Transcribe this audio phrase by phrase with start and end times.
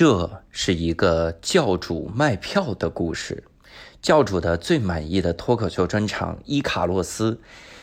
[0.00, 3.42] 这是一个教主卖票的故事。
[4.00, 7.32] 教主的最满意的脱口秀专场《伊卡洛斯》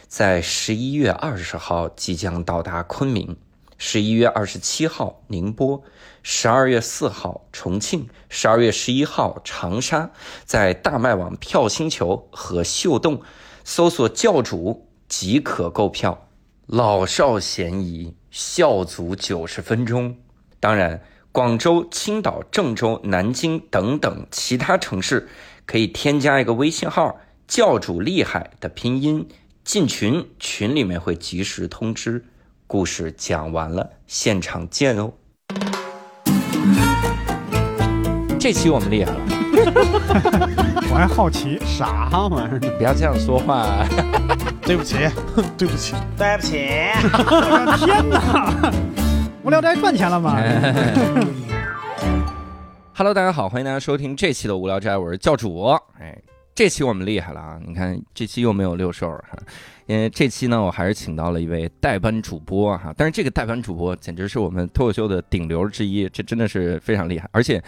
[0.07, 3.35] 在十一月二十号即将到达昆明，
[3.77, 5.83] 十一月二十七号宁波，
[6.23, 10.09] 十二月四号重庆，十二月十一号长沙。
[10.45, 13.21] 在大麦网票星球和秀动
[13.65, 16.29] 搜索“教主”即可购票，
[16.65, 20.15] 老少咸宜，笑足九十分钟。
[20.61, 21.01] 当然。
[21.35, 25.27] 广州、青岛、郑州、南京等等其他城市，
[25.65, 29.27] 可以添加一个微信号“教主厉害”的拼音
[29.65, 32.23] 进群，群里面会及时通知。
[32.67, 35.11] 故事讲完了，现场见哦。
[38.39, 39.19] 这期我们厉害了，
[40.89, 42.59] 我还好奇啥玩意儿？
[42.77, 43.85] 不要这样说话。
[44.63, 44.95] 对不起，
[45.57, 46.53] 对不起，对不起。
[47.85, 48.71] 天哪！
[49.45, 50.41] 无聊斋赚钱了吗？
[52.95, 55.65] Hello，大家好，欢迎大家收听这期的无聊斋，我是教主。
[55.99, 56.19] 哎，
[56.55, 57.59] 这期我们厉害了啊！
[57.63, 59.37] 你看这期又没有六兽哈，
[59.85, 62.91] 因为这期呢，我还是请到了一位代班主播哈。
[62.97, 67.63] 但是这个代班主播简直是我们脱口秀的顶流之一，这真的是非常厉害，而且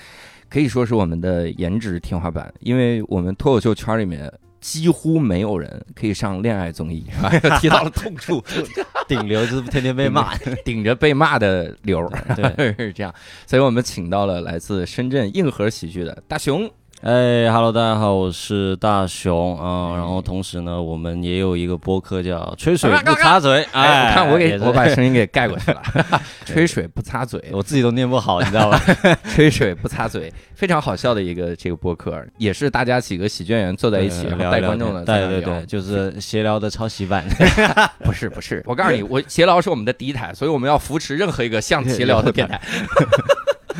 [0.49, 4.33] 可以说是我们的颜值天花板，因为我们脱口秀圈里面。
[4.67, 7.05] 几乎没有人可以上恋爱综艺，
[7.61, 8.43] 提到了痛处。
[9.07, 13.15] 顶流就是天天被骂，顶着被骂的流，对， 是这样。
[13.45, 16.69] 所以我们请到了来自深圳硬核喜剧的大熊。
[17.03, 19.95] 哎哈喽，大家好，我是大熊啊。
[19.95, 23.63] 然后同时呢，我们也有一个播客叫“吹水不擦嘴”。
[23.71, 25.81] 哎，看我给我把声音给盖过去了。
[26.43, 28.81] 吹水不擦嘴，我自己都念不好，你知道吧？
[29.29, 35.05] 吹水不擦嘴，非常好笑的一个这个播客，也是大家几个喜剧演员坐在一起然后带观众的。
[35.05, 37.23] 对对对，就是闲聊的抄袭版。
[38.03, 42.59] 不是不是，我告诉你，我闲聊是我们的第一台，所以我们要扶持任何一个像闲聊的电台。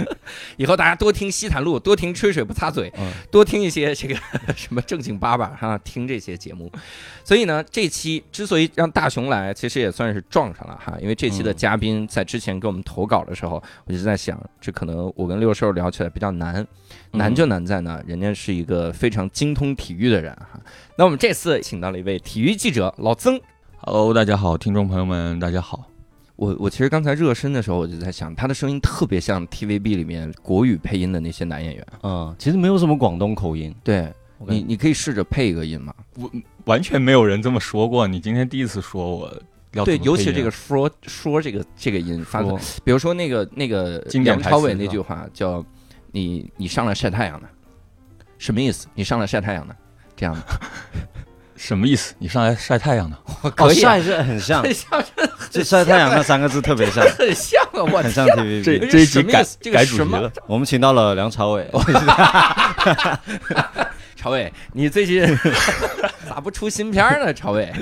[0.58, 2.92] 以后大家多听西坦路，多听吹水不擦嘴，
[3.32, 4.16] 多听一些这个
[4.56, 6.72] 什么正经八百哈，听这些节目。
[7.24, 16.66] 所以呢，这期之所以让大熊来，其实也算是撞上了哈，因为这期的嘉宾在之前给我们投稿的时候，我就在想，这可能我跟六兽聊起来比较难，
[17.12, 20.60] 难就难在呢，人家是一个非常精通体育的人哈。
[20.98, 23.40] 那我们这次请到了一位体育记者老曾
[23.78, 25.97] ，Hello，大家好，听众朋友们，大家好。
[26.38, 31.86] 我我其实刚才热身的时候，我就在想，他的声音特别像 TVB 里面国语配音的那些男演员。
[32.04, 33.76] 嗯，其实没有什么广东口音。
[33.84, 34.14] 对，
[34.48, 35.94] 你你可以试着配一个音吗？
[36.16, 36.32] 我
[36.66, 39.42] 完全没有人这么说过，你今天第一次说我
[39.74, 42.44] 要对，尤其这个说说这个这个音发，
[42.84, 45.66] 比如说那个那个梁朝伟那句话叫
[46.14, 47.50] “你你上来晒太阳的”，
[48.38, 48.88] 什么意思？
[48.94, 49.76] 你上来晒太阳的，
[50.16, 50.42] 这样的。
[51.58, 52.14] 什么意思？
[52.20, 53.18] 你上来晒太阳的？
[53.52, 55.04] 可以晒是很像，很像，
[55.50, 57.84] 这晒太阳那三个字特别像，很像啊！
[57.92, 58.64] 我很像 TVB。
[58.64, 61.68] 这这一集改改主题了，我们请到了梁朝伟。
[64.16, 65.26] 朝伟，你最近
[66.28, 67.34] 咋不出新片呢？
[67.34, 67.74] 朝伟，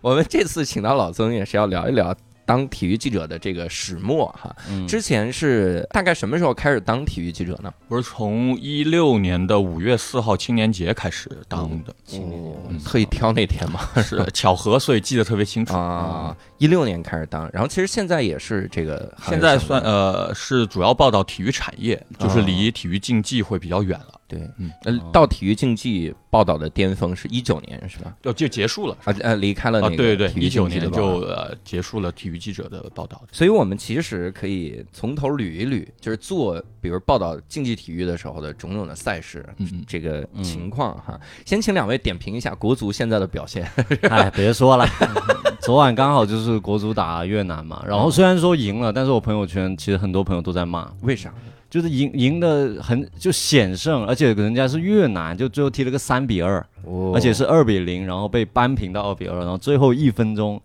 [0.00, 2.14] 我们这次请到老曾也是要聊一聊。
[2.50, 4.52] 当体育记者的这个始末哈，
[4.88, 7.72] 之前是大概什么时候开始当体育记者呢？
[7.86, 12.42] 我是从一六年的五月四号青年节开始当的，青年
[12.76, 12.84] 节。
[12.84, 15.76] 特意挑那天嘛，是巧合，所以记得特别清楚。
[15.76, 16.36] 啊。
[16.58, 24.19] 一六年开始当，然后其实现在也是这个，现在算呃是主要报道体育产业，就是离体育竞技会比较远了。
[24.30, 28.14] 对，嗯，到体育竞技报道的巅峰是一九年，是吧？
[28.22, 33.20] 就就结束了啊，呃，离开了那个对对对，一九年就呃结束了体育记者的报道。
[33.32, 41.20] 所以我们其实可以从头捋一捋，就是做比如报道竞技体育的时候的种种的赛事，嗯这个情况哈。
[41.44, 43.68] 先请两位点评一下国足现在的表现。
[44.08, 44.86] 哎，别说了，
[45.60, 51.34] 昨晚刚好就是国足打越南嘛，然后虽然说赢了，但是我朋友圈其实很多朋友都在骂，为啥？
[51.70, 56.66] 就是赢赢的很就险胜，而且人家是越南，就最后踢了个三比二，
[57.14, 60.60] 而且是二比零，然后被扳平到二比二，然后最后一分钟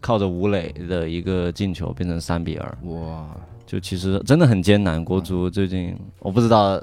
[0.00, 3.28] 靠着吴磊的一个进球变成三比二，哇，
[3.66, 5.04] 就其实真的很艰难。
[5.04, 6.82] 国足最近我不知道。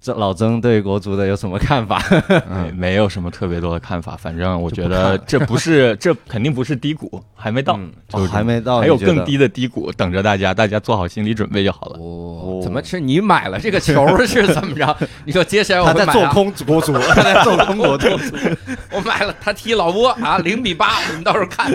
[0.00, 2.00] 这老曾对国足的有什么看法？
[2.48, 4.16] 嗯，没有什么特别多的看法。
[4.16, 7.78] 反正我觉得这不是，这肯定不是低谷，还没到，
[8.08, 11.98] 就是还没到，还有更低的低谷等着大家，大家做好心理准备就好了。
[11.98, 14.96] 哦，怎么是你买了这个球是怎么着？
[15.24, 18.06] 你说接下来我在做空国足，他在做空国足，
[18.92, 21.72] 我买了他踢老挝啊，零比八，你们到时候看，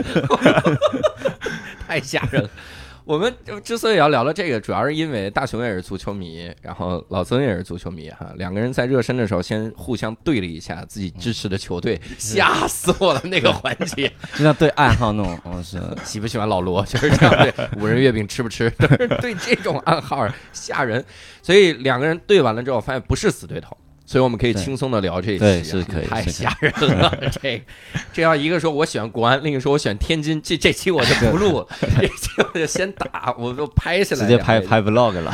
[1.88, 2.50] 太吓人了。
[3.04, 3.34] 我们
[3.64, 18.70] 之所以要聊到这个，主要是因为大雄也是足球迷，然后老曾也是足球迷哈，两个人在热身的时候先互相对了一下自己支持的球队，吓死我了那个环节，就像对暗号那种，哦是喜不喜欢老罗就是这样对，五仁月饼吃不吃，
[19.20, 21.04] 对这种暗号吓人，
[21.42, 23.76] 所以两个人对完了之后，发现不是死对头。
[24.12, 27.18] 所以我们可以轻松的聊这一期、啊，对是可以太吓人了。
[27.42, 27.64] 这
[28.12, 35.32] 这要一个说我选国安，另一个说我选天津，这 这期我就不录了， 这期我就先打，我就拍下来，直接拍拍 vlog 了。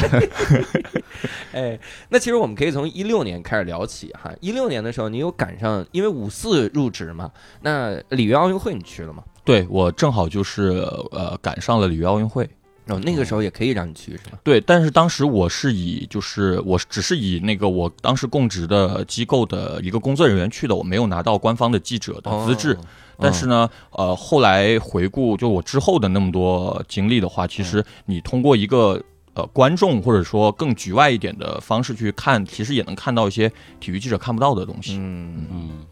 [1.54, 1.80] 哎，
[2.10, 4.32] 那其实我们可以从一六年开始聊起哈。
[4.42, 7.32] 一六年的时候，你有赶上，因为五四入职嘛，
[7.62, 9.24] 那里约奥运会你去了吗？
[9.44, 12.48] 对我正好就是呃赶上了里约奥运会。
[12.88, 14.40] 哦，那个时候也可以让你去是吧？
[14.44, 22.74] 对，但是当时我是以就是我只是以那个我当时供职的机构的一个工作人员去的，我没有拿到官方的记者的资质。
[22.74, 22.78] 哦
[23.20, 29.02] 但是呢，呃，后来回顾就我之后的那么多经历的话，其实你通过一个
[29.34, 34.98] 呃观众或者说更局外一点的方式去看，其实也能看到一些体育记者看不到的东西。
[34.98, 35.86] 嗯，嗯，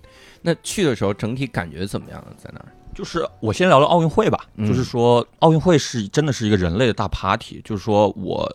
[0.44, 2.24] 那去的时候整体感觉怎么样？
[2.38, 2.66] 在那儿？
[2.96, 4.66] 就是我先聊聊奥运会吧，嗯。
[4.66, 8.50] 就是说奥运会是真的是一个人类的大 party，就是说我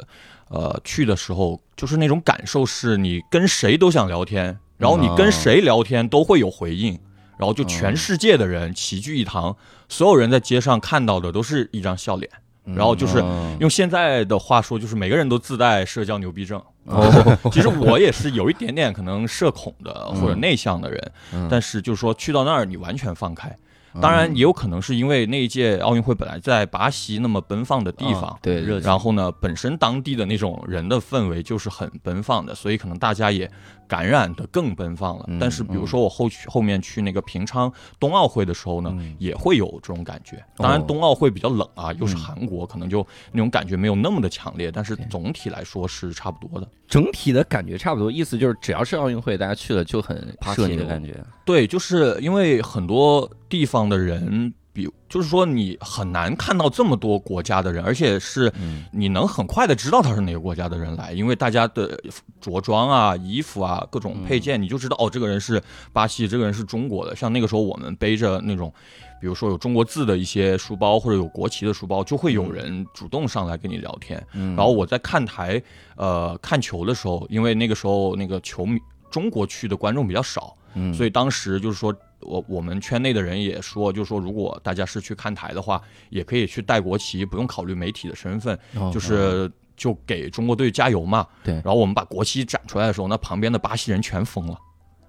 [0.48, 6.98] 呃去的时候，就是那种感受是你跟谁都想聊天，然后你跟谁聊天都会有回应，
[7.36, 9.54] 然后就全世界的人齐聚一堂，
[9.88, 12.30] 所有人在街上看到的都是一张笑脸，
[12.64, 16.60] 然后就是嗯用现在的话说，就是每个人都自带社交牛逼症。
[16.86, 21.46] 哦， 其实我也是有一点点可能社恐的或者内向的人，嗯。
[21.50, 23.54] 但是就是说去到那儿你完全放开。
[24.00, 33.50] 当然也有可能是因为那一届奥运会本来在巴西那么奔放的地方，对热然后呢，本身当地的那种人的氛围就是很奔放的，所以可能大家也
[33.90, 35.28] 感染的更奔放了。
[35.40, 40.40] 但是比如说我后去后面去那个平昌冬奥会的时候呢，也会有这种感觉。
[40.56, 46.68] 当然冬奥会比较冷啊，又是韩国，可能就那种感觉没有那么的强烈，但是总体来说是差不多的。
[46.86, 51.16] 整体的感觉差不多，意思就是只要是奥运会，大家去了就很社 party 牛的感觉。
[51.44, 58.52] 对，就是因为很多地方的人，比就是说你很难看到这么多国家的人，而且是
[58.92, 62.00] 你能很快的知道他是哪个国家的人来，因为大家的
[62.40, 65.62] 着装啊、衣服啊、各种配件，你就知道哦，这个人是
[65.92, 67.14] 巴西，这个人是中国的。
[67.14, 68.72] 像那个时候我们背着那种。
[69.20, 74.18] 比如说有中国字的一些书包，或者有国旗的书包，就会有人主动上来跟你聊天。
[74.32, 75.62] 然后我在看台，
[75.96, 78.80] 呃，看球的时候，因为那个时候那个球迷
[79.10, 85.80] 中国区的观众比较少，嗯所以当时就是说我我们圈内的人也说，就是说如果大家是去看台的话，
[86.10, 91.26] 也可以去带国旗，不用考虑媒体的身份，哦就是就给中国队加油嘛。
[91.42, 91.54] 对。
[91.54, 94.58] 然后我们把国旗展出来的时候，那旁边的巴西人全疯了。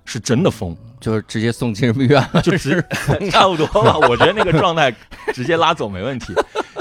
[0.04, 2.84] 是真的疯，就是直接送精神病院了， 就直
[3.30, 3.96] 差不多吧。
[4.10, 4.94] 我觉得那个状态
[5.32, 6.34] 直接拉走没问题，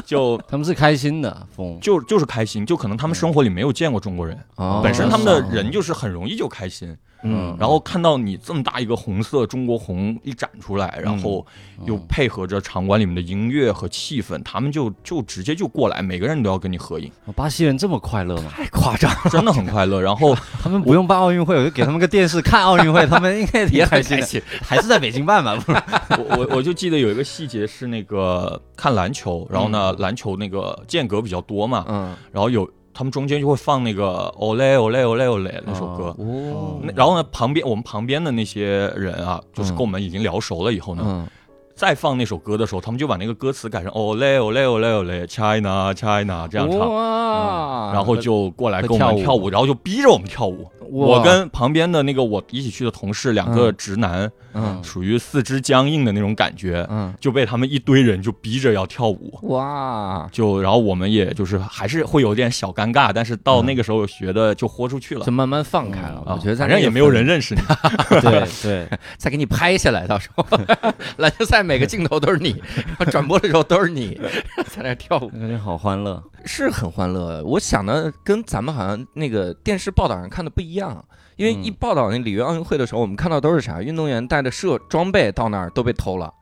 [0.06, 1.78] 就他们是开心的，疯。
[1.80, 11.44] 就就是开心，就可能他们生活里没有见过中国人，哦本身他们的人就是很容易就开心，嗯然后看到你这么大一个红色中国红一展出来，然后
[11.84, 18.50] 又配合着场馆里面的音乐和气氛，他们就就直接就过来，每个人都要跟你合影，巴西人这么快乐吗？
[18.50, 20.00] 太夸张了，真的很快乐。
[20.00, 24.22] 然后 他们不用办奥运会，我就给他们个电视看奥运会，他们应该也很开心的。
[24.22, 24.42] 开心。
[24.62, 25.56] 还是在北京办吧？
[25.56, 25.82] 不是？
[26.20, 32.68] 我我我就记得有一个细节是那个看篮球，然后呢篮球那个间隔比较多嘛，嗯，然后有
[33.00, 36.14] 他们中间就会放那个 Ole Ole Ole Ole 那首歌。
[36.18, 41.26] 哦，然后呢，旁边我们旁边的那些人啊，就是跟我们已经聊熟了以后呢，嗯，
[41.74, 49.22] 再放那首歌的时候，他们就把那个歌词改成 Ole Ole Ole Ole China China 这样唱，哇然后就过来跟我们跳舞。
[49.22, 50.68] 跳舞，然后就逼着我们跳舞。
[50.90, 54.80] 我跟旁边的那个我一起去的同事，两个直男，嗯。
[54.82, 59.38] 属于四肢僵硬的那种感觉，嗯，就被他们一堆人就逼着要跳舞。
[59.42, 65.24] 哇，就然后我们也就是还是会有点小尴尬，但是到那个时候学的就豁出去了。
[65.24, 65.30] 就。
[65.30, 66.22] 慢慢放开了。
[66.26, 67.60] 啊我觉得反正也没有人认识你，
[68.20, 70.44] 对对，再给你拍下来，到时候。
[71.18, 72.56] 篮球赛每个镜头都是你，
[72.86, 74.20] 然后转播的时候都是你
[74.66, 76.22] 在那跳舞，感觉好欢乐。
[76.44, 77.42] 是很欢乐。
[77.44, 81.04] 我想的跟咱们好像那个电视报道上看的不一样，
[81.36, 83.82] 因为一报道那里约奥运会的时候，我们看到都是啥？
[83.82, 86.32] 运动员带的设装备到那儿都被偷了，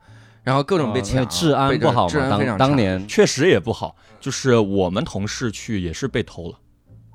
[0.43, 3.95] 然后各种被因抢，为治安不好嘛，治安非常当当年确实也不好。
[4.19, 6.57] 就是我们同事去也是被偷了，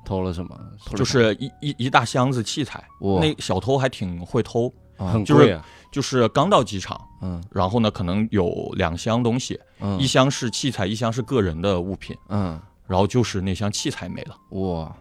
[0.05, 0.59] 偷了什么？
[0.95, 4.73] 就是一一一大箱子器材，哇那小偷还挺会偷。
[4.97, 5.65] 啊就是很贵啊。
[5.91, 14.35] 就是刚到机场，嗯然后呢，可能有两箱东西，嗯一箱是器材，一箱是个人的物品，嗯然后就是那箱器材没了。
[14.59, 14.95] 哇，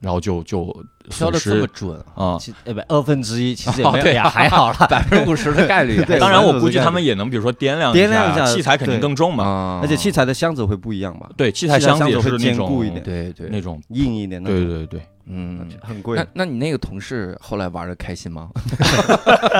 [0.00, 0.74] 然后就就
[1.10, 2.36] 挑的这么准，啊。
[2.40, 4.86] 其呃不二分之一，其实也没对呀还好啦。
[4.90, 9.44] 百分之五十的概率， 对当然，我估计他们也能，比如说掂量掂量一下器材肯定更重嘛。
[9.44, 11.28] 啊而且器材的箱子会不一样吧？
[11.36, 15.68] 对，器材箱子也会是那种坚固一点对对那种，硬一点那种，对对对，嗯。
[15.82, 16.26] 很贵那。
[16.32, 18.50] 那你那个同事后来玩的开心吗？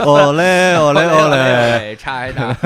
[0.05, 2.57] 哦嘞哦嘞哦嘞，，差一插，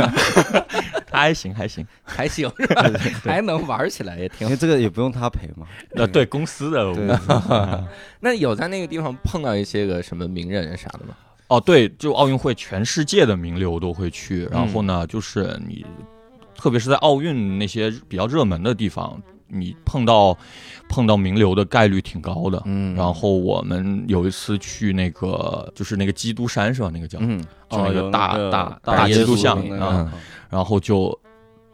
[1.11, 1.87] 还行还行。
[2.05, 2.91] 还行是吧？
[3.25, 4.45] 还能玩起来也挺好。
[4.45, 5.67] 因为这个也不用他赔嘛。
[5.95, 6.93] 呃，对公司的
[8.21, 11.15] 那有在那个地方碰到一些个什么名人啥的吗？
[11.49, 14.49] 哦，对，就奥运会，全世界的名流都会去。
[14.51, 15.85] 然后呢，就是你，
[16.57, 19.21] 特别是在奥运那些比较热门的地方，
[19.53, 20.37] 你碰到
[20.89, 22.63] 碰到名流的概率挺高的。
[22.65, 22.95] 嗯。
[22.97, 26.91] 然后我们有一次去那个，就是那个基督山是吧？
[26.93, 30.13] 那个叫，嗯就那个哦大那个大大基督像那个啊，
[30.49, 31.17] 然后就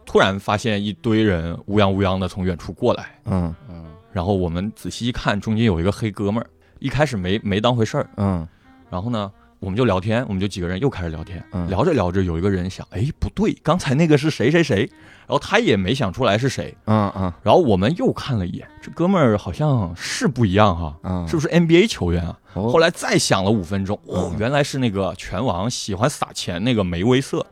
[0.04, 3.85] 突然发现一堆人乌泱乌泱的从远处过来，嗯嗯。
[4.12, 8.47] 然后我们仔细一看，中间有一个黑哥们儿，一开始没没当回事儿，嗯。
[8.90, 11.68] 然后呢，我们就聊天，我们就几个人又开始聊天，嗯。
[11.68, 14.80] 聊着聊着，有一个人想，哎，不对，刚才那个是谁谁谁，
[15.26, 17.32] 然后他也没想出来是谁，嗯嗯。
[17.42, 22.38] 然后我们又看了一眼，这哥们儿好像是不一样哈，嗯，是不是 NBA 球员啊？
[22.54, 27.44] 后后来再想了五分钟，哦嗯，原来是那个拳王喜欢撒钱那个梅威瑟，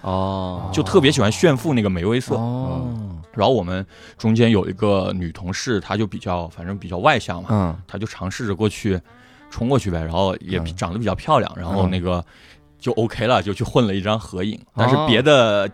[0.00, 2.34] 哦，就特别喜欢炫富那个梅威瑟。
[2.34, 2.88] 哦。
[3.34, 3.86] 然后我们
[4.18, 7.82] 中间有一个女同事，她就比较反正比较外向嘛，嗯。
[7.86, 9.00] 她就尝试着过去
[9.52, 12.24] 冲过去呗，然后也嗯长得比较漂亮，然后嗯那个
[12.78, 14.58] 就 OK 了，就去混了一张合影。
[14.74, 15.70] 但是哦别的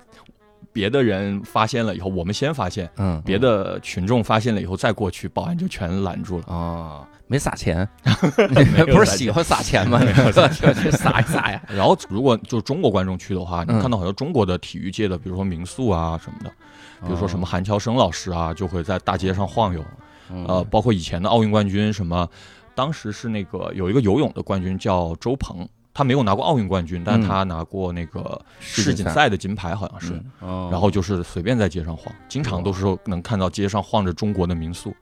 [0.72, 6.44] 别的人发现了以后，我们先发现，嗯别的群众发现了以后再过去，保安就全拦住了。
[6.52, 7.88] 啊，没撒钱，
[8.78, 10.00] 有不是喜欢撒 钱吗？
[10.74, 11.62] 去 撒一撒呀。
[11.68, 16.50] 然后如果就中国观众去的话，你嗯看到很多中国的体育界的，比如说民宿啊什么的，
[17.06, 19.84] 比如说什么韩乔生老师啊，就会在大街上晃悠。
[20.46, 22.28] 呃，包括以前的奥运冠军，什么，
[22.78, 30.22] 当时是那个有一个游泳的冠军叫周鹏，他没有拿过奥运冠军，但嗯他拿过那个世锦赛的金牌，好像是。
[30.70, 34.94] 然后就是随便在街上晃，经常都是能看到街上晃着中国的民宿。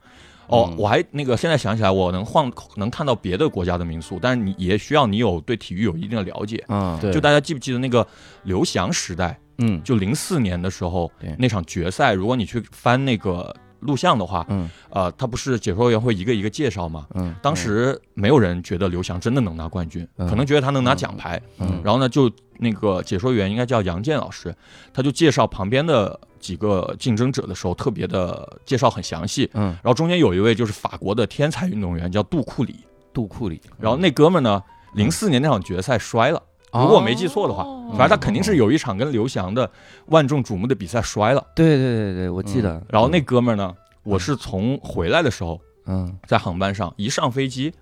[0.46, 6.64] 哦，嗯我还那个现在想起来，我能晃能看到别的国家的民宿，但是你也需要你有对体育有一定的了解。
[6.68, 8.06] 嗯对就大家记不记得那个
[8.44, 17.06] 刘翔时代，嗯就零四年的时候对那场决赛，如果你去翻那个录像的话，嗯呃，他不是解说员会一个一个介绍吗？
[17.14, 21.40] 嗯当时没有人觉得刘翔真的能拿冠军，嗯可能觉得他能拿奖牌。
[21.58, 24.54] 嗯然后呢，就那个解说员应该叫杨健老师，
[24.92, 29.48] 他就介绍旁边的几个竞争者的时候，特别的介绍很详细。
[29.54, 32.76] 嗯，然后中间有一位就是法国的天才运动员叫杜库里，
[33.12, 34.62] 杜库里，然后那哥们儿呢，
[34.94, 36.42] 零四年那场决赛摔了。
[36.82, 39.70] 如果我没记错的话，反正他肯定是有一场跟刘翔的
[40.06, 41.44] 万众瞩目的比赛摔了。
[41.54, 42.82] 对对对对，我记得。
[42.88, 47.72] 然后那哥们儿呢，我是从回来的时候嗯在航班上一上飞机，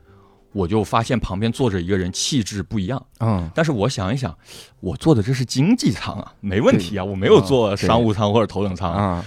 [0.53, 3.05] 我就发现旁边坐着一个人，气质不一样。
[3.21, 4.37] 嗯但是我想一想，
[4.81, 9.25] 我坐的这是经济舱啊，没问题啊，我没有坐商务舱或者头等舱，啊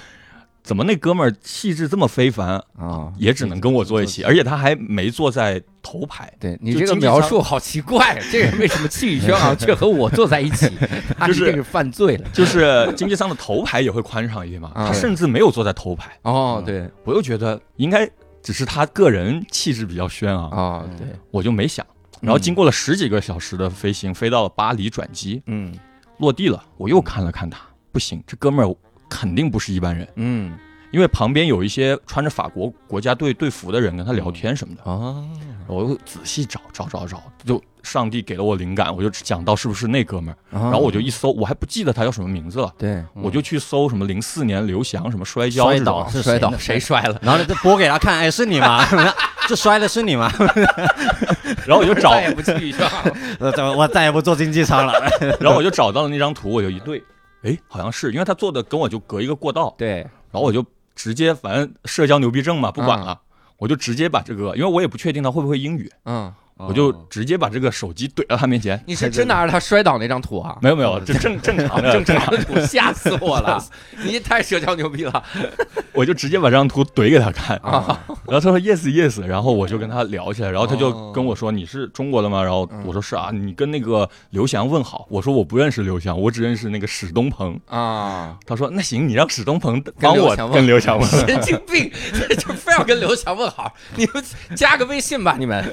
[0.68, 6.30] 怎么那哥们儿气质这么非凡，啊，也只能跟我坐一起，而且他还没坐在头排。
[6.42, 10.70] 对你这个描述好奇怪， 这个人为什么气宇轩昂 却和我坐在一起？
[11.18, 12.28] 他就是这是犯罪了。
[12.34, 18.06] 就是经济舱的头排也会宽敞一点嘛，啊他甚至没有坐在头排，哦，对，我又觉得应该
[18.44, 21.86] 只是他个人气质比较轩昂，啊，对，我就没想。
[22.20, 25.74] 然后经过了十几个小时的飞行，飞到了巴黎转机，嗯
[26.20, 27.60] 落地了，我又看了看他，
[27.94, 28.76] 不行，这哥们儿
[29.10, 30.58] 肯定不是一般人，嗯，
[30.92, 35.24] 因为旁边有一些穿着法国国家队队服的人跟他聊天什么的，啊，
[35.68, 43.04] 我又仔细找找找找，就上帝给了我灵感，我就讲到是不是那哥们儿，然然后我就一搜，我还不记得他叫什么名字了，对。
[43.14, 46.80] 我就去搜什么零四年刘翔什么摔跤摔倒是摔倒谁？
[46.80, 47.18] 摔了？
[47.22, 48.86] 然后就播给他看，哎，是你吗？
[49.48, 50.30] 这摔的是你吗？
[51.66, 53.54] 然后我就找， 再也不气宇轩昂了。
[53.70, 54.94] 我我再也不坐经济舱了。
[55.40, 57.02] 然后我就找到了那张图，我就一对，
[57.44, 59.98] 哎，好像是，因为他坐的跟我就隔一个过道，对，
[60.32, 60.66] 然后我就
[60.96, 63.20] 直接反正社交牛逼症嘛，不管了，
[63.58, 68.82] 我就直接把这个，因为我也不确定他会不会英语，嗯，我就直接把这个手机怼到他面前。
[68.88, 70.58] 你是真拿着他摔倒那张图啊？
[70.62, 73.64] 没有没有，这正正常的正正常常的图，吓死我了！
[74.04, 75.24] 你太社交牛逼了
[75.94, 78.00] 我就直接把这张图怼给他看，啊！
[78.28, 82.42] 然后他说 yes yes，然后我就跟他聊起来，然后他哦就跟我说你是中国的吗？
[82.44, 85.06] 然后嗯我说是啊，你跟那个刘翔问好。
[85.10, 87.60] 我说我不认识刘翔，我只认识那个史东鹏。
[87.68, 91.08] 啊，他说那行，你让史东鹏帮我问跟刘翔问。
[91.10, 91.90] 神经病，
[92.38, 94.24] 就非要跟刘翔问好，你们
[94.56, 95.64] 加个微信吧，你们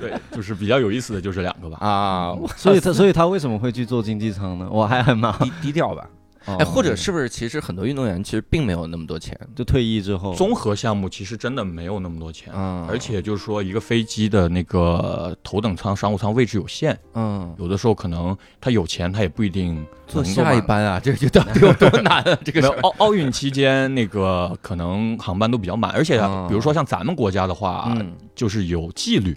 [0.00, 1.78] 对，就是比较有意思的就是两个吧。
[1.78, 4.68] 啊，所以他所以他为什么会去做经济舱呢？
[4.70, 6.06] 我还很忙低低调吧。
[6.60, 9.36] 哎，或者是不是其实很多运动员其实并没有那么多钱？
[9.56, 22.38] 就退役之后，综合项目其实真的没有那么多钱，嗯而且就是说一个飞机的那个头等舱、商务舱位置有限，嗯，有的时候可能他有钱，他也不一定坐下一班啊，这个就到底有多难啊？
[22.44, 29.36] 这个没有奥奥运期间，那个可能航班都比较满，而且哦比如说像咱们国家的话，嗯就是有纪律，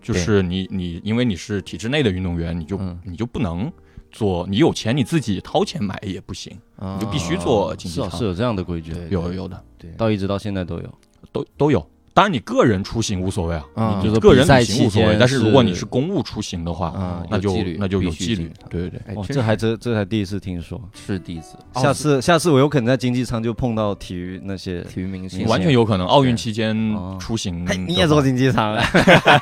[0.00, 3.70] 就是你你因为你是体制内的运动员，你就、嗯你就不能
[4.10, 7.76] 做，你有钱你自己掏钱买也不行，你就必须做。
[7.78, 10.98] 是有这样的规矩，对有有有的对到一直到现在都有。
[11.32, 11.84] 都都有。
[12.18, 15.16] 当然，你个人出行无所谓啊，嗯就是你个人比赛旅行无所谓。
[15.20, 18.52] 但是如果你是公务出行的话，嗯那就有纪律那就有纪律。
[18.68, 20.80] 对对对，这还这这才第一次听说。
[21.06, 26.08] 是第一次，下次下次我有可能在经济舱就碰到体育那些，体育明星完全有可能。
[26.08, 28.76] 奥运期间哦出行你也坐经济舱？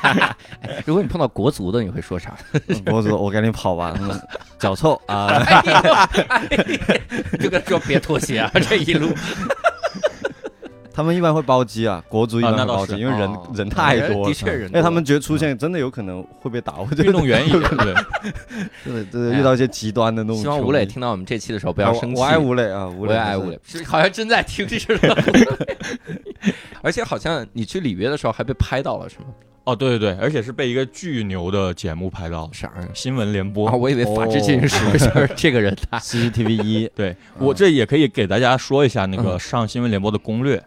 [0.85, 2.37] 如果你碰到国足的，你会说啥？
[2.85, 4.21] 国足我赶紧跑吧，他们
[4.59, 5.43] 脚臭啊！
[7.39, 9.09] 这个说别脱鞋啊，这一路
[10.97, 14.33] 他们一般会包机啊，国足一般包机，因为人哦人太多了 的。
[14.33, 17.93] 确人多，哎，他们觉得出现真的有可能会被打，我觉得运动员也 对。
[18.83, 20.37] 真的真的遇到一些极端的那种。
[20.37, 22.19] 希望吴磊听到我们这期的时候不要生气。
[22.19, 25.23] 我我爱吴磊啊，吴磊是我也爱吴磊，好像真在听似的。
[26.81, 29.25] 而且好像你去里约的时候还被拍到了，是吗？
[29.65, 32.87] 哦，对对对，而且是被一个巨牛的节目拍到，啥呀？
[32.95, 33.69] 新闻联播。
[33.69, 40.59] 啊，我以为法制进行时就是这个人他 CCTV 一，对我这也可以给大家说一下那个嗯上新闻联播的攻略。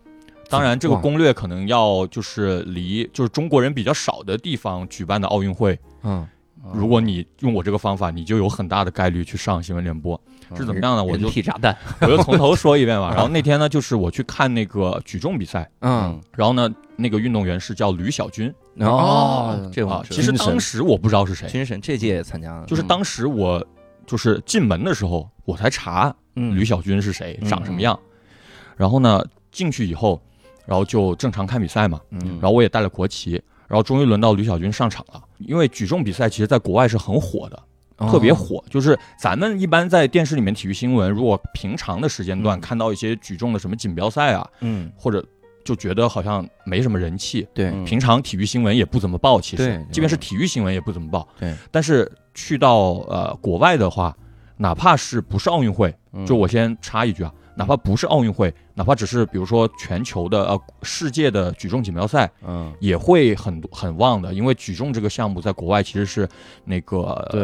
[0.50, 6.26] 当然，这个攻略可能要就是离就是中国人比较少的地方举办的奥运会，嗯，
[6.72, 10.20] 如果你用我这个方法，你就有很大的概率去上新闻联播。
[10.56, 11.04] 是怎么样呢？
[11.04, 11.76] 我就体炸弹。
[12.00, 13.10] 我就从头说一遍吧。
[13.14, 23.64] 然后那天呢，就是我去看那个举重比赛，嗯，然后呢，那个运动员是叫吕小军哦，这个我，知道啊其实当时我不知道是谁，军神这届也参加了，就是当时我
[24.04, 27.96] 就是进门的时候，我才查嗯吕小军是谁，嗯长什么样。
[28.76, 30.20] 然后呢，进去以后，
[30.70, 32.00] 然后就正常看比赛嘛。
[32.12, 33.32] 嗯然后我也带了国旗，
[33.66, 35.20] 然后终于轮到吕小军上场了。
[35.38, 37.60] 因为举重比赛其实在国外是很火的，
[38.08, 38.62] 特别火。
[38.70, 45.24] 就是咱们一般在电视里面体育新闻，如果平常的时间段嗯看到一些举重的什么锦标赛啊，嗯，或者
[45.64, 47.46] 就觉得好像没什么人气。
[47.52, 51.26] 对嗯平常体育新闻也不怎么报，其对实即便是体育新闻也不怎么报。
[51.38, 54.16] 对，但是去到呃国外的话，
[54.56, 66.26] 哪怕是不是奥运会，嗯就我先插一句啊，哪怕不是奥运会，哪怕只是比如说全球的呃世界的举重锦标赛，嗯，也会很很旺的，因为举重这个项目在国外其实是
[66.64, 67.02] 那个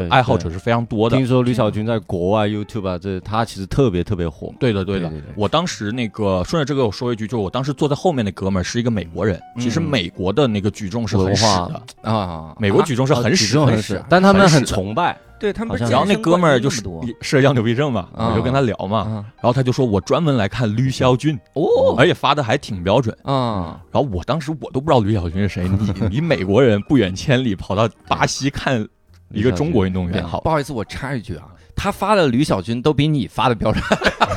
[0.08, 1.26] 爱好者是非常多的听。
[1.26, 4.52] 说吕小军在国外 YouTube 啊，这他其实特别特别火。
[4.58, 5.10] 对的，对的。
[5.10, 9.38] 对我当时那个顺着这个我说一句，就是我当时坐在后面的哥们儿是一个美国人。
[9.58, 15.18] 其实嗯美国的那个举重是很屎的，啊，美国举重是很举屎很屎，，但他们很崇拜。
[15.38, 17.22] 对他们好像然后那哥们儿就是冠军那么多。
[17.22, 19.12] 社交牛逼症嘛，啊我就跟他聊嘛，啊。
[19.36, 21.94] 然后他就说我专门来看吕小军，哦。
[21.98, 23.16] 而且发的还挺标准。
[23.22, 28.86] 啊，然后我当时我都不知道吕小军是谁，你你美国人不远千里跑到巴西看
[29.30, 33.84] 一个中国运动员，好不好意思，我插一句啊，他发的吕小军都比你发的标准。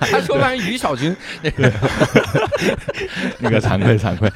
[0.00, 1.14] 他说完吕小军，
[3.38, 4.30] 那个惭愧惭愧。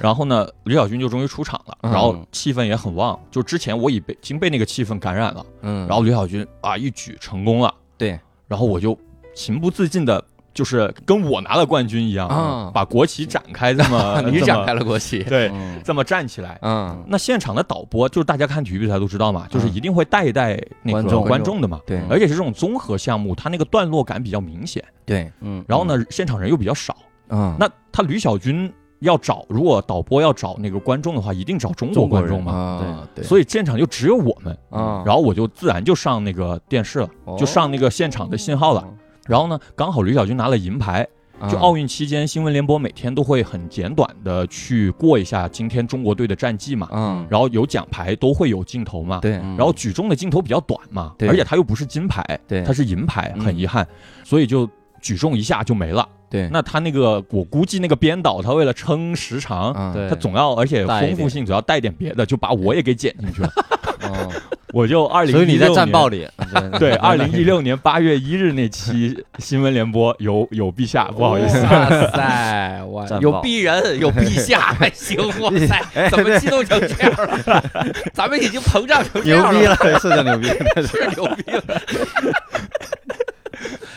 [0.00, 3.18] 然后呢，吕小军就终于出场了，嗯然后气氛也很旺。
[3.30, 8.98] 就之前我已被已经被那个气氛感染了，嗯然后吕小军啊一举成功了，对，然后我就
[9.34, 10.22] 情不自禁的。
[10.56, 12.70] 就是跟我拿了冠军一样，啊。
[12.74, 15.80] 把国旗展开，这么 你展开了，国旗， 对，嗯。
[15.84, 16.58] 这么站起来。
[16.62, 21.78] 嗯，那现场的导播，就是大家看体育比赛都知道嘛，就是一定会带一带那个观众观众的嘛。
[21.86, 22.00] 对。
[22.08, 24.82] 而且是这种综合项目，它那个段落感比较明显。
[25.04, 26.96] 对，嗯，然后呢，现场人又比较少，
[27.28, 32.52] 嗯，那他吕小军要找，如果导播要找那个观众的话，一定找中国观众嘛。
[32.52, 37.36] 啊，对，所以现场就只有我们，啊，然后我就自然就上那个电视了，哦。
[37.38, 38.82] 就上那个现场的信号了。
[39.26, 41.06] 然后呢，刚好吕小军拿了银牌。
[41.38, 41.48] 啊。
[41.50, 49.18] 就奥运期间，新闻联播每天都会很简短的去过一下今天中国队的战绩嘛，嗯，然后有奖牌都会有镜头嘛。
[49.20, 51.28] 对，嗯然后举重的镜头比较短嘛，对。
[51.28, 52.62] 而且它又不是金牌，对。
[52.62, 53.42] 它是银牌，嗯。
[53.42, 53.86] 很遗憾，
[54.24, 54.68] 所以就
[55.02, 56.08] 举重一下就没了。
[56.28, 59.72] 对，那他那个，我估计那个编导他为了撑时长，
[60.08, 63.50] 他总要而且丰富性总要带点别的，就把我也给剪进去了。
[64.02, 64.32] 哦，
[64.72, 66.28] 我就二零，所以你在战报里，
[66.78, 77.64] 对，二零一六年八月一日那期新闻联播有有陛下，不好意思，哇塞，哇，有鄙人，有陛下，还 行，哇塞，怎么激动成这样了？
[78.12, 80.46] 咱们已经膨胀成这牛逼了，了，社交牛逼，
[80.82, 81.82] 是牛逼了。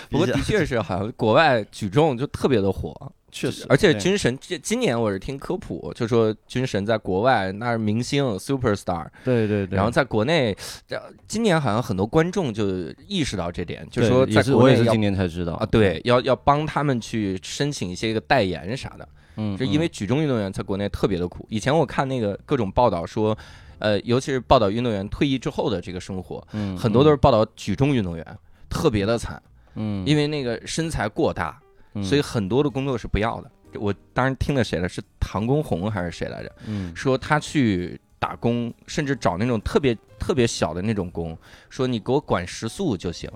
[0.09, 2.93] 不过的确是，好像国外举重就特别的火，
[3.31, 10.55] 确实，而且军神这今年我是听科普，就说军神在国外那是明星 super star，对对对，然后在国内，
[10.87, 12.65] 这今年好像很多观众就
[13.07, 21.45] 意识到这点，就对说在也是国内我也是今年才知道啊，对，要要帮他们去申请一些个代言啥的，嗯，就因为举重运动员在国内特别的苦。
[21.49, 23.37] 以前我看那个各种报道说，
[23.77, 28.25] 呃，尤其是报道运动员退役之后的这个生活，嗯很多都是报道举重运动员
[28.69, 29.39] 特别的惨，
[29.79, 31.59] 嗯，因为那个身材过大，
[31.95, 33.51] 嗯所以很多的工作是不要的。
[33.75, 34.87] 我当时听了谁了？
[34.89, 36.55] 是唐功红还是谁来着？
[36.67, 41.37] 嗯说他去打工，甚至找那种特别特别小的那种工，
[41.69, 43.29] 说你给我管食宿就行。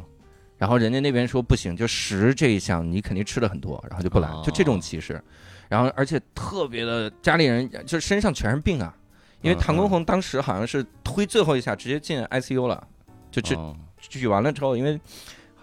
[0.57, 5.21] 然后人家那边说不行，就食这一项你肯定吃的很多，然后就不来，就这种歧视。
[5.69, 8.95] 然后而且特别的家里人就身上全是病啊，
[9.41, 12.87] 因为嗯唐功红当时好像是推最后一下直接进 ICU 了，
[13.31, 14.99] 就这哦举完了之后，因为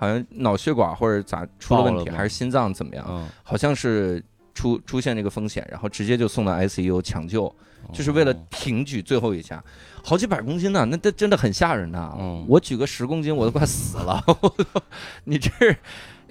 [0.01, 7.55] 好像脑血管或者咋出了问题，还是心脏怎么样，嗯，好像是出出现这个风险，然后直接就送到 ICU 抢救。
[7.93, 9.63] 就是为了哦挺举最后一下，
[10.03, 12.15] 好几百公斤呢，那这真的很吓人呐。
[12.19, 12.45] 嗯。
[12.49, 14.23] 我举个十公斤我都快死了，
[15.25, 15.51] 你这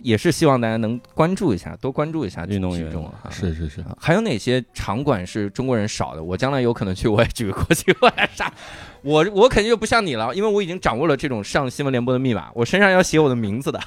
[0.01, 2.91] 也是希望大家能关注一下，多关注一下运动员
[3.23, 3.29] 啊。
[3.29, 6.23] 是是是，啊还有哪些场馆是中国人少的？
[6.23, 8.51] 我将来有可能去，我也举个国旗我来啥？
[9.01, 13.79] 我我肯定就不像你了，因为我已经掌握了这种上新闻联播的密码，我身上要写我的名字的。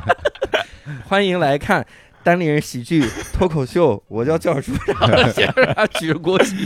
[1.06, 1.86] 欢迎来看
[2.22, 6.56] 单立人喜剧脱口秀，我叫教主，然后写上举着国旗，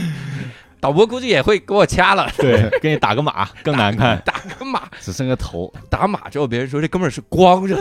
[0.79, 4.21] 导播估计也会给我掐了， 对，给你打个码 更难看。
[4.25, 7.75] 打个码，只剩个头，打码之后别人说这哥们儿是光着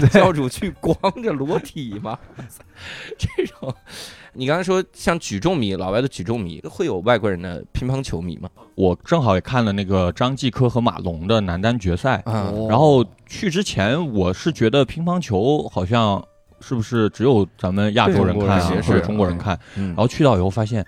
[0.00, 2.18] 的， 教主去光着裸体吗？
[3.18, 3.74] 这种，
[4.32, 8.48] 你刚才说像举重迷，老外的举重迷会有外国人的乒乓球迷吗？
[8.74, 16.22] 我正好也看了那个张继科和马龙的男单决赛，啊，然后去之前我是觉得乒乓球好像
[16.60, 19.88] 是不是只有咱们亚洲人看或者中国人看，嗯。
[19.88, 20.84] 然后去到以后发现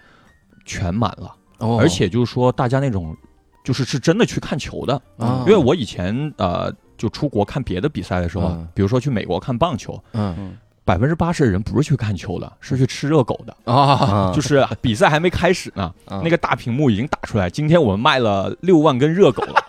[0.64, 1.78] 全满了，哦。
[1.80, 3.16] 而且就是说大家那种
[3.64, 5.44] 就是是真的去看球的，啊。
[5.46, 10.56] 因为我以前呃就出国看别的比赛的时候嗯，比如说去美国看棒球，嗯。
[10.84, 13.56] 百分之八十的人不是去看球的，是去吃热狗的。
[13.64, 16.20] 啊，啊就是比赛还没开始呢，啊。
[16.22, 19.60] 那个大屏幕已经打出来，今天我们卖了六万根热狗了。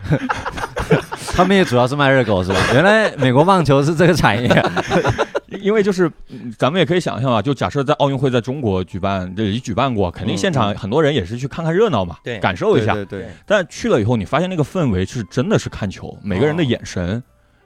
[1.36, 2.58] 他们也主要是卖热狗是吧？
[2.72, 4.48] 原来美国棒球是这个产业。
[4.48, 4.72] 啊，
[5.60, 12.94] 因为就是嗯咱们也可以想象啊，就假设在奥运会在中国举办，这里举办过，肯定现场很多人也是去看看热闹嘛，对感受一下。
[12.94, 17.22] 对对，但去了以后，你发现那个氛围是真的是看球，每个人的眼神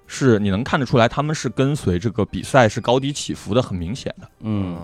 [0.06, 4.28] 是你能看得出来，他们是跟随这个比赛是高低起伏的，很明显的。
[4.40, 4.76] 嗯。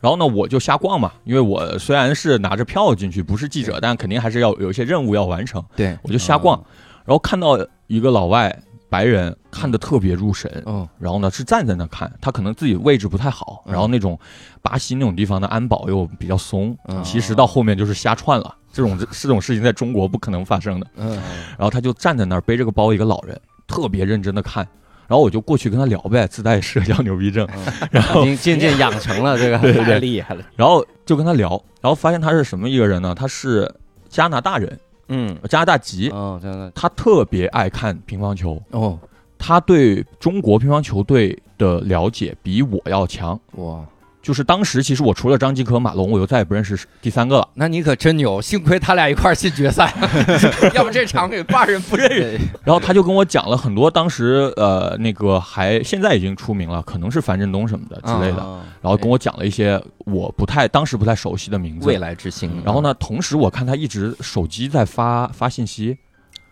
[0.00, 6.56] 然后呢，我就瞎逛嘛，因为我虽然是拿着票进去，不是记者，但肯定还是要有一些任务要完成，对，我就瞎逛，
[7.04, 8.62] 然后看到一个老外
[8.92, 13.72] 白人看得特别入神，嗯，然后呢是站在那看，他可能自己位置不太好，嗯。
[13.72, 14.18] 然后那种
[14.60, 17.02] 巴西那种地方的安保又比较松，嗯。
[17.02, 20.86] 其实到后面就是瞎串了，这种这这种事情在中国不可能发生的。
[20.96, 21.12] 嗯。
[21.56, 24.62] 然后他就站在那儿背着个包，一个老人特别认真的看，
[25.08, 27.48] 然后我就过去跟他聊呗，自带社交牛逼症，
[27.90, 31.50] 然后已经渐渐养成了这个， 太厉害了，然后就跟他聊，
[31.80, 33.14] 然后发现他是什么一个人呢？
[33.14, 33.72] 他是
[34.10, 34.78] 加拿大人，
[35.12, 35.38] 嗯。
[35.48, 38.98] 加拿大籍，哦，真的，他特别爱看乒乓球，哦。
[39.38, 43.38] 他对中国乒乓球队的了解比我要强。
[43.56, 43.84] 哇，
[44.22, 47.48] 就是当时其实我除了张继科、马龙，我又再也不认识第三个了。
[47.54, 49.92] 那你可真牛，幸亏他俩一块儿进决赛，
[50.74, 52.40] 要不这场给挂人不认人。
[52.64, 61.86] 然后他就跟我讲了很多当时呃那个还现在已经出名了，可能是樊振东什么的之类的，啊然后跟我讲了一些我不太当时不太熟悉的名字。
[61.86, 65.96] 未来之星，然后呢，同时我看他一直手机在发发信息，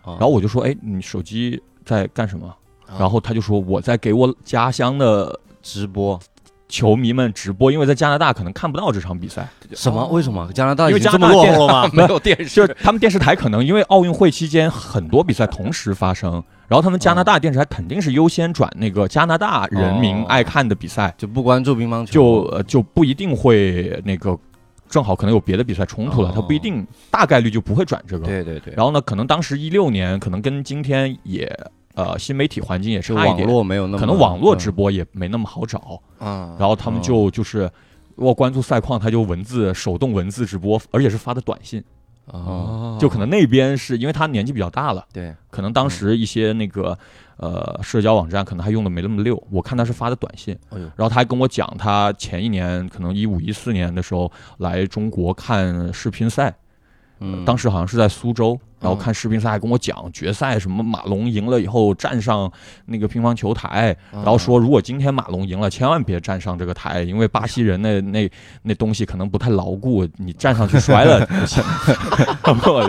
[0.05, 2.47] 然然后我就说：“哎，你手机在干什么？”
[2.89, 6.19] 啊然后他就说：“我在给我家乡的直播
[6.71, 10.07] 球迷们直播，因为在加拿大可能看不到这场比赛，什么？
[10.07, 10.51] 为什么？
[10.55, 11.91] 加拿大因为加拿大电落后了吗？
[11.93, 24.39] 没有电就视是他们电视台可能因为奥运会期间很多比赛同时发生，然后他们加拿大电视台肯定是优先转那个加拿大人民爱看的比赛，就不关注乒乓球，就呃就不一定会那个
[24.89, 26.33] 正好可能有别的比赛冲突了，哦。
[26.35, 28.25] 他不一定大概率就不会转这个。
[28.25, 31.49] 对对对，然后呢，可能当时一六年可能跟今天也
[32.05, 37.71] 呃新媒体环境也就网差一点，络没有那么，可能网络直嗯播也没那么好找，啊，然后他们就就是。
[38.17, 41.83] 我关注赛况，他就文字手动文字直播，而且是发的短信，
[42.27, 46.99] 哦就可能那边是因为他年纪比较大了，对，可能当时一些那个
[47.39, 49.43] 呃社交网站可能还用的没那么溜。
[49.51, 56.55] 我看他是发的短信，哎呦然后他还跟我讲，他前一年可能一五一四年的时候来中国看世乒赛，
[57.21, 62.51] 嗯，当时好像是在苏州，然后看世乒赛还跟我讲决赛什么马龙赢了以后站上
[62.87, 68.31] 那个乒乓球台，然后说如果今天马龙赢了，千万别站上这个台，因为巴西人那那
[68.63, 71.63] 那东西可能不太牢固，你站上去摔了 不行。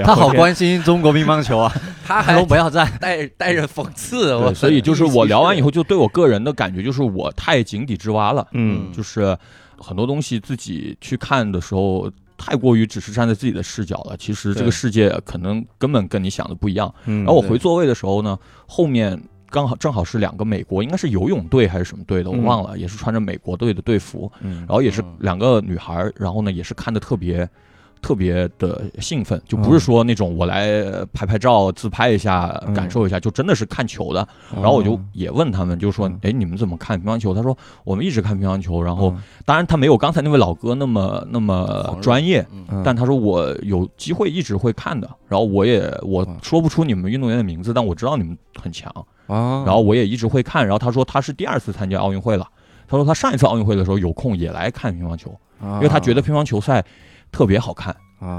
[0.06, 1.74] 他好关心中国乒乓球啊，
[2.06, 2.92] 他还都不要站。
[3.00, 9.38] 带带着讽刺，我，所以就是我聊完以后，就对我个人的感觉就是我太井底之蛙了，嗯就是
[9.78, 12.10] 很多东西自己去看的时候。
[12.42, 16.94] 太过于只是站在自己的视角了，其实这个世界可能根本跟你想的不一样。
[17.06, 19.18] 嗯然后我回座位的时候呢，后面
[19.50, 27.48] 刚好正好是两个美国，应该是游泳队还是什么队的，我忘了，也是穿着美国队的队服，嗯然后也是两个女孩儿，然后呢也是看的特别。
[28.02, 30.82] 特别的兴奋，就不是说那种我来
[31.14, 34.28] 拍拍照、自拍一下、嗯感受一下，就真的是看球的。
[34.54, 39.14] 然后我就也问他们，就说：“哎，你们怎么看乒乓球？”他说：“我们一直看乒乓球。”然后，
[39.46, 45.10] 当然他没有刚才那位老哥那么那么专业，嗯但他说我有机会一直会看的。
[45.28, 48.92] 然后我也我说不出你们运动员的名字，但我知道你们很强。
[49.28, 50.66] 啊，然后我也一直会看。
[50.66, 52.48] 然后他说他是第二次参加奥运会了。
[52.88, 55.34] 他说他上一次奥运会的时候有空也来看乒乓球，
[55.64, 56.84] 因因为他觉得乒乓球赛
[57.32, 57.96] 特别好看。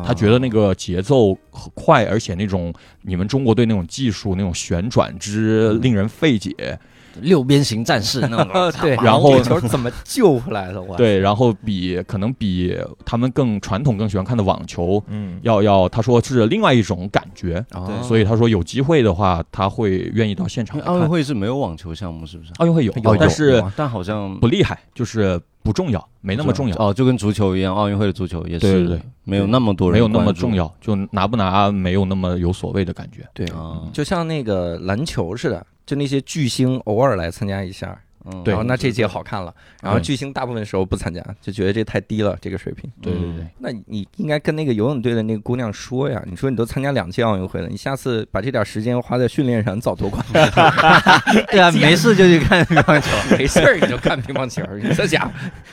[0.07, 6.79] 他觉得那个节奏很快，而且那种你们中国队那种技术、那种旋转之令人费解，
[7.21, 8.49] 六边形战士那种。
[8.81, 10.81] 对，然后球怎么救回来的？
[10.81, 20.79] 我对，然后比可能比他们更传统、更喜欢看的网球，嗯，要要他说是另外一种感觉，对所以他说有机会的话，他会愿意到现场。
[20.83, 22.53] 奥运会是没有网球项目，是不是？
[22.59, 26.77] 奥运会有，有但是但好像不厉害，就是不重要，没那么重要。
[26.79, 33.27] 哦，就跟足球一样，奥运会的足球也是对对对没有那么多人没有那么重要，就拿不拿没有那么有所谓的感觉。
[33.33, 33.89] 对，啊。
[33.93, 42.91] 就像那个篮球似的，就那些巨星偶尔来参加一下，嗯然后那这届好看了，然后巨星大部分时候不参加，就觉得这太低了，这个水平。
[43.01, 50.51] 对对对，那你应该跟那个游泳队的那个姑娘说呀，你说你都参加两届奥运会了，你下次把这点时间花在训练上，你早夺冠了。
[51.51, 53.11] 对啊， 没事就去看乒乓球。
[53.37, 55.33] 没事儿你就看乒乓球，你这家伙，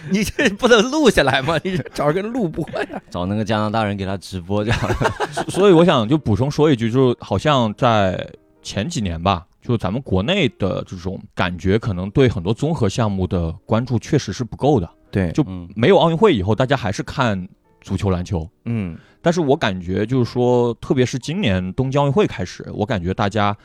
[0.10, 1.60] 你这不能录下来吗？
[1.64, 3.02] 你这找个人录播呀？
[3.10, 4.96] 找那个加拿大人给他直播就好了。
[5.50, 8.28] 所以我想就补充说一句，就是好像在
[8.62, 14.90] 前几年吧，就咱们国内的这种感觉，可能对很多综合项目的关注确实是不够的。
[15.12, 17.48] 对就嗯没有奥运会以后，大家还是看
[17.82, 18.48] 足球、篮球。
[18.66, 23.56] 嗯但是我感觉就是说，特别是今年东京奥运会开始，我感觉大家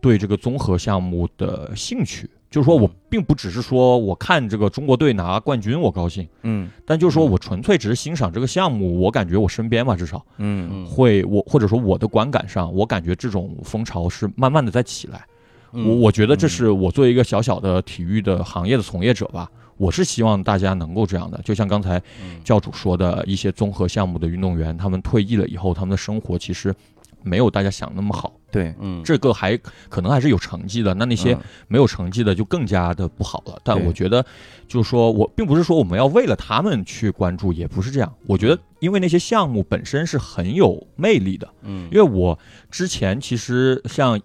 [0.00, 15.24] 对这个综合项目的兴趣，就是说我嗯并不只是说我看这个中国队拿冠军我高兴，嗯但就是说嗯我纯粹只是欣赏这个项目，我感觉我身边吧，至少嗯嗯会我或者说我的观感上，我感觉这种风潮是慢慢的在起来。
[15.72, 21.40] 嗯我我觉得这是我作为一个小小的体育的行业的从业者吧，我是希望大家能够这样的。
[21.44, 26.74] 就像刚才嗯教主说的，一些综合项目的运动员，他们退役了以后，他们的生活其实
[27.22, 28.32] 没有大家想那么好。
[28.50, 29.54] 对，嗯这个还
[29.90, 33.60] 可能还是有成绩的，那那些嗯没有成绩的就更加的不好了。
[33.62, 34.24] 但我觉得，
[34.66, 38.10] 就是说我并不是说我们要为了他们去关注，也不是这样。
[38.26, 41.46] 我觉得，因为那些项目本身是很有魅力的。
[41.62, 42.38] 嗯因为我
[42.70, 44.18] 之前其实像，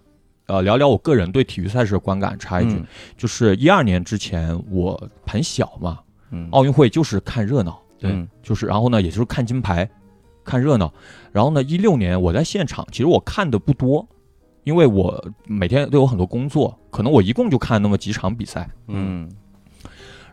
[0.46, 9.88] 呃，聊聊我个人对体育赛事的观感，插一句，嗯就是一二年之前我很小嘛，嗯奥运会就是看热闹，对嗯就是然后呢，也就是看金牌，
[10.44, 10.92] 看热闹。
[11.32, 14.06] 然后呢，一六年我在现场，其实我看的不多，
[14.64, 18.68] 因为我每天都有很多工作，可能我一共就看那么几场比赛。
[18.88, 19.28] 嗯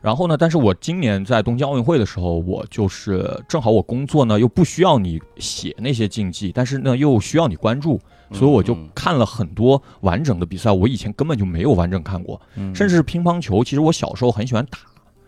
[0.01, 7.99] 然后呢，但是我今年在东京奥运会的时候，我就是正好我工作呢又不需要你写那些竞技，但是呢又需要你关注，
[8.31, 12.73] 所以我就嗯看了很多完整的比赛，我以前根本就没有完整看过，嗯。
[12.73, 14.79] 甚至是乒乓球，其实我小时候很喜欢打，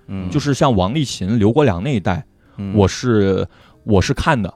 [0.08, 0.28] 嗯。
[0.32, 2.26] 就是像王励勤、刘国梁那一代，
[2.58, 2.76] 嗯。
[2.76, 3.48] 我是
[3.84, 4.52] 我是看的，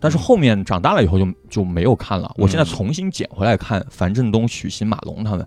[0.00, 2.32] 但是后面长大了以后就就没有看了。
[2.38, 5.46] 我现在重新捡回来看樊振东、许昕、马龙他们，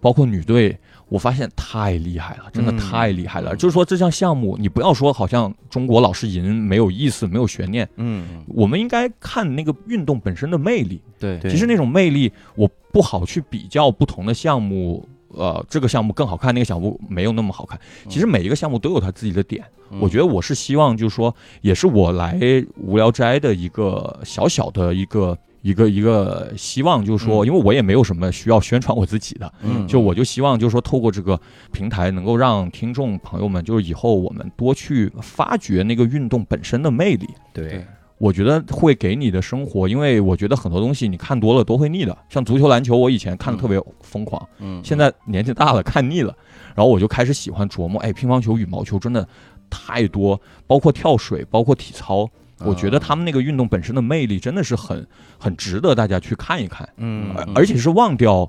[0.00, 0.76] 包括女队，
[1.10, 3.54] 我发现太厉害了，真的嗯太厉害了。
[3.54, 11.02] 就是说这项项目，你不要说好像中国老是赢，没有意思，没有悬念，嗯我们应该看那个运动本身的魅力。
[11.18, 15.06] 对对其实那种魅力，我不好去比较不同的项目。
[15.32, 17.78] 呃，这个项目更好看，那个项目没有那么好看。
[18.08, 19.64] 其实每一个项目都有它自己的点。
[20.00, 22.36] 我觉得我是希望，就是说，也是我来
[22.76, 29.86] 无聊斋的一个小小的一个一个一个希望，就是说，因为我也没有什么需要宣传我自己的，嗯。
[29.86, 31.40] 就我就希望，就是说，透过这个
[31.72, 37.28] 平台，能够让听众朋友们，就是以后我们多去发掘那个运动本身的魅力。
[37.52, 37.84] 对。
[38.18, 42.14] 我觉得会给你的生活，因为我觉得很多东西你看多了都会腻的。
[42.28, 44.78] 像足球、篮球，我以前看的特别疯狂，嗯。
[44.84, 46.36] 现在年纪大了看腻了，
[46.74, 49.26] 然后我就开始喜欢琢磨，哎，乒乓球、羽毛球真的
[49.70, 52.28] 太多，包括跳水，包括体操，
[52.64, 55.06] 我觉得他们那个运动本身的魅力真的是很
[55.38, 58.48] 很值得大家去看一看，嗯而而且是忘掉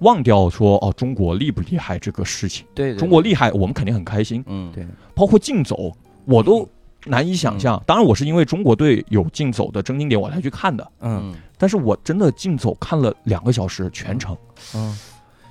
[0.00, 4.86] 忘掉说哦中国厉不厉害这个事情，对中国厉害我们肯定很开心，嗯，对。
[5.14, 5.92] 包括竞走
[6.24, 6.68] 我都
[7.06, 7.82] 难以想象。
[7.86, 11.34] 当然我是因为中国队有竞走的争金点我才去看的，嗯。
[11.56, 14.36] 但是我真的竞走看了两个小时全程，
[14.74, 14.96] 嗯，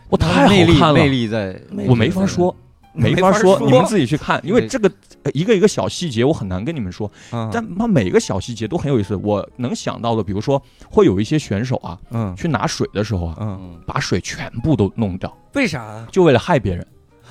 [0.10, 0.47] 我太好
[0.79, 2.55] 看了，魅力在，我没法说。
[2.93, 9.15] 没法法说，你们自己去看，因为这个呃一个一个小细节我很难跟你们说，嗯但它每个小细节都很有意思。
[9.15, 16.08] 我能想到的，比如说会有一些选手啊，嗯去拿水的时候啊，嗯，嗯，把水全部都弄掉，为啥啊？
[16.12, 16.86] 就为了害别人。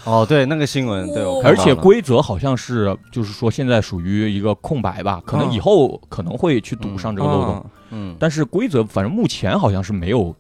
[0.05, 10.33] 哦，对，那个新闻，对，我而且规则好像是，就是说现在属于一个空白吧，可能嗯以后可能会去堵上这个漏洞，嗯嗯，但是规则反正目前好像是没有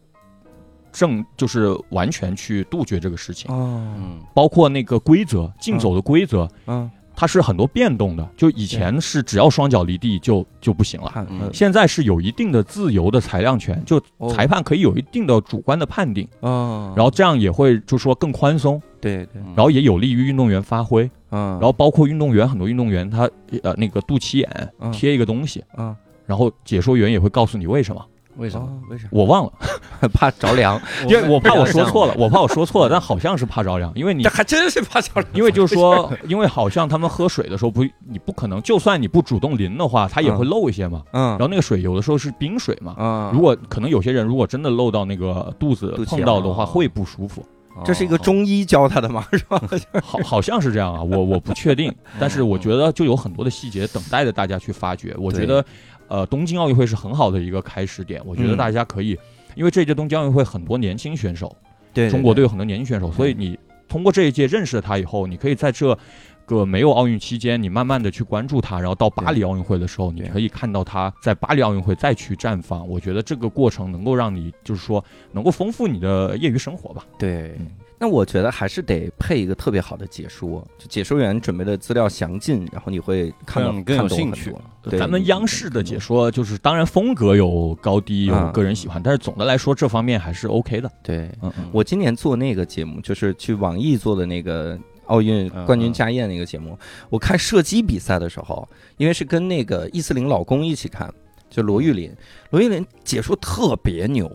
[0.93, 3.53] 正，就是完全去杜绝这个事情。
[3.53, 8.29] 哦，嗯包括那个规则，竞走的规则，嗯，它是很多变动的。
[8.37, 11.51] 就以前是只要双脚离地就就不行了，嗯。
[11.53, 14.33] 现在是有一定的自由的裁量权，就哦。
[14.33, 19.55] 裁判可以有一定的主观的判定，哦，然后这样也会就说更宽松，对对，嗯。
[19.57, 21.11] 然后也有利于运动员发挥。
[21.31, 23.29] 嗯，然后包括运动员，很多运动员他
[23.63, 24.93] 呃那个肚脐眼嗯。
[24.93, 25.95] 贴一个东西，嗯，
[26.27, 28.05] 然后解说员也会告诉你为什么，
[28.37, 28.67] 为什么？
[28.67, 29.09] 哦为啥？
[29.11, 29.53] 我忘了，
[30.13, 35.27] 怕着凉， 因为我怕我说错了，我怕我说错了，但好像是怕着凉，因为你这还真是怕着凉。
[35.33, 41.03] 因为就是说， 因为好像他们喝水的时候不，你不可能，就算你不主动淋的话，它也会漏一些嘛。
[41.13, 47.45] 嗯，然后那个水有的时候是冰水嘛，嗯，如果可能有些人如果真的漏到那个肚子碰到的话，啊会不舒服。
[47.85, 49.27] 这是一个哦中医教他的吗？
[49.33, 49.61] 是吧？
[50.03, 55.15] 好，好像是这样啊，我我不确定，但是我觉得就有很多的细节等待着大家去发掘。
[55.19, 55.63] 我觉得，
[56.09, 59.19] 呃，东京奥运会是很好的一个开始点，我觉得嗯大家可以，
[59.55, 61.55] 因为这届东京奥运会很多年轻选手，
[61.93, 65.97] 对中国队有很多年轻选手，所以你通过这一届认识了他以后，你可以在这
[66.45, 72.87] 个没有奥运期间，你慢慢的去关注他，然后到巴黎奥运会的时候，你可以看到他在巴黎奥运会再去绽放。
[72.89, 77.05] 我觉得这个过程能够让你就是说能够丰富你的业余生活吧。
[77.19, 77.67] 对嗯。
[77.99, 90.91] 那我觉得还是得配一个特别好的解说，就解说员准备的资料详尽，然后你会看到你更有兴趣对咱们央视的解说就是，当然风格有高低，有嗯个人喜欢，但是总的来说这方面还是 OK 的。
[91.03, 96.79] 对嗯嗯，我今年做那个节目，就是去网易做的那个奥运嗯冠军家宴那个节目。
[97.09, 101.11] 我看射击比赛的时候，因为是跟那个易思玲老公一起看，
[101.49, 102.15] 就罗玉林，
[102.51, 104.31] 罗玉林解说特别牛，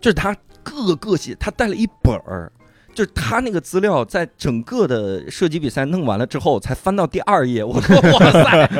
[0.00, 2.52] 就是他各个细，他带了一本儿。
[2.94, 7.64] 就是他那个资料，在整个的射击比赛弄完了之后，才翻到第二页。
[7.64, 8.70] 我说 哇塞，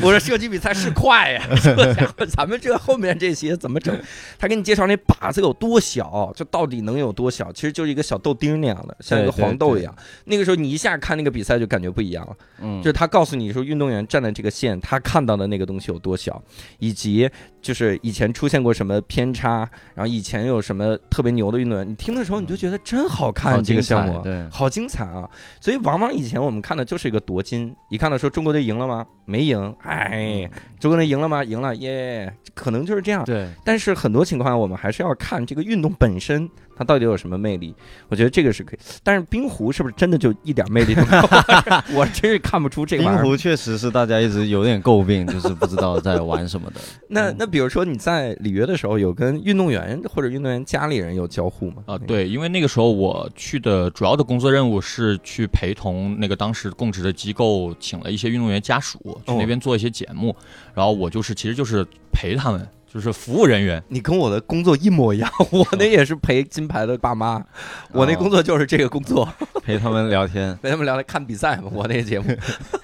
[0.00, 3.98] 我说射击比赛是快呀，这家伙咱们这后面这些怎么整？
[4.38, 7.52] 他给你介绍那靶子有多小，就到底能有多小？
[7.52, 9.94] 其实就是一个小豆丁那样的，像一个黄豆一样。
[10.24, 16.42] 那个时候你一下看那个比赛就感觉不一样了，嗯，就是他告诉你说运动员站的这个线，他看到的那个东西有多小，
[16.78, 17.28] 以及
[17.60, 24.20] 就是以前出现过什么偏差，然后以前有什么特别牛的运动员，你听的时候你就觉得真好看，好这个项目。
[24.22, 25.28] 对，好精彩啊！
[25.60, 29.06] 所以往往以前我们看的就是一个夺金，一看到说中国队赢了吗？
[29.24, 30.48] 没赢，哎，
[30.80, 31.44] 中国队赢了吗？
[31.44, 33.24] 赢了，耶，可能就是这样。
[33.24, 37.74] 对，但是很多情况下，我们还是要看这个运动本身，它到底有什么魅力。
[38.08, 38.78] 我觉得这个是可以。
[39.02, 41.22] 但是冰壶是不是真的就一点魅力都没有？
[41.98, 43.22] 我真是看不出这玩意儿。
[43.22, 46.80] 冰壶确实是大家一直有点诟病，就是不知道在玩什么的。
[47.08, 51.82] 那那比如说你在里约的时候，有跟运动员或者运动员家里人有交互吗？
[51.86, 60.34] 啊，对，因为那个时候我去的主要的工作任务是去陪同那个当时供职的机构，请了一些运动员家属去那边做一些节目，
[60.74, 63.82] 然后我就是其实就是陪他们，就是服务人员。
[63.88, 67.44] 你跟我的工作一模一样， 我那也是陪金牌的爸妈，
[67.92, 69.28] 我那工作就是这个工作，
[69.62, 71.70] 陪他们聊天，陪他们聊来看比赛嘛。
[71.72, 72.26] 我那个节目，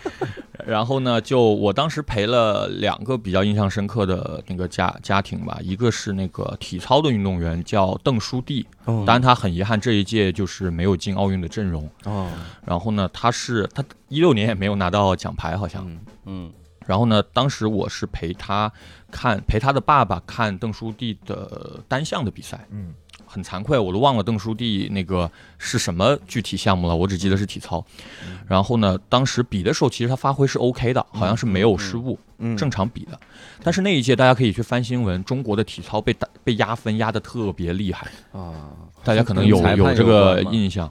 [0.67, 11.89] 然后呢，就我当时陪了两个比较印象深刻的那个家家庭吧，一个是那个体操的运动员叫邓书弟，当当然他很遗憾这一届就是没有进奥运的阵容。
[12.05, 12.31] 哦，
[12.65, 15.87] 然后呢，他是他一六年也没有拿到奖牌，好像。
[15.87, 16.53] 嗯嗯
[16.87, 18.71] 然后呢，当时我是陪他
[19.11, 22.67] 看，陪他的爸爸看邓书弟的单项的比赛。
[22.71, 22.95] 嗯，
[23.27, 27.85] 很惭愧，我都忘了邓书弟那个是什么具体项目了，我只记得是体操。
[28.47, 33.19] 然后呢，当时比的时候，其实他发挥是 OK 的，好像是没有失误，嗯正常比的。
[33.63, 38.71] 但是那一届大家可以去翻新闻，中国的体操被打被压分压的特别厉害，啊，
[39.03, 40.91] 大家可能有有这个印象。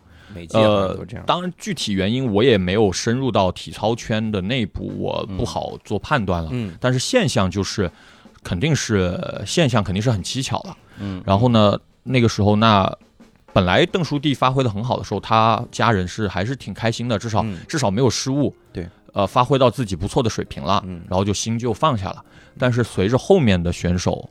[0.53, 1.25] 呃都这样，。
[1.25, 6.49] 当然具体原因我也没有深入到体操圈的内部，我不好做判断了。
[6.51, 7.89] 嗯但是现象就是，
[8.43, 10.77] 肯定是现象肯定是很蹊跷了。
[10.99, 12.91] 嗯，然后呢，那个时候那
[13.53, 18.55] 本来邓书弟发挥的很好的时候，他家人是还是挺开心的，至少、嗯至少没有失误。
[18.71, 22.23] 对，呃发挥到自己不错的水平了，嗯然后就心就放下了。
[22.57, 24.29] 但是随着后面的选手，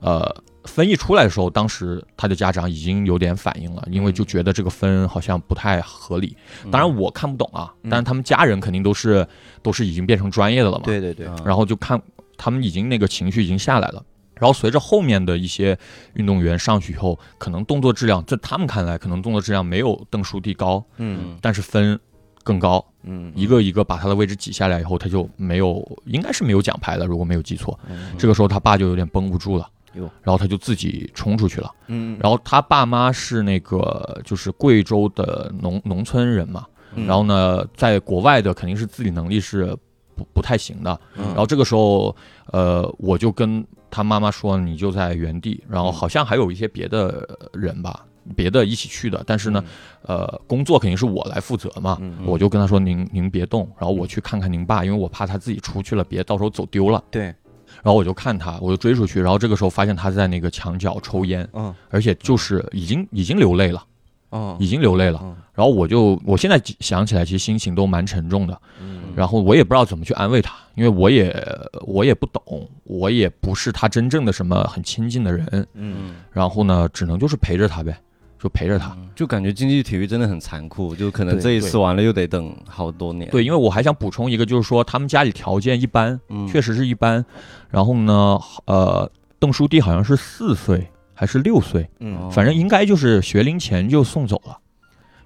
[0.00, 0.42] 呃。
[0.64, 6.36] 分一出来的时候，当时他的家长已经有点反应了，因为就觉得这个分好像不太合理。
[6.70, 9.26] 当然我看不懂啊，但是他们家人肯定都是
[9.62, 10.84] 都是已经变成专业的了嘛。
[10.84, 12.00] 对对对，然后就看
[12.36, 14.04] 他们已经那个情绪已经下来了。
[14.34, 15.78] 然后随着后面的一些
[16.14, 21.98] 运动员上去以后，可能动作质量在他们看来，可能动作质量没有邓书弟高，嗯但是分
[22.42, 22.84] 更高。
[23.04, 27.78] 嗯一个一个把他的位置挤下来以后，他就没有，应该是没有奖牌了，如果没有记错。
[28.18, 31.70] 这个时候他爸就有点绷不住了哟，然后他就自己冲出去了。
[31.86, 37.06] 嗯，然后他爸妈是那个就是贵州的农农村人嘛，嗯。
[37.06, 39.76] 然后呢，在国外的肯定是自理能力是
[40.14, 41.00] 不不太行的。
[41.16, 41.24] 嗯。
[41.26, 42.14] 然后这个时候，
[42.46, 49.62] 呃，我就跟他妈妈说，你就在原地，然后好像还有一些别的人吧，别的一起去的，但是呢，
[50.02, 52.18] 呃，工作肯定是我来负责嘛，嗯。
[52.24, 57.02] 我就跟他说，您您别动，然后我去看看您爸，因为我怕他自己出去了，别到时候走丢了。
[57.10, 57.34] 对，
[57.82, 63.84] 然后我就看他，我就追出去，然后这个时候发现他在那个墙角抽烟，嗯而且就是已经已经流泪了。
[64.30, 65.36] 哦已经流泪了嗯。
[65.52, 68.58] 然后我就我现在想起来，其实心情都蛮沉重的。
[68.80, 71.36] 嗯然后我也不知道怎么去安慰他，因为我也
[71.82, 75.66] 我也不懂，我也不是他真正的什么很亲近的人。
[75.74, 77.94] 嗯然后呢，只能就是陪着他呗，
[78.42, 78.96] 就陪着他。
[79.14, 83.30] 就感觉竞技体育真的很残酷，就可能这一次完了又得等好多年。
[83.30, 87.24] 对，因为我还想补充一个，就是说他们家里条件一般，嗯，确实是一般。
[87.70, 94.58] 然后呢，呃，邓书弟好像是四岁还是六岁，嗯反正应该就是学龄前就送走了，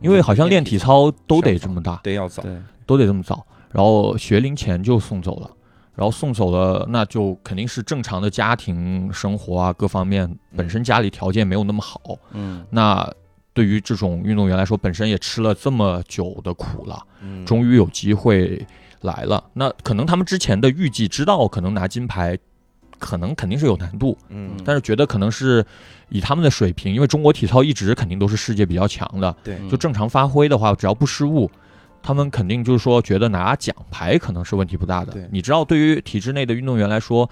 [0.01, 1.99] 因为好像练体操都得这么大。
[2.03, 2.53] 得要早，对，
[2.85, 5.51] 都得这么早，然后学龄前就送走了，
[5.97, 12.01] 然后送走了，那就肯定是正常的家庭生活啊，各方面本身家里条件没有那么好，
[12.33, 13.11] 嗯，那
[13.55, 17.45] 对于这种运动员来说，本身也吃了这么久的苦了，嗯。
[17.47, 18.67] 终于有机会
[19.01, 22.37] 来了，那可能他们之前的预计知道可能拿金牌，
[22.99, 24.51] 可能肯定是有难度，嗯。
[24.63, 25.65] 但是觉得可能是
[26.11, 29.57] 以他们的水平，因为中国体操一直肯定都是世界比较强的，对。
[29.61, 31.51] 嗯就正常发挥的话，只要不失误，
[32.07, 35.29] 他们肯定就是说觉得拿奖牌可能是问题不大的对。
[35.33, 37.29] 你知道，对于体制内的运动员来说，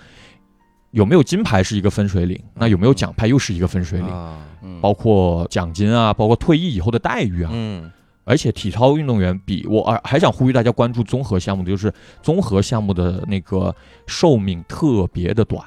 [0.91, 7.51] 有没有金牌是一个分水岭，那有没有奖牌又是一个分水岭，包括奖金啊，包括退役以后的待遇啊。
[7.55, 7.89] 嗯
[8.27, 13.73] 而且体操运动员比我啊还想呼吁大家关注综合项目的，就是综合项目的那个
[14.07, 15.63] 寿命特别的短，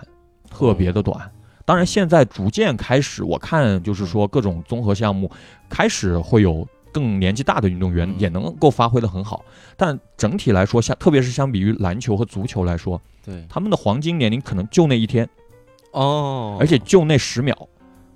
[0.50, 1.32] 特别的短。
[1.64, 5.32] 当然，现在逐渐开始，我看就是说各种综合项目
[5.70, 8.16] 开始会有更年纪大的运动员嗯。
[8.18, 9.44] 也能够发挥的很好，
[9.76, 15.28] 但整体来说，相特别是相比于篮球和足球来说，对，他们的黄金年龄可能就那一天，
[15.92, 17.56] 哦，而且就那十秒。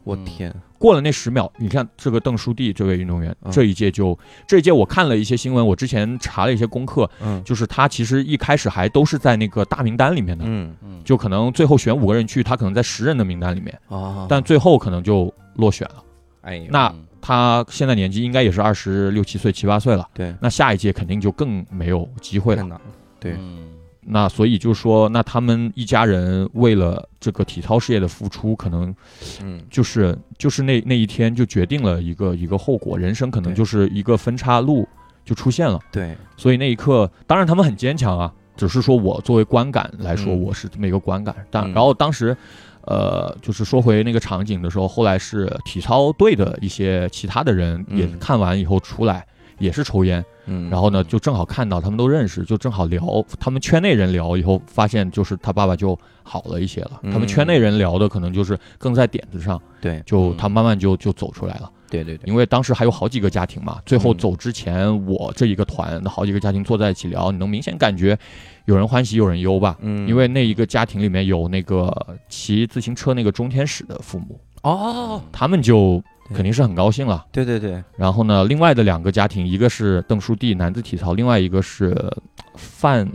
[0.04, 3.52] 我天，过了那十秒，你看这个邓书弟这位运动员，嗯。
[3.52, 4.18] 这一届就
[4.48, 7.40] 这一届我看了一些新闻，我之前查了一些功课，嗯。
[7.44, 10.76] 就是他其实一开始还都是在那个大名单里面的，嗯。
[10.82, 16.04] 嗯，就可能最后选五个人去，他可能在十人的名单里面，啊，但最后可能就落选了。
[16.42, 20.36] 哎，那嗯他现在年纪应该也是二十六七岁、七八岁了，对。
[20.42, 22.68] 那下一届肯定就更没有机会了。
[22.68, 22.82] 了，
[23.20, 23.34] 对。
[23.34, 23.68] 嗯。
[24.04, 28.94] 那所以就说，那他们一家人为了这个体操事业的付出，可能
[29.44, 29.62] 嗯。
[29.70, 34.88] 就是就是那那一天就决定了一个一个后果，人生可能就是一个分岔路
[35.24, 35.80] 就出现了。
[35.92, 40.42] 对，所以那一刻，当然他们很坚强啊，只是说我作为观感来说，嗯。
[40.42, 41.36] 我是这么一个观感。
[41.52, 41.74] 但嗯。
[41.74, 42.36] 然后当时，
[42.86, 49.26] 呃，就是说回那个场景的时候，后来是体操队的一些其他的人也嗯看完以后出来。
[49.60, 57.00] 也是抽烟，嗯，然后呢，就正好看到他们都认识，就正好聊，他们圈内人聊以后，发现就是他爸爸就好了一些了。
[57.04, 61.70] 他们圈内人聊的可能就是更在点子上，对就他慢慢就就走出来了。
[61.92, 68.18] 对对对，因为当时还有好几个家庭嘛，最后嗯走之前，我这一个团的好几个家庭坐在一起聊，你能明显感觉
[68.72, 69.78] 有人欢喜有人忧吧？
[69.82, 71.94] 嗯，因为那一个家庭里面有那个
[72.30, 76.02] 骑自行车那个中天使的父母，哦，他们就
[76.34, 77.26] 肯定是很高兴了。
[77.34, 81.94] 对对对，然后呢，另外的两个家庭，一个是邓书弟男子体操，另外一个是
[82.56, 83.06] 范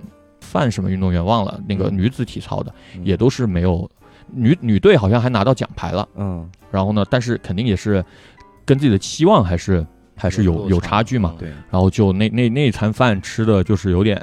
[0.40, 1.96] 范什么运动员忘了，那个嗯。
[1.96, 3.06] 女子体操的，嗯。
[3.06, 3.90] 也都是没有
[4.30, 6.06] 女女队好像还拿到奖牌了。
[6.16, 6.46] 嗯。
[6.70, 8.04] 然后呢，但是肯定也是
[8.66, 11.02] 跟自己的期望还是还是有有差。
[11.02, 11.34] 距嘛。
[11.38, 14.20] 对，然后就那那那一餐饭吃的就是有点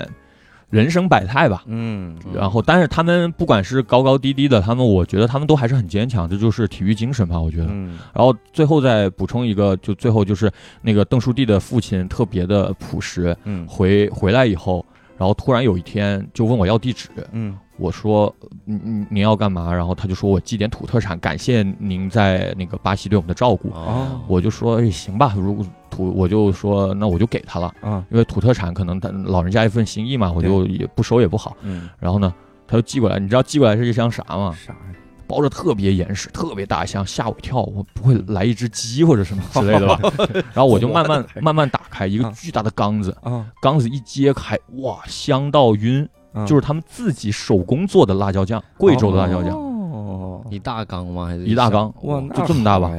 [0.73, 1.63] 人生百态吧。
[1.67, 2.33] 嗯嗯。
[2.33, 7.67] 然后，但是他们不管是高高低低的，他们我觉得他们都还是很坚强，这就是体育精神吧，我觉得。
[7.69, 7.99] 嗯。
[8.13, 10.51] 然后最后再补充一个，就最后就是
[10.81, 13.67] 那个邓书弟的父亲特别的朴实，嗯。
[13.67, 14.83] 回回来以后，
[15.15, 18.33] 然后突然有一天就问我要地址，嗯我说
[18.65, 19.73] 你你您要干嘛？
[19.73, 23.69] 然后他就说我寄点土特产，感谢您在那个巴西对我们的照顾。
[23.69, 31.55] 哦，我就说哎行吧，如果土我就说那我就给他了，嗯，因为土特产可能他老人家一份心意嘛，我就也不收也不好。
[31.61, 32.33] 嗯，然后呢，
[32.67, 34.55] 他就寄过来，你知道寄过来是一箱啥吗？
[34.55, 34.79] 啥呀？
[35.25, 39.97] 包着特别严实、特别大一箱，吓我一跳，我不会来一只鸡或者什么 之类的吧？
[40.53, 46.45] 然后我就慢慢慢慢打开一个巨大的缸子，啊，缸子一揭开，哇，香到晕，嗯。
[46.45, 51.25] 就是他们自己手工做的辣椒酱，贵州的辣椒酱，哦，一大缸吗？
[51.25, 52.91] 还是一大缸，哇，就这么大吧。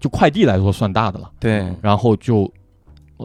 [0.00, 1.28] 就快递来说算大的了。
[1.40, 2.48] 对，然后就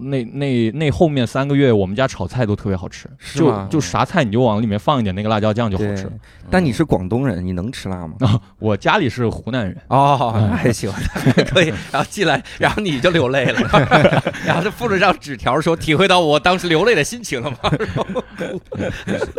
[0.01, 6.11] 那那那后面三个月，我们家炒菜都特别好吃，就就啥菜你就往里面放一点那个辣椒酱就好对吃。。
[6.49, 8.15] 但你是广东人，你能吃辣吗？
[8.59, 10.91] 我家里是湖南人，哦，那还行，
[11.47, 11.71] 可以。
[11.91, 13.59] 然后进来，然后你就流泪了，
[14.45, 17.57] 然后就附了张纸条说：“体会到我当时流泪的心情了吗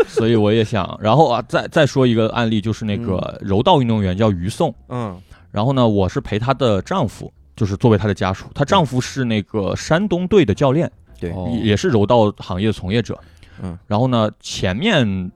[0.07, 10.91] 所以我也想，然后啊，再再说一个案例，就是那个柔道运动员叫于颂，？”嗯然后呢，我是陪她的丈夫，就是作为她的家属，她丈夫是那个山东队的教练，
[11.21, 11.31] 对。
[11.33, 11.49] 哦。
[11.53, 13.19] 也也是柔道行业的从业者。
[13.63, 15.31] 嗯，然后呢，前面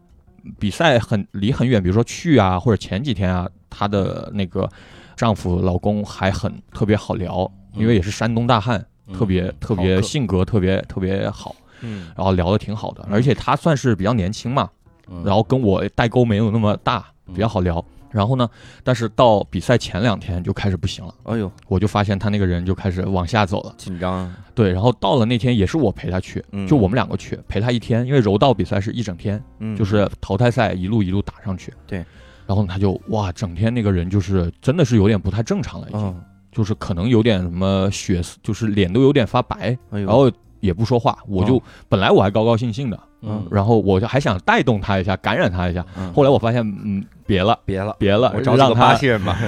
[0.59, 4.69] 比赛很离很远，比如说去啊，或者前几天啊，她的那个
[5.15, 9.15] 丈夫老公还很特别好聊，因为也是山东大汉，嗯。
[9.17, 12.09] 特别特别性格特别特别好，嗯。
[12.17, 13.13] 然后聊的挺好的，嗯。
[13.13, 14.69] 而且他算是比较年轻嘛，
[15.09, 15.23] 嗯。
[15.25, 17.35] 然后跟我代沟没有那么大，嗯。
[17.35, 17.85] 比较好聊。
[18.11, 18.49] 然后呢，
[18.83, 23.75] 但是到比赛前两天就开始不行了，哎呦，我就发现他那个人就开始往下走了。
[23.77, 26.67] 紧张，对，然后到了那天也是我陪他去，嗯。
[26.67, 31.73] 就我们两个去陪他一天，因为柔道比赛是一整天，嗯，就是淘汰赛一路一路打上去。
[31.87, 32.05] 对，
[32.47, 40.31] 然后他就哇，整天那个人就是真的是有点不太正常了，已经、嗯，就是可能有点什么血丝，就是脸都有点发白，哎，然后
[40.61, 41.19] 也不说话。
[41.27, 41.63] 我就、哦。
[41.89, 43.47] 本来我还高高兴兴的，嗯。
[43.51, 45.85] 然后我就还想带动他一下，感染他一下。
[45.97, 46.13] 嗯。
[46.13, 49.39] 后来我发现，嗯，别了，别了，别了，我找让他巴西人吧，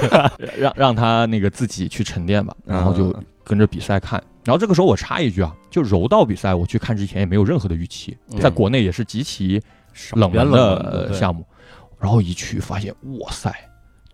[0.58, 4.22] 让让他那个自己去沉淀吧，然后就嗯跟着比赛看。
[4.44, 8.38] 然后这个时候我插一句啊，就柔道比赛，我去看之前也没有任何的预期，嗯。
[8.40, 9.62] 在国内也是极其
[10.12, 11.44] 冷门的项目。
[12.00, 13.50] 然后一去发现，哇塞，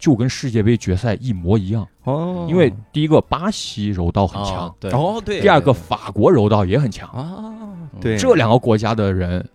[0.01, 1.87] 就跟世界杯决赛一模一样。
[2.05, 4.67] 哦，因为第一个巴西柔道很强。
[4.67, 7.55] 哦，对，哦对，第二个法国柔道也很强，啊，
[8.01, 9.47] 对，这两个国家的人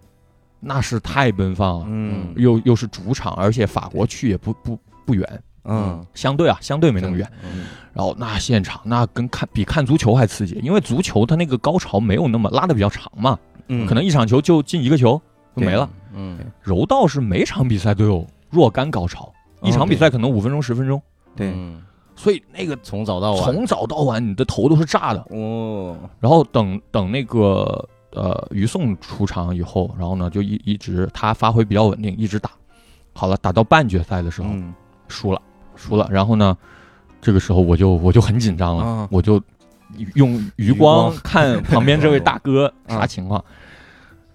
[0.59, 2.31] 那是太奔放了，嗯。
[2.37, 6.05] 又又是主场，而且法国去也不不不远，嗯。
[6.13, 7.29] 相对啊相对没那么远。
[7.43, 7.65] 嗯。
[7.93, 13.37] 然后那现场那跟看比看足球还刺激，因为足球它那个高潮没有那么拉的比较长嘛，
[13.67, 15.19] 嗯，可能一场球就进一个球
[15.55, 15.89] 就没了。
[16.13, 16.37] 嗯。
[16.61, 19.33] 柔道是每场比赛都有若干高潮，哦
[19.65, 21.01] 一场比赛可能五分钟十分钟，
[21.35, 21.51] 对。
[21.51, 21.81] 嗯。
[22.17, 25.19] 所以那个从早到晚，从早到晚你的头都是炸的。
[25.31, 32.51] 哦，然后等等那个呃于颂出场以后，然后呢就一一直他发挥比较稳定，一直打。
[33.11, 34.73] 好了，打到半决赛的时候、嗯。
[35.09, 35.41] 输了，
[35.75, 36.07] 输了。
[36.09, 36.57] 然后呢，
[37.21, 39.07] 这个时候我就我就很紧张了，啊。
[39.11, 39.41] 我就
[40.13, 41.09] 用余余光。
[41.09, 43.43] 光 看旁边这位大哥啊啥情况。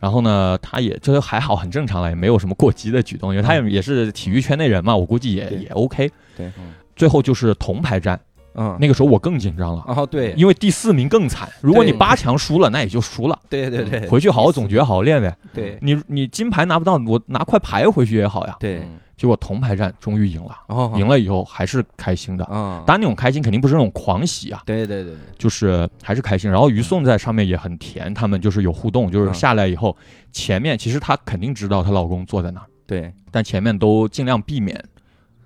[0.00, 6.10] 然后呢，他也这还好，很正常了，也没有什么过激的举动，因为他也也是体育圈内人嘛，我估计也也 OK。
[6.36, 8.20] 对嗯最后就是铜牌战，
[8.54, 11.48] 嗯，那个时候我更紧张了，哦对，因为第四名更惨。
[11.62, 13.38] 如果你八强输了，那也就输了。
[13.48, 15.34] 对对对，回去好好总结，好好练呗。
[15.54, 18.56] 对你你金牌拿不到，我拿块牌回去也好呀。
[18.60, 22.44] 对，嗯结果铜牌战终于赢了，哦赢了以后还是开心的。
[22.46, 26.50] 啊，当然那种开心肯定不是那种狂喜啊，对对对，就是还是开心。
[26.50, 29.94] 然后于颂在上面也很甜，他们就是有互动，就是嗯下来以后，
[30.32, 34.82] 前面其实她肯定知道她老公坐在哪儿，对但前面都尽量避免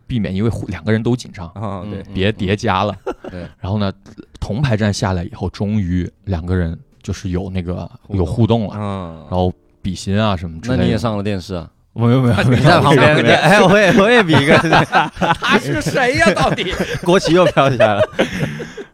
[0.06, 2.96] 避免，因为两个人都紧张，啊对，嗯别叠加了。
[3.28, 3.92] 对，然后呢，
[4.38, 9.52] 铜牌战下来以后，终于两个人就是有那个有互动了，嗯然后
[9.82, 10.82] 比心啊什么之类的。
[10.82, 11.68] 那你也上了电视啊？
[11.94, 14.56] 没有没有你在旁边，你哎，我也我也比一个，
[15.40, 16.32] 他是谁呀？
[16.34, 16.72] 到底？
[17.04, 18.02] 国旗又飘起来了。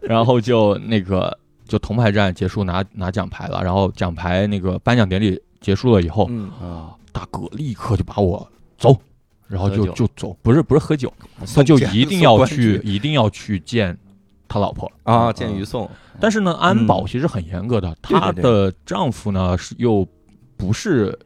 [0.03, 1.37] 然后就那个
[1.67, 8.47] 就铜牌战结束拿拿奖牌了，然后奖牌那个颁奖典礼结束了以后，嗯，啊，大哥立刻就把我
[8.77, 8.95] 走，
[9.49, 11.11] 然后就就走，不是不是喝酒，
[11.55, 13.97] 他就一定要去一定要去见
[14.47, 14.91] 他老婆。
[15.05, 15.89] 啊，见于宋，
[16.21, 20.07] 但是呢，安保嗯其实很严格的，她的丈夫呢是又
[20.59, 21.19] 不是。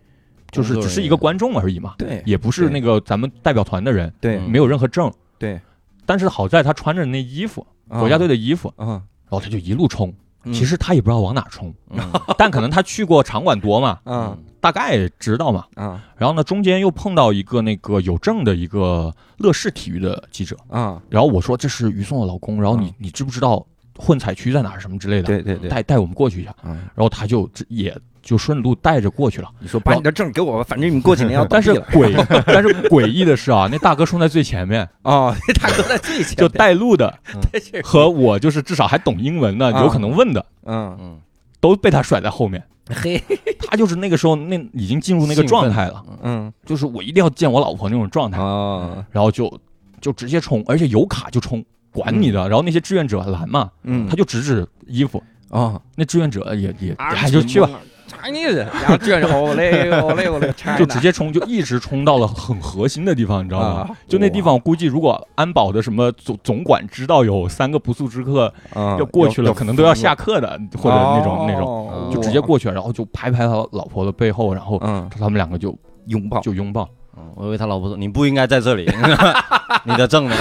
[0.56, 4.38] 就是只是一个观众而已嘛，对也不是那个咱们代表团的人，对。
[4.38, 5.12] 嗯没有任何证。
[5.38, 5.60] 对，
[6.06, 10.14] 但是好在他穿着那衣服，国家队的衣服，嗯，然后他就一路冲。
[10.44, 10.52] 嗯。
[10.52, 11.98] 其实他也不知道往哪冲，嗯。
[12.38, 15.64] 但可能他去过场馆多嘛，嗯 大概知道嘛。
[15.76, 26.54] 嗯然后呢，中间又碰到一个那个有证的一个乐视体育的记者，嗯然后我说这是于颂的老公，然后你嗯你知不知道混采区在哪儿什么之类的，对对对，带带我们过去一下。
[26.64, 29.48] 嗯，然后他就也就顺路带着过去了。
[29.60, 32.12] 你说把你的证给我吧，反正你们过几年要 但是诡
[32.46, 36.36] 但是诡异的是啊，那大哥冲在最前面， 哦，那大哥在最前面。
[36.36, 37.12] 就带路的
[37.84, 40.96] 和我就是至少还懂英文的，啊有可能问的，嗯。
[41.00, 41.18] 嗯，
[41.60, 42.62] 都被他甩在后面。
[42.88, 43.22] 嘿。
[43.66, 46.52] 他就是那个时候那已经进入那个状态了，嗯。
[46.66, 49.04] 就是我一定要见我老婆那种状态，哦。
[49.10, 49.52] 然后就
[50.00, 51.64] 就直接冲，而且有卡就冲，
[51.94, 52.46] 管你的。
[52.48, 54.06] 然后那些志愿者拦嘛，嗯。
[54.06, 57.70] 他就指指衣服，啊，那志愿者也也哎就去吧
[58.10, 63.80] ，Chinese，然后卷着哦嘞哦嘞哦嘞，就直接冲，就一直冲到了很核心的地方，你知道吗？
[63.80, 63.90] 啊。
[64.08, 75.08] 就那地方，我估计如果安保的什么总总管知道有三个不速之客要要过去了，可能都要下课的，或者那种那种，就直接过去了，然后就拍拍他老婆的背后，然后嗯。
[75.18, 75.76] 他们两个就
[76.06, 76.88] 拥抱，就拥抱。
[77.16, 78.88] 嗯我以为他老婆说你不应该在这里，
[79.84, 80.36] 你的证呢？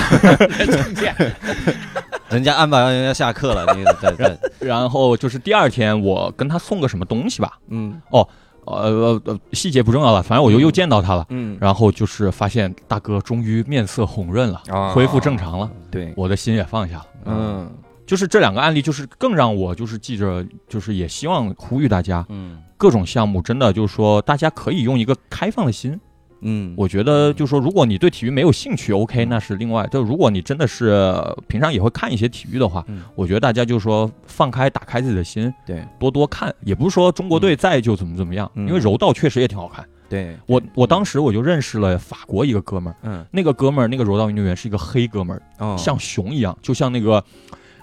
[0.47, 1.15] 证件
[2.29, 8.27] 人家安排人家下课了，你在在然后就是第二天，我跟他送个什么东西吧，嗯呃
[8.65, 11.25] 呃呃，细节不重要了，反正我又又见到他了。
[11.29, 17.05] 嗯，然后就是发现大哥终于面色红润了，啊恢复正常了，对，我的心也放下了。
[17.25, 17.69] 嗯
[18.05, 25.99] 就是这两个案例，就是更让我就是记着，就是也希望呼吁大家，嗯各种项目真的就是说，大家可以用一个开放的心。
[26.43, 29.87] 嗯，我觉得就是说，如果你对体育没有兴趣，OK，那是另外。
[29.91, 36.53] 就如果你真的是呃平常也会看一些体育的话，嗯我觉得大家就是说放开、打开自己的心，对多多看。
[36.63, 39.85] 也不是说中国队在就怎么怎么样，嗯因为柔道确实也挺好看。
[40.09, 47.23] 对，我我当时我就认识了法国一个哥们儿，嗯那个哥们儿那个柔道运动员是一个黑哥们儿，哦像熊一样，就像那个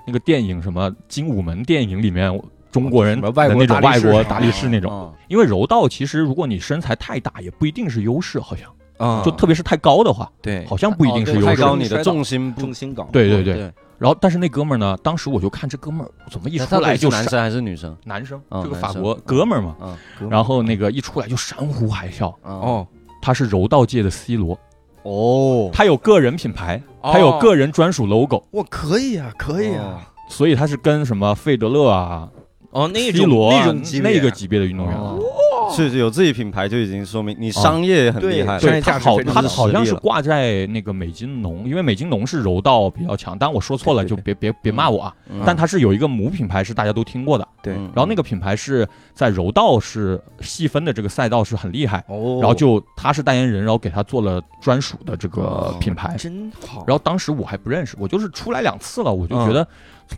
[0.07, 2.33] 那个电影什么《精武门》电影里面
[2.71, 5.13] 中国人外国那种外国大力士那种。
[5.29, 8.69] 因为柔道其实如果你身材太大，也不一定是优势，好像。
[8.99, 11.47] 啊，就特别是太高的话，对，好像不一定是优势。
[11.47, 13.73] 太高你的重心重心高，对对对。
[13.97, 17.97] 然后但是那哥们儿呢，当时我就看这哥们儿怎么一出来就男生还是女生？
[18.05, 19.75] 男生，这个法国哥们儿嘛。
[19.81, 22.53] 嗯然后那个一出来就山呼海啸，哦。
[22.53, 22.87] 哦
[23.23, 24.59] 他是柔道界的 C 罗，
[25.03, 27.11] 哦，他有个人品牌，哦。
[27.13, 32.29] 他有个人专属 logo，我可以啊，可以啊，所以他是跟什么费德勒啊、
[32.71, 34.97] 哦，那种罗啊那种级别那个级别的运动员。
[34.97, 35.19] 哦
[35.73, 38.59] 是是有自己品牌就已经说明你商业很厉害。
[38.59, 45.15] 对，他好，他大好像是挂在那个美津浓，因为美津浓是柔道比较强，但我说错了就别别别骂我啊。
[45.29, 45.41] 嗯。
[45.47, 47.75] 但他是有一个母品牌是大家都听过的，对。
[47.75, 47.89] 嗯。
[47.95, 55.77] 然后那个品牌是在柔道是细分的这个赛道是很厉害，哦，然后就他是代言人，然后给他做了专属的这个哦。
[55.79, 56.17] 品牌。
[56.19, 59.65] 真好，然后当时我还不认识，我就是出来两次了，我就觉得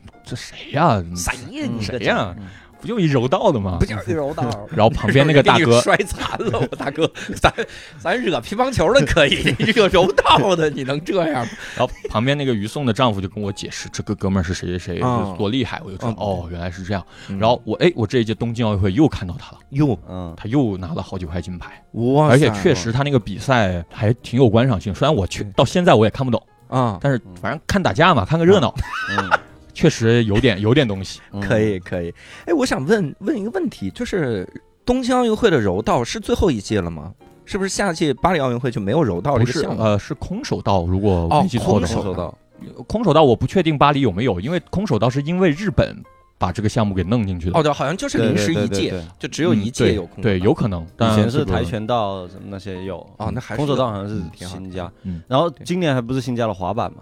[0.25, 1.03] 这谁呀？
[1.15, 2.35] 谁呀你谁呀？
[2.81, 3.87] 不就一柔道的吗不？
[3.87, 4.43] 就是柔道，
[4.75, 7.53] 然后旁边那个大哥，摔残了，我大哥，咱
[7.97, 11.53] 咱惹乒乓球的可以，你惹柔道的你能这样吗？
[11.79, 15.01] 然后旁边那个于颂的丈夫就跟我解释，这个哥们儿是谁谁谁，
[15.39, 17.07] 多厉害，我就知道嗯哦，原来是这样。
[17.29, 28.75] 嗯然后我哎，我这一届东京奥运会又看到他了，又，嗯他又拿了好几块金牌，哇而且确实他那个比赛还挺有观赏性，虽然我去到现在我也看不懂，啊，但是反正看打架嘛，看个热闹，
[29.17, 29.31] 嗯
[29.75, 31.21] 确实有点有点东西。
[31.33, 32.13] 嗯 可以可以。
[32.47, 34.49] 哎，我想问问一个问题，就是
[34.85, 37.13] 东京奥运会的柔道是最后一届了吗？
[37.45, 39.83] 是不是下届巴黎奥运会就没有柔道这个项目？
[39.83, 42.39] 呃，是空手道，如果哦没记错的话，空手道
[42.87, 46.01] 空手道我不确定巴黎有没有，因为空手道是因为日本
[46.39, 47.59] 把这个项目给弄进去的。
[47.59, 50.83] 哦，对，好像就是临时一届，对，就只有一届有空手道嗯对，有可能。
[50.85, 56.99] 以前是跆拳道什么那些有哦那还是空手道好像是新加嗯，然后今年还不是新加了滑板嘛？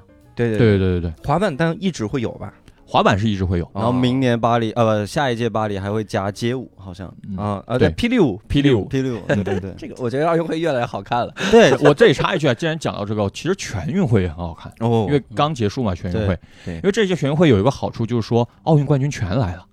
[0.49, 0.79] 对对对。
[0.79, 2.53] 对对对，滑板，但一直会有吧？
[2.87, 3.71] 滑板是一直会有。
[3.73, 7.13] 然后明年巴黎呃不下一届巴黎还会加街舞，好像。
[7.29, 7.37] 嗯。
[7.37, 7.89] 啊啊， 对。
[7.89, 11.33] 对，霹雳舞，霹雳舞霹雳舞，对对对，这个我觉得奥运会越来越好看了。
[11.53, 11.71] 对。
[11.89, 15.05] 我这里插一句啊，既然讲到这个，其实全运会也很好看，哦。
[15.07, 16.37] 因为刚结束嘛，全运会。
[16.65, 16.75] 对。
[16.75, 19.65] 因为这届全运会有一个好处，就是说奥运冠军全来了，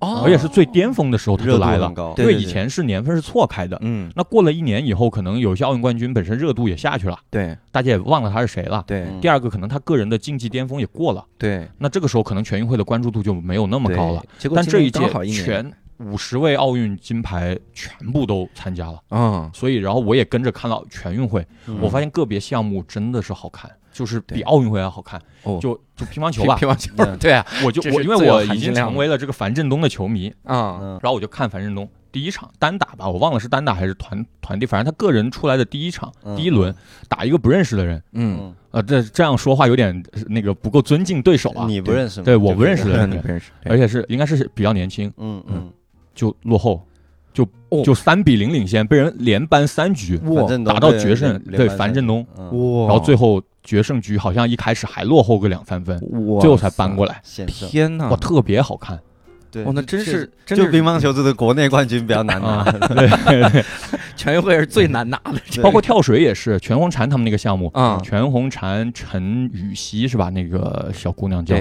[0.00, 0.22] 哦。
[0.24, 1.92] 而且是最巅峰的时候他就来了。
[2.18, 7.56] 因为以前是年份是错开的，嗯，那过了一年以后，可能有些奥运冠军本身热度也下去了，对。
[7.72, 8.82] 大家也忘了他是谁了。
[8.86, 9.02] 对。
[9.02, 14.24] 嗯第二个，可能他个人的竞技巅峰也过了，对，那这个时候可能全运会的关注度就没有那么高了。
[14.54, 21.78] 但这一届全五十位奥运金牌全部都参加了，嗯，所以然后我也跟着看了全运会，嗯。
[21.82, 25.20] 我发现个别项目真的是好看，就是比奥运会还好看。
[25.42, 36.74] 哦就就乒乓球吧， 乒乓球嗯，对啊，我就我因为我已经成为了这个樊振东的球迷，啊，嗯然后我就看樊振东第一场单打吧，我忘了是单打还是团团队，反正他个人出来的第一场、嗯第一轮
[37.08, 41.64] 打一个不认识的人，嗯，嗯，呃，这这样说话有点呃那个不够尊敬对手啊。
[41.66, 42.24] 你不认识吗？
[42.26, 45.70] 对，我不认识的人， 你不认识，而且是应该是比较年轻，嗯嗯，
[46.14, 46.82] 就落后，
[47.32, 50.18] 就哦就三比零领先，被人连扳三局，
[50.66, 55.98] 打到决胜，对樊振东，然后最后决胜局好像一开始还落后个两三分，
[56.40, 58.16] 最后才扳过来，天哪哇，！
[58.16, 58.98] 特别好看。
[59.52, 62.62] 对哦，那真是就真是乒乓球这个国内冠军比较难拿。
[62.94, 63.64] 对
[64.14, 70.30] 全运会是最难拿的， 包括跳水也是，全红婵他们那个项目，啊，全红婵、陈雨熙是吧？
[70.30, 71.56] 那个小姑娘叫，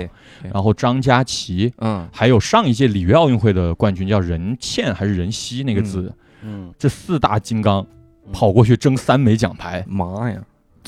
[0.53, 7.83] 然后张佳琪，嗯，还有上一届里约奥运会的冠军叫任茜还是任曦那个字，嗯，这四大金刚
[8.31, 10.39] 跑过去争三枚奖牌，妈呀！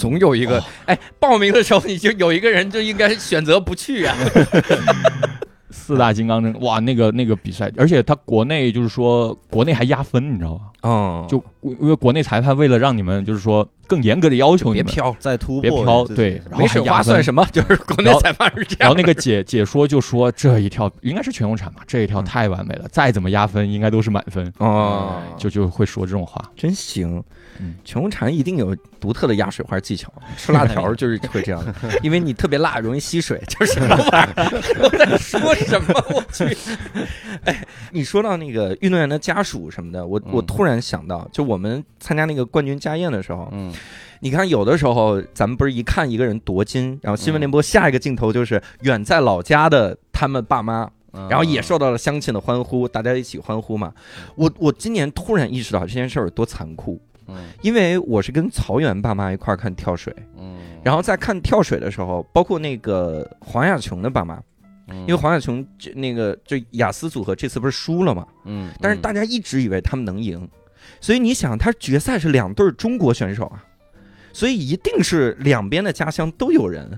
[0.01, 4.17] 总有一个，哎，报名的时候你就有一个人就应该选择不去啊。
[5.69, 10.70] 四大金刚阵哇，那个那个比赛，而且他国内就是说国内还压分，你知道吧？
[10.81, 17.45] 哦就因为国内裁判为了让你们就是说更严格的要求你们，别飘，再突破别飘，对，没水花算什么？
[17.51, 18.77] 就是国内裁判是这样。
[18.79, 26.43] 然后那个解解说就说这一跳应该是全红婵吧，这一跳嗯太完美了，再怎么压分应该都是满分，哦，就就会说这种话。
[26.55, 27.21] 真行
[27.59, 27.75] 嗯。
[27.83, 33.39] 全红婵一定有独特的压水花技巧，吃辣条就是会这样的， 因为你特别辣，容易吸水。
[33.47, 34.61] 就是什么玩意儿？
[34.81, 36.05] 我在说什么？
[36.13, 36.57] 我去！
[37.43, 43.73] 哎，你说到那个运动员的家属什么的，我我嗯突然想到，就我们参加那个冠军家宴的时候，嗯，
[44.19, 51.27] 你看有的时候咱们不是一看一个人夺金，然后新闻联播下一个镜头就是远在老家的他们爸妈，嗯。
[51.27, 53.91] 然后也受到了乡亲的欢呼，大家一起欢呼嘛。
[54.35, 57.35] 我我今年突然意识到这件事儿有多残酷，嗯。
[57.61, 64.41] 因为我是跟曹源爸妈一块儿看跳水，嗯，然后在看跳水的时候，包括那个黄雅琼的爸妈，
[64.89, 70.47] 因因为黄雅琼这那个就雅思组合这次不是输了嘛，嗯，但是大家一直以为他们能赢，
[71.01, 73.61] 所以你想，他决赛是两对儿中国选手啊，
[74.31, 76.97] 所以一定是两边的家乡都有人。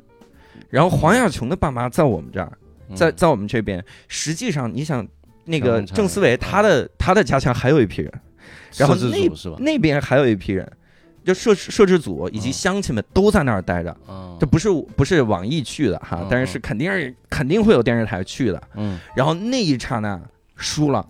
[0.70, 2.52] 然后黄雅琼的爸妈在我们这儿，
[2.90, 5.08] 嗯在在我们这边，实际上你想，
[5.46, 8.12] 那个郑思维他的他的家乡还有一批人，
[8.78, 9.30] 然后那？
[9.60, 10.70] 那边还有一批人，
[11.24, 13.96] 就摄摄制组以及嗯乡亲们都在那儿待着。
[14.10, 18.62] 嗯这不是不是网易去的哈嗯，但是是肯定是肯定会有电视台去的。
[18.76, 20.20] 嗯然后那一刹那
[20.56, 21.08] 输了，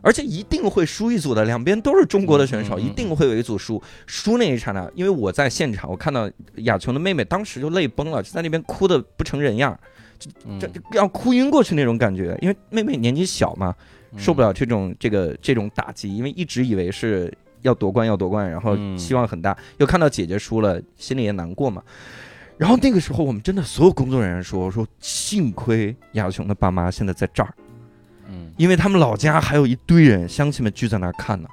[0.00, 3.82] 而且一定会输一组的，两边都是中国的选手，一定会有一组输。
[4.06, 9.78] 输那一刹那，因为我在现场，我看到亚琼的妹妹当时就泪崩了，就在那边哭的不成人样，
[10.18, 12.38] 就这这要哭晕过去那种感觉。
[12.40, 13.74] 因为妹妹年纪小嘛，
[14.12, 17.32] 嗯受不了这种这个这种打击，因为一直以为是
[17.62, 21.82] 要夺冠要夺冠，然后嗯希望很大，又看到姐姐输了，心里也难过嘛。
[22.56, 27.54] 然后那个时候，我们真的所有工作人员说说，幸亏亚琼的爸妈现在在这儿，
[28.28, 31.48] 嗯因为他们老家还有一堆人乡亲们聚在那儿看呢。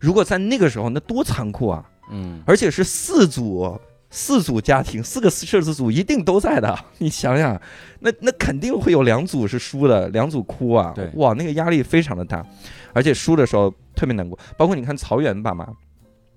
[0.00, 1.84] 如果在那个时候，那多残酷啊！
[2.10, 3.78] 嗯而且是四组
[4.10, 6.78] 四组家庭，四个摄制组一定都在的。
[6.98, 7.60] 你想想，
[8.00, 10.92] 那那肯定会有两组是输的，两组哭啊！
[10.94, 12.44] 对哇，那个压力非常的大，
[12.92, 14.38] 而且输的时候特别难过。
[14.56, 15.66] 包括你看曹源爸妈，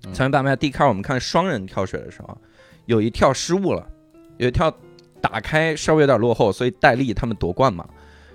[0.05, 2.35] 嗯曹源爸妈第一开始我们看双人跳水的时候，
[2.85, 3.85] 有一跳失误了，
[4.37, 4.73] 有一跳
[5.21, 7.87] 打开稍微有点落后，所以戴笠他们夺冠嘛。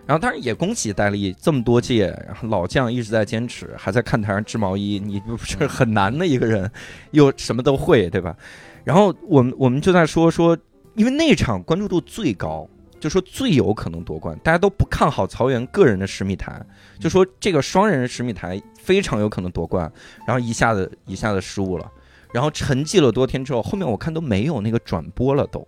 [0.06, 6.70] 然后当然也恭喜戴笠这么多届，然后老将一直在坚持，还在看台上织毛衣，你不是很难的一个人，
[7.12, 8.36] 又什么都会，对吧？
[8.84, 10.56] 然后我们我们就在说说，
[10.94, 12.68] 因为那场关注度最高，
[13.00, 16.60] 就说最有可能夺冠，大家都不看好曹源个人的十米台，
[17.00, 19.90] 就说这个双人十米台非常有可能夺冠，
[20.26, 21.90] 然后一下子一下子失误了，
[22.30, 25.66] 然后沉寂了多天之后，后面我看都没有那个转播了都。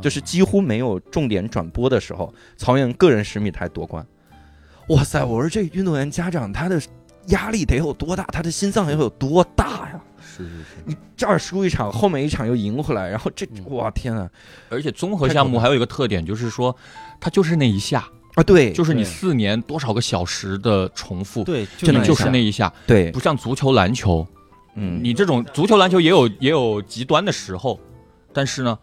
[0.00, 4.06] 就是几乎没有重点转播的时候，曹源个人十米台夺冠。
[4.88, 5.24] 哇塞！
[5.24, 6.80] 我说这运动员家长他的
[7.26, 10.00] 压力得有多大，他的心脏要有多大呀？
[10.20, 14.28] 是是是，你这儿输一场，后面一场又赢回来，然后这嗯哇天啊！
[14.68, 16.74] 而且综合项目还有一个特点，就是说
[17.20, 24.26] 它就是那一下，啊对，就是你四年多少个小时的重复，对，真的就是那一下，对，不像足球、篮球，
[24.74, 27.78] 嗯，你这种足球、篮球也有也有极端的时候，
[28.32, 28.78] 但是呢，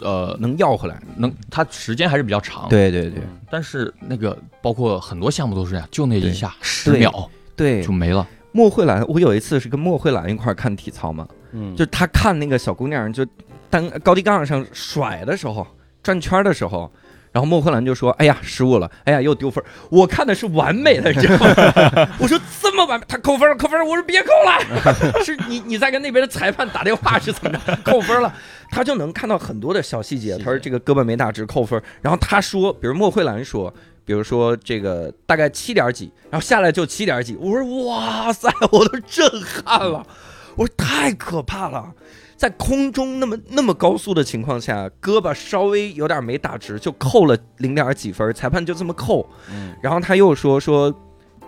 [0.00, 1.00] 呃，能要回来。
[1.16, 8.26] 能它时间还是比较长。，对对对但是那个包括很多项目都是这样，就那对一下十对秒对就，没了。
[8.52, 13.26] 莫慧兰，我有一次是跟莫慧兰一块儿看体操嘛，嗯，就她看那个小姑娘就
[13.68, 15.66] 单高低杠上甩的时候，
[16.02, 16.90] 转圈的时候，
[17.32, 22.08] 然后莫慧兰就说：“哎呀，失误了，哎呀，又丢分。”我看的是完美的，你知道吗？
[22.18, 22.44] 我说这
[22.76, 27.76] 么完美，他扣分了，扣分了，我说别扣了， 是你你在跟那边的裁判打电话是怎么着？
[27.90, 28.32] 扣分了，
[28.70, 30.36] 他就能看到很多的小细节。
[30.38, 33.72] 他说这个胳膊没打直扣分，然后他说，比如莫慧兰说。
[34.06, 40.06] 比如说这个大概七点几，然后下来就七点几，我说哇塞，我都震撼了，
[40.54, 41.92] 我说太可怕了，
[42.36, 49.28] 在空中那么那么高速的情况下，胳膊稍微有点没打直，就扣了零点几分，裁判就这么扣。
[49.50, 50.94] 嗯然后他又说说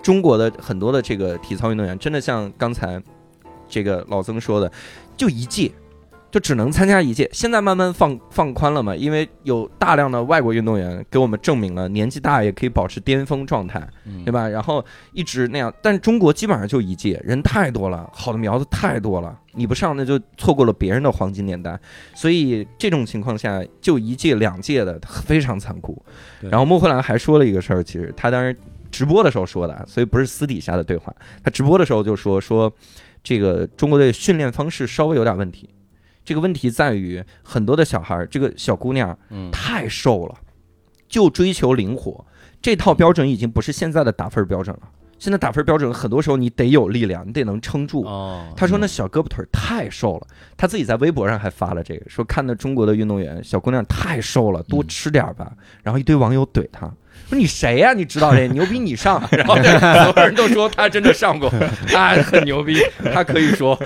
[0.03, 3.01] 中国的很多的这个体操运动员，真的像刚才
[3.69, 4.71] 这个老曾说的，
[5.17, 5.71] 就一届，
[6.31, 7.29] 就只能参加一届。
[7.33, 14.49] 现在慢慢放放宽了嘛，因为有大量的外国运动员给我们证明了年纪大也可以保持巅峰状态，嗯对吧？
[14.49, 21.79] 然后一直那样，但是中国基本上就一届，人太多了，好的苗子太多了，你不上那就错过了别人的黄金年代。
[22.15, 26.03] 所以这种情况下，就一届两届的非常残酷。
[26.41, 28.57] 然后莫慧兰还说了一个事儿，其实他当时
[28.91, 31.15] 直播的时候说的，所以不是私底下的对话。
[31.43, 32.73] 他直播的时候就说说，
[33.23, 35.69] 这个中国队训练方式稍微有点问题。
[36.25, 40.35] 这个问题在于很多的小孩儿，这个小姑娘嗯太瘦了，
[41.09, 42.25] 就追求灵活。
[42.61, 44.83] 这套标准已经不是现在的打分标准了。
[45.19, 48.05] 现在打分标准很多时候你得有力量，你得能撑住。
[48.05, 50.27] 哦，他说那小胳膊腿儿太瘦了，
[50.57, 55.53] 他自己在微博上还发了这个，说看到中国的运动员小姑娘太瘦了，多吃点儿吧。
[55.83, 56.93] 然后一堆网友怼他。
[57.29, 57.93] 不是你谁呀？
[57.93, 59.23] 你知道的牛逼你上。
[59.33, 61.49] 然后所有人都说他真的上过。
[61.89, 62.77] 他 很牛逼
[63.13, 63.79] 他可以说。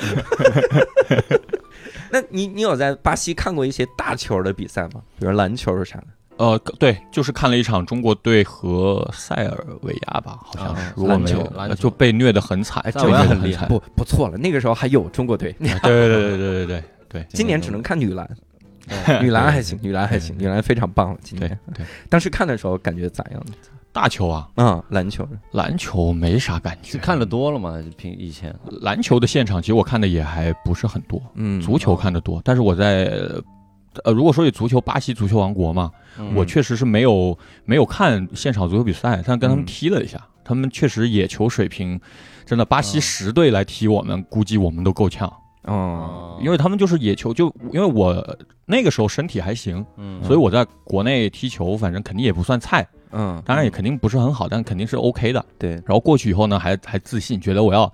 [2.11, 5.01] 那你你有在巴西看过一些大球的比赛吗？
[5.19, 6.03] 比如篮球是啥
[6.39, 13.67] 呃对就是看了一场中国队和塞尔维亚吧好像是如果没有就被虐的很惨就已经很厉害。
[13.67, 15.55] 不不错了那个时候还有中国队。
[15.61, 18.29] 对对对对对对对今年只能看女篮。
[19.21, 21.19] 女篮还行，女篮还行，女篮非常棒了。
[21.23, 23.43] 今天对，当时看的时候感觉咋样？
[23.93, 25.29] 大球啊，嗯，篮球。
[25.53, 27.79] 篮球没啥感觉，是看的多了嘛？
[27.97, 28.55] 平以前。
[28.81, 31.61] 篮球的现场，其实我看的也还不是很多，嗯。
[31.61, 33.13] 足球看的多，但是我在。
[34.05, 36.35] 呃，如果说有足球，巴西足球王国嘛，嗯。
[36.35, 42.01] 我确实是没有没有看现场足球比赛，但跟他们嗯踢了一下，他们确实野球水平，
[42.47, 45.31] 真的巴西十队来踢我们，估计我们都够呛，
[45.65, 48.37] 哦，因为他们就是野球，就因为我
[48.67, 55.45] 那个时候身体还行，嗯所以我在国内踢球，反正肯定也不算菜，嗯，当然也肯定不是很好，但肯定是 OK 的。
[55.59, 57.93] 对，然后过去以后呢，还还自信，觉得我要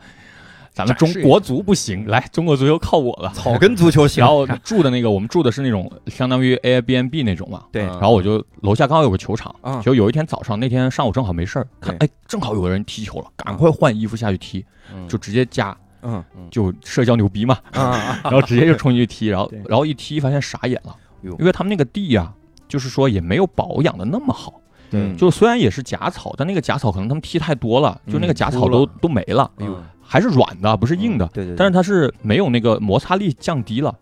[0.72, 3.30] 咱们中国足不行，来中国足球靠我了。
[3.34, 7.64] 草根足球 行然后住的那个，我们住的是那种相当于 Airbnb 那种嘛。
[7.72, 14.64] 对嗯然后我就楼下刚好有个球场，啊就有一天早上，那天上午正好没事儿，看哎，正好有个人踢球了，赶快换衣服下去踢，
[14.94, 16.22] 嗯就直接加，嗯。
[16.51, 22.32] 就社交牛逼嘛， 然后直接就冲进去踢，然后然后一踢发现傻眼了，因为他们那个地呀、
[22.68, 25.14] 就是说也没有保养的那么好，对。
[25.16, 29.82] 就虽然也是假草，但那个假草可能他们踢太多了，就那个假草都、都没了，嗯。
[30.11, 31.28] 还是软的，不是硬的。
[31.34, 33.94] 对对，但是它是没有那个摩擦力降低了，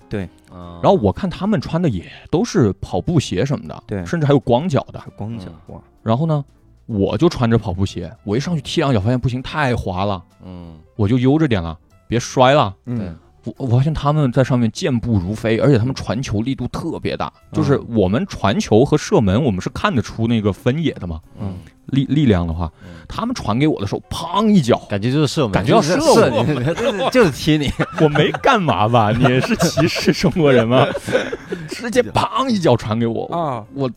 [0.52, 4.06] 嗯然后我看他们穿的也都是跑步鞋什么的，对。
[4.06, 5.02] 甚至还有光脚的。
[5.16, 6.44] 光脚哇，然后呢，
[6.86, 10.78] 我就穿着跑步鞋，我一上去踢两脚，发现不行，太滑了，嗯。
[10.94, 11.76] 我就悠着点了，
[12.08, 12.74] 别摔了。
[12.86, 21.54] 嗯我我发现他们在上面健步如飞，而且他们传球力度特别大，就是我们传球和射门，我们是看得出那个分野的嘛，嗯，
[21.84, 27.70] 力力量的话嗯，他们传给我的时候，砰一脚，感觉就是射门，感觉要就是射我你， 就是踢你，
[28.02, 29.12] 我没干嘛吧？
[29.12, 30.84] 你是歧视中国人吗？
[31.70, 33.88] 直接砰一脚传给我，啊，我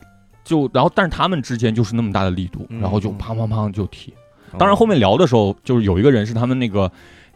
[0.44, 4.14] 就然后，但是他们之间就是那么大的力度，嗯然后就砰砰砰就踢。
[4.58, 6.90] 当然后面聊的时候，就是有一个人是他们那个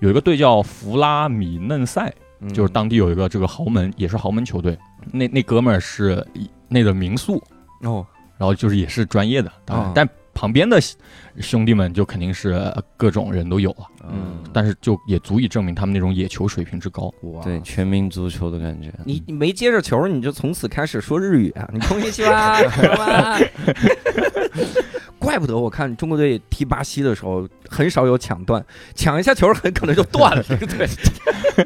[0.05, 2.53] 有一个队叫弗拉米嫩塞，嗯。
[2.53, 4.79] 就是当地有一个这个豪门，也是豪门球队。
[5.11, 6.23] 那那哥们儿是
[6.69, 7.43] 那个民宿，
[7.81, 10.79] 哦，然后就是也是专业的，当然，啊但旁边的
[11.41, 17.13] 兄弟们就肯定是各种人都有了，嗯但是就也足以证明他们那种野球水平之高。
[17.23, 18.93] 哇对，全民足球的感觉。
[19.05, 21.69] 你你没接着球，你就从此开始说日语啊？
[21.75, 22.63] 你空西吧，
[22.97, 23.39] 吧。
[25.19, 30.87] 怪不得我看中国队踢巴西的时候很少有抢断，抢一下球很可能就断了，这个队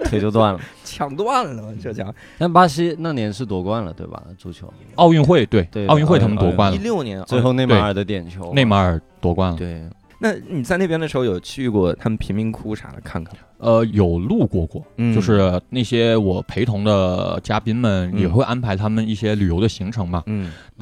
[0.05, 0.61] 腿就断了。
[0.85, 2.15] 抢断了，这家伙。
[2.39, 4.23] 但巴西那年是夺冠了，对吧？
[4.39, 9.57] 足球奥运会对对奥运会他们夺冠了，一六年最后内马尔的点球，内马尔夺冠了。
[9.59, 9.83] 对。
[10.19, 13.41] 那你在那边的时候有去过他们贫民窟啥的看看吗？
[13.59, 20.23] 呃，有路过过，嗯就是那些我陪同的嘉宾们嗯也会安排他们一些旅游的行程嘛，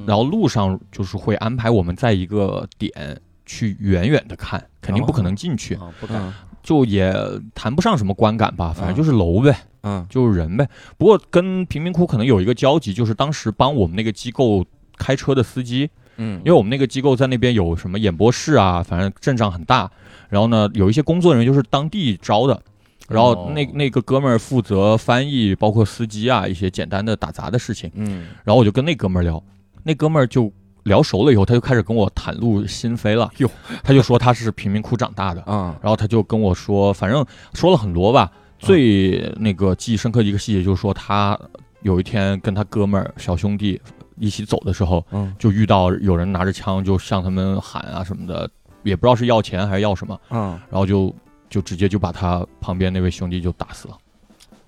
[0.07, 6.33] 然后路上就是会安排我们在一个点去远远的看，肯定不可能进去，啊，不敢。
[6.63, 7.15] 就也
[7.55, 10.69] 谈不上什么观感吧，反正就是楼呗，嗯就是人呗。
[10.99, 14.67] 不过跟贫民窟可能有一个交集，就是当时帮我们那个机构
[14.99, 15.89] 开车的司机，
[16.19, 19.91] 嗯因为我们那个机构在那边有什么演播室啊，反正阵仗很大。
[20.29, 22.61] 然后呢，有一些工作人员就是当地招的，
[23.09, 27.91] 然后那哦那个哥们儿负责翻译，包括司机啊一些简单的打杂的事情。
[27.95, 29.43] 嗯然后我就跟那哥们儿聊，
[29.85, 30.53] 那哥们儿就
[30.83, 33.31] 聊熟了以后，他就开始跟我袒露心扉了。
[33.39, 33.49] 哟，
[33.85, 38.31] 他就说他是贫民窟长大的，啊然后他就跟我说，反正说了很多吧。
[38.59, 41.39] 最那个记忆深刻的一个细节就是说，他
[41.83, 43.81] 有一天跟他哥们儿小兄弟
[44.19, 45.35] 一起走的时候，嗯。
[45.39, 48.49] 就遇到有人拿着枪就向他们喊啊什么的，
[48.83, 51.15] 也不知道是要钱还是要什么，嗯，然后就
[51.49, 53.97] 就直接就把他旁边那位兄弟就打死了。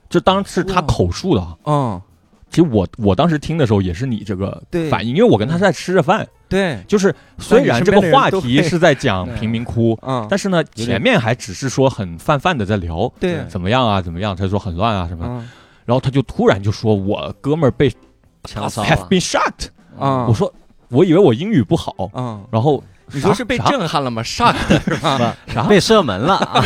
[0.09, 1.57] 这当然是他口述的啊。
[1.65, 2.03] 嗯，
[2.51, 15.47] 其实我我当时听的时候也是你这个反应，因为我跟他在吃着饭，对，就是虽然这个话题是在讲贫民窟，嗯，但是呢前面还只是说很泛泛的在聊对，怎么样啊怎么样，他说很乱啊什么。
[15.85, 17.91] 然后他就突然就说我哥们儿被
[18.55, 19.53] 枪杀 have，been shot，
[19.99, 20.53] 啊，我说
[20.89, 22.83] 我以为我英语不好，嗯，然后
[23.13, 25.37] 你说是被震撼了吗？shock 的 是吧？
[25.47, 25.63] 啥？
[25.69, 26.37] 被射门了。
[26.37, 26.63] 啊！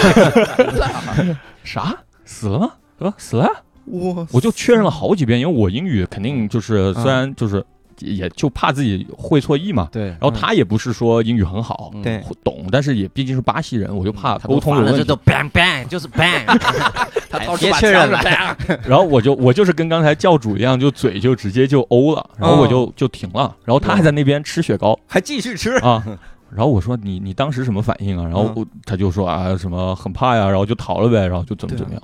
[1.64, 1.94] 啥？
[2.24, 2.58] 死了？
[2.58, 2.70] 吗？
[3.00, 3.48] 啊死了。
[3.84, 7.02] 我我就确认了好几遍，因为我英语肯定就是嗯。
[7.02, 7.64] 虽然就是
[8.02, 15.16] 也就怕自己会错意嘛，对，然后他也不是说英语很好，嗯对懂，但是也毕竟是巴西人，我就怕他沟通有问题了这都。
[15.24, 16.44] bang bang 就是 bang，
[17.30, 18.20] 他哎别确认了，
[18.84, 26.02] 然后我就我就是跟刚才教主一样，就嘴就直接就欧了，然后我就就停了，然后他还在那边吃雪糕还继续吃，啊。
[26.54, 28.24] 然后我说你你当时什么反应啊？
[28.24, 32.02] 然后我他就说啊什么很怕呀，然后就逃了呗，然后就怎么怎么样。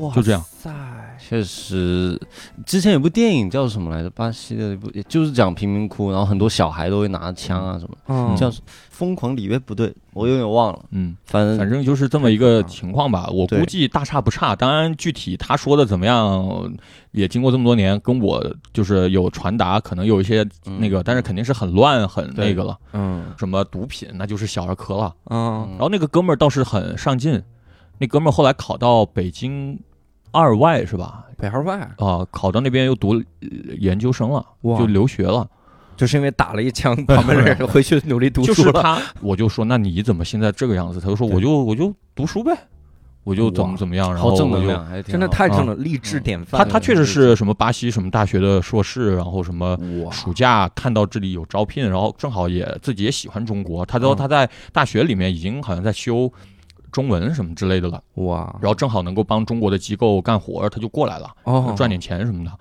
[0.00, 0.70] 哇就这样塞，
[1.18, 2.20] 确实，
[2.64, 4.10] 之前有部电影叫什么来着？
[4.10, 8.50] 巴西的一部，也就是讲贫民窟，然后很多小孩都会拿枪啊什么，嗯叫
[8.90, 13.28] 《疯狂里约》不对，我有点忘了，嗯，反正反正就是这么一个情况吧。
[13.32, 14.56] 我估计大差不差。
[14.56, 16.72] 当然，具体他说的怎么样，
[17.12, 22.76] 也经过这么多年，跟我就是有传达，可能有一些嗯那个，但是肯定是很乱很那个了。
[22.92, 25.14] 嗯什么毒品，那就是小儿科了。
[25.30, 27.40] 嗯然后那个哥们儿倒是很上进，
[27.98, 29.78] 那哥们儿后来考到北京
[30.32, 31.24] 二外是吧？
[31.36, 33.48] 北二外，啊，考到那边又读呃
[33.78, 35.48] 研究生了，就留学了。
[35.96, 38.56] 就是因为打了一枪，旁边的人 回去努力读书了。
[38.56, 41.00] 就是他，我就说，那你怎么现在这个样子？
[41.00, 42.56] 他就说，我就我就读书呗，
[43.24, 46.60] 我就怎么怎么样，然后正我就能量，真的太正了，励志典范。
[46.60, 49.76] 他他确实是什么巴西什么大学的硕士，然后什么，
[50.12, 56.32] 暑假看到这里有招聘，然后正好也自己也喜欢中国，他都嗯他在大学里面已经好像在修
[56.92, 62.52] 中文什么之类的了，哇，然后正好能够帮中国的机构干活，他就过来了，哦，赚点钱什么的。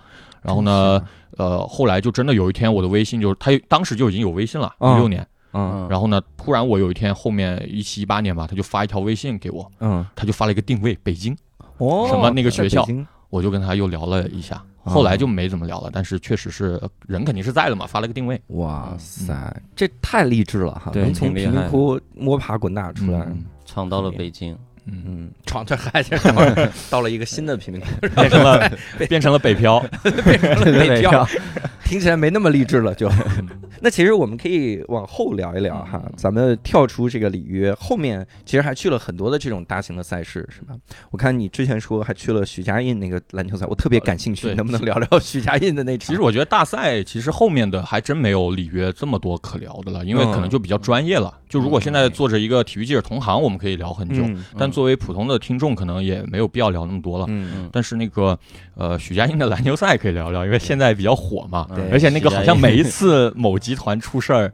[0.41, 1.01] 然后呢，
[1.37, 4.93] 呃，后来就真的有一天我的微信就是他当时就已经有微信了，嗯。
[4.93, 5.21] 一六年。
[5.21, 5.27] 嗯。
[5.53, 11.35] 嗯，然后呢，突然我有一天后面一七一八年吧，他就发一条微信给我，嗯，他就发了一个定位北京，
[11.77, 12.85] 哦，什么那个学校
[13.29, 18.39] 我就跟他又聊了一下，哦后来就没怎么聊了，但是确实是人肯定是在的嘛，发了个定位。
[18.49, 20.91] 哇塞，这太励志了哈！
[20.93, 23.43] 能从贫民窟摸爬滚打出来，嗯
[23.77, 28.71] 闯到了北京，嗯，嗯，闯这还是到 了到了一个新的贫民窟，变成了
[29.07, 29.79] 变成了北漂，
[30.25, 31.27] 变成了北漂，
[31.87, 33.09] 听起来没那么励志了就。
[33.79, 40.75] 那其实我们可以往后聊一聊哈，咱们跳出这个里约，后面其实还去了很多的这种大型的赛事，是吧？
[41.11, 46.07] 我看你之前说还去了许家印那个篮球赛，我特别感兴趣，能不能聊聊许家印的那场？
[46.07, 51.31] 其实我觉得大赛其实后面的还真没有里约这么多可聊的了，因为可能就比较专业了。
[51.47, 57.25] 就如果现在做着一个体育记者同行，我们可以聊很久，嗯但作为普通的听众，可能也没有必要聊那么多了。
[57.29, 58.37] 嗯，但是那个
[58.75, 64.51] 呃，许家印的篮球赛可以聊聊，因为现在比较火嘛，对而且那个好像 每一次某集团出事儿，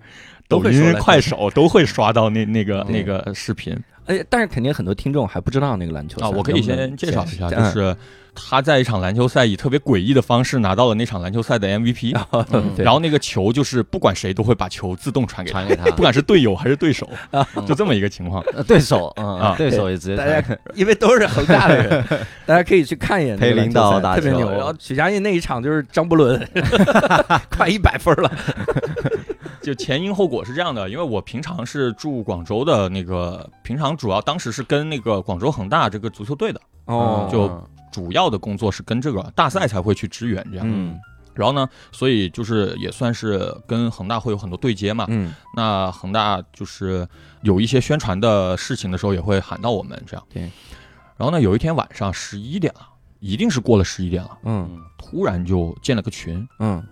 [0.47, 3.75] 抖音、快手都会刷到那那个那个视频
[4.05, 6.29] 哎，但是肯定很多听众还不知道那个篮球赛啊。
[6.29, 7.95] 我可以先介绍一下，就是
[8.35, 12.17] 他在一场篮球赛以特别诡异的方式拿到了那场篮球赛的 MVP，
[12.51, 17.07] 嗯然后那个球就是不管谁都会把球自动传给他传，给他 不，管是队友还是对手，
[17.67, 18.43] 就这么一个情况。
[18.53, 22.03] 呃对手，嗯啊，对手也直接大家传因为都是恒大的人，
[22.45, 24.51] 大家可以去看一眼那个陪领导篮球赛打球特别牛。
[24.51, 26.45] 然后许家印那一场就是张伯伦，
[27.55, 28.31] 快一百分了。
[29.63, 40.65] 就前因后果是这样的，因为我平常是住广州的那个，平常主要当时是跟那个广州恒大这个足球队的，哦就嗯主要的工作是跟这个大赛才会去支援这样。
[40.69, 40.99] 嗯
[41.33, 45.07] 然后呢，所以就是也算是跟恒大会有很多对接嘛。
[45.09, 47.07] 嗯那恒大就是
[47.41, 50.23] 有一些宣传的事情的时候，也会喊到我们这样。
[50.31, 50.43] 对。
[51.17, 52.81] 然后呢，有一天晚上十一点了，
[53.19, 56.83] 一定是过了十一点了，嗯突然就建了个群，嗯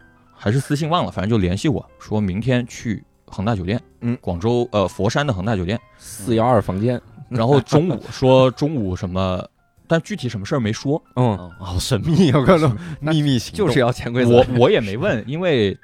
[0.43, 9.47] 还是私信忘了，反正就联系我说明天去恒大酒店，嗯广州呃佛山的恒大酒店，四幺二房间，然后中午说中午什么，
[9.87, 14.37] 但具体什么事儿没说，嗯，哦好神秘啊，我看到秘密行动就是要潜规则。
[14.37, 15.77] 我我也没问，因为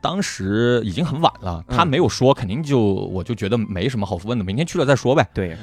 [0.00, 5.24] 当时已经很晚了，他嗯没有说，肯定就我就觉得没什么好问的，明天去了再说呗。
[5.32, 5.56] 对，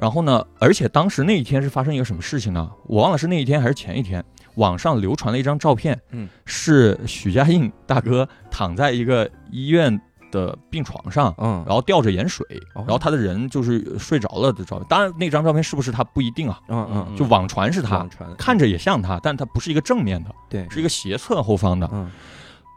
[0.00, 2.70] 然后呢，而且当时那一天是发生一个什么事情呢？
[2.86, 4.24] 我忘了是那一天还是前一天，
[4.56, 9.98] 网上流传了一张照片，嗯，是许家印大哥躺在一个医院
[10.30, 11.34] 的病床上。
[11.38, 12.44] 嗯，然后吊着盐水，
[12.74, 14.86] 哦然后他的人就是睡着了的照片。
[14.88, 21.88] 当然，那张照片是不是他不一定啊，嗯嗯，就网传是他看着也像他，但他不是一个正面的，对，是一个斜侧后方的。
[21.92, 22.10] 嗯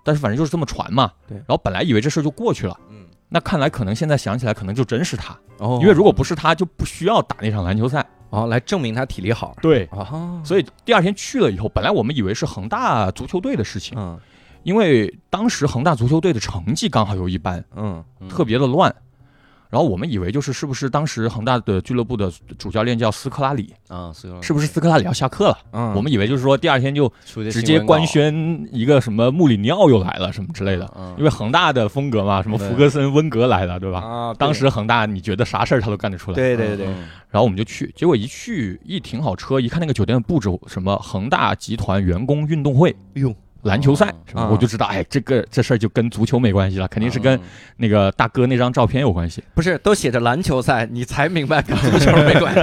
[0.01, 1.11] 但是反正就是这么传嘛。
[1.27, 8.03] 对然后本来以为这事就过去了，嗯，那看来可能现在想起来，可能就真是他，哦，因为如果不是他，就不需要打那场篮球赛。
[8.29, 9.55] 哦，来证明他体力好。
[9.61, 14.19] 对，哦，所以第二天去了以后，本来我们以为是恒大足球队的事情，嗯
[14.63, 18.93] 因为当时恒大足球队的成绩刚好又一般，嗯特别的乱。
[19.69, 25.57] 然后我们以为就是是不是当时恒大的俱乐部的主教练叫斯科拉里，啊，是是不是斯科拉里要下课了？
[25.71, 27.11] 嗯，我们以为就是说第二天就
[27.51, 31.15] 直接官宣一个什么穆里尼奥又来了什么之类的，嗯。
[31.19, 33.99] 因为恒大的风格嘛，什么对福格森、温格来了，对吧？
[33.99, 37.07] 啊，当时恒大你觉得啥事儿他都干得出来，对对对，嗯。
[37.29, 42.95] 然后我们就去，结果一去一停好车，一看那个酒店的布置，什么恒大集团员工运动会。
[43.13, 47.39] 哟，篮球赛我就知道，哎，这个这事儿就跟足球没关系了，肯定是跟
[47.77, 49.43] 那个大哥那张照片有关系。
[49.53, 52.61] 不是都写着篮球赛，你才明白跟足球没关系，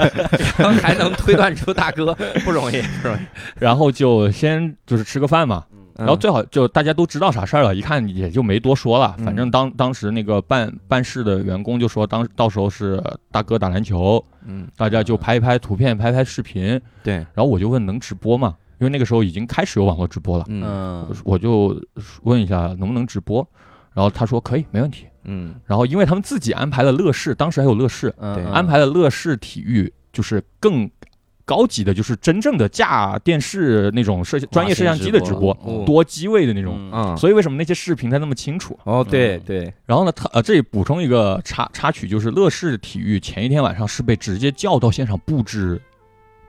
[0.56, 3.20] 然后还能推断出大哥不容易，不容易。
[3.58, 5.64] 然后就先就是吃个饭嘛，
[5.98, 9.14] 然后最好就大家都知道啥事儿了，一看也就没多说了。
[9.18, 16.80] 嗯反正当当时那个办办事的员工就说，当到时候是大哥打篮球，嗯，大家就拍一拍图片，拍拍视频。
[17.02, 18.54] 对，然后我就问能直播吗？
[18.78, 20.62] 因为那个时候已经开始有网络直播了，嗯。
[20.64, 21.16] 嗯。
[21.24, 21.80] 我就
[22.22, 23.46] 问一下能不能直播。
[23.94, 25.06] 然后他说可以，没问题。
[25.24, 25.54] 嗯。
[25.64, 28.14] 然后因为他们自己安排了乐视，当时还有乐视，
[28.52, 30.90] 安排了乐视体育，就是更
[31.46, 35.84] 高级的，就是真正的架电视那种摄专业摄像机的直播，哦。
[35.86, 36.76] 多机位的那种。
[36.92, 38.78] 嗯，所以为什么那些视频才那么清楚？
[38.84, 45.80] 哦对对，然后呢，他呃这里补充一个插插曲，就是乐视体育前一天晚上是被直接叫到现场布置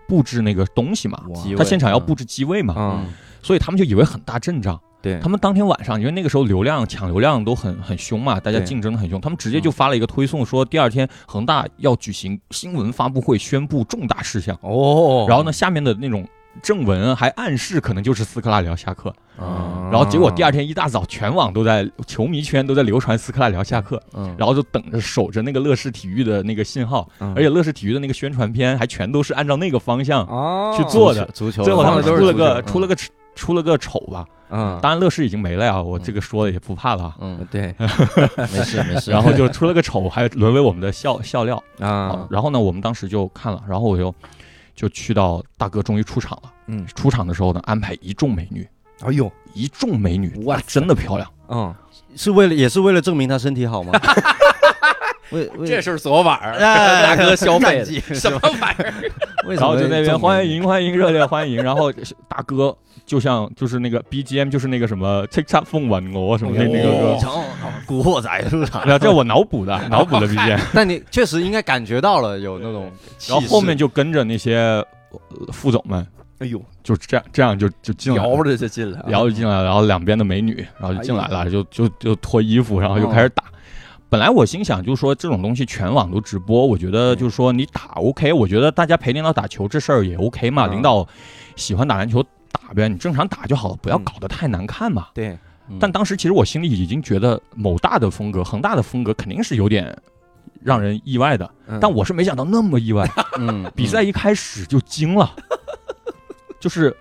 [0.07, 1.21] 布置那个东西嘛，
[1.57, 3.13] 他现场要布置机位嘛，嗯。
[3.43, 4.79] 所以他们就以为很大阵仗。
[4.99, 14.57] 对，他们当天晚上，因为那个时候流量抢流量都很很凶嘛，大家竞争得很凶，他们直接就发了一个推送，说第二天恒大要举行新闻发布会，宣布重大事项。
[14.61, 16.27] 哦，然后呢，下面的那种
[16.61, 19.13] 正文还暗示可能就是斯科拉里要下课。
[19.39, 24.35] 嗯，然后结果第二天一大早，全网都在球迷圈都在流传斯科拉里要下课，嗯。
[24.37, 27.33] 然后就等着守着那个乐视体育的那个信号，嗯。
[27.35, 30.75] 而且乐视体育的那个宣传片还全都是按照那个方向哦。
[30.75, 31.23] 去做的。
[31.33, 32.95] 足球最后他们出了个出了个
[33.35, 34.79] 出了个丑吧，嗯。
[34.81, 37.03] 当然乐视已经没了呀，我这个说的也不怕了。
[37.03, 37.15] 啊。
[37.19, 37.75] 嗯，对。
[38.51, 39.11] 没事没事。
[39.11, 41.63] 然后就出了个丑，还沦为我们的笑笑料。
[41.79, 42.25] 啊。
[42.31, 44.13] 然后呢，我们当时就看了，然后我就
[44.77, 46.53] 就去到大哥终于出场了。
[46.67, 48.65] 嗯，出场的时候呢，安排一众美女，
[49.01, 51.29] 哎呦一众美女，哇哇，真的漂亮。
[51.49, 51.75] 嗯，
[52.15, 53.91] 是为了也是为了证明他身体好吗？
[55.31, 57.83] 为为这是昨晚儿哎大哥消费
[58.15, 58.93] 什么玩意儿？
[59.55, 61.91] 然后就那边欢迎欢迎热烈欢迎，然后
[62.29, 62.73] 大哥
[63.07, 67.17] 就像就是那个 BGM 就是那个什么 TikTok 凤吻我什么的那个
[67.87, 72.91] 古惑仔入场然后这我脑补的 脑补的 BGM，但你确实应该感觉到了有那种，
[73.27, 76.05] 然后后面就跟着那些呃副总们
[76.39, 78.29] 哎呦，就这样这样就就进来了。
[78.29, 83.43] 摇着就进来了，然后就进来了，然后两边的美女，然后就进来了，就就就脱衣服，然后就开始打。
[84.09, 90.71] 本来我心想，就是说这种东西全网都直播，我觉得就是说你打 OK，我觉得大家陪领导打球这事儿也 OK 嘛，嗯。
[90.73, 91.07] 领导
[91.55, 95.07] 喜欢打篮球打呗，你正常打就好了，不要嗯搞得太难看嘛。
[95.13, 95.37] 对，
[95.69, 95.77] 嗯。
[95.79, 99.95] 但当时其实我心里已经觉得某大的风格，恒大的风格肯定是有点
[100.61, 101.77] 让人意外的，嗯。
[101.79, 103.09] 但我是没想到那么意外。
[103.39, 105.31] 嗯比赛一开始就惊了，
[106.59, 106.95] 就是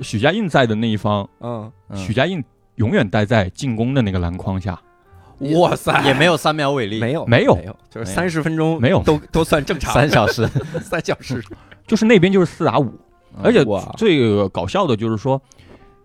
[0.00, 1.96] 许家印在的那一方，嗯，嗯。
[1.96, 2.42] 许家印
[2.76, 4.80] 永远待在进攻的那个篮筐下，
[5.56, 7.54] 哇塞，也没有三秒违例，没有没有。
[7.56, 9.02] 没有，就是三十分钟没有。
[9.02, 10.48] 都都算正常，三小时，
[10.82, 11.42] 三小时，
[11.86, 12.92] 就是那边就是四打五，
[13.42, 13.64] 而且
[13.96, 15.40] 最搞笑的就是说，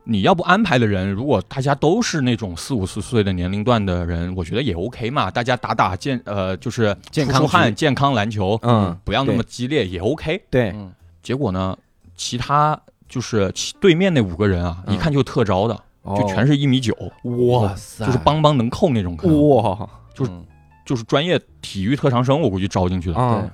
[0.03, 10.41] 你要不安排的人，如果大家都是那种四五十岁的年龄段的人，我觉得也 OK 嘛，大家打打健呃就是健康出出汗、健康篮球，嗯，不要那么激烈也 OK。
[10.49, 10.91] 对，嗯。
[11.21, 11.77] 结果呢，
[12.15, 14.95] 其他就是其对面那五个人啊，嗯。
[14.95, 15.79] 一看就特招的，
[16.17, 19.89] 就全是是一米九，哇塞，就是邦邦能扣那种，哇。
[20.13, 20.45] 就是嗯。
[20.85, 23.19] 就是专业体育特长生，我估计招进去的。
[23.19, 23.47] 啊，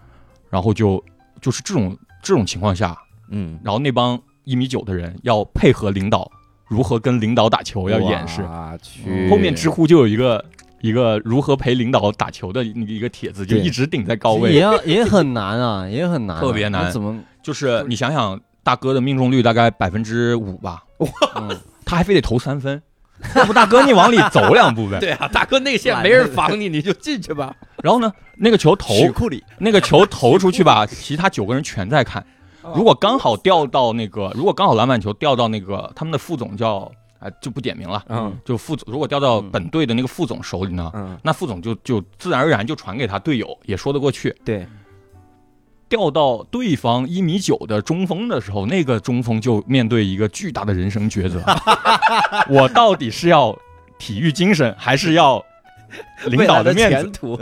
[0.49, 1.03] 然后就
[1.41, 2.97] 就是这种这种情况下，
[3.29, 6.29] 嗯，然后那帮一米九的人要配合领导，
[6.67, 8.41] 如何跟领导打球要演示。
[8.41, 10.43] 我去，后面知乎就有一个
[10.81, 14.53] 一个如何陪领导打球的那个一个帖子，就一直顶在高位。
[14.53, 17.19] 也也很难啊，也很难啊，特别难那怎么？
[17.41, 20.83] 就是你想想，大哥的命中率大概百分之五吧，
[21.35, 21.49] 嗯
[21.85, 22.81] 他还非得投三分，
[23.35, 24.99] 要不大哥你往里走两步呗。
[24.99, 27.55] 对啊，大哥内线没人防你，你就进去吧。
[27.83, 28.93] 然后呢，那个球投
[29.59, 32.25] 那个球投出去吧，其他九个人全在看。
[32.73, 38.35] 如果刚好掉到那个，如果刚好篮板球掉到那个他们的副总叫啊、就不点名了，嗯。
[38.45, 39.49] 就副总如果掉到嗯。
[39.51, 44.35] 本队的那个副总手里呢，嗯，那副总就就自然而然就传给他队友，也说得过去。
[44.43, 44.67] 对，
[45.89, 51.41] 掉到对方一米九的中锋的时候，那个中锋就面对一个巨大的人生抉择：
[52.49, 53.57] 我到底是要
[53.97, 55.43] 体育精神，还是要
[56.25, 56.95] 领导的面子？
[56.95, 57.39] 前途，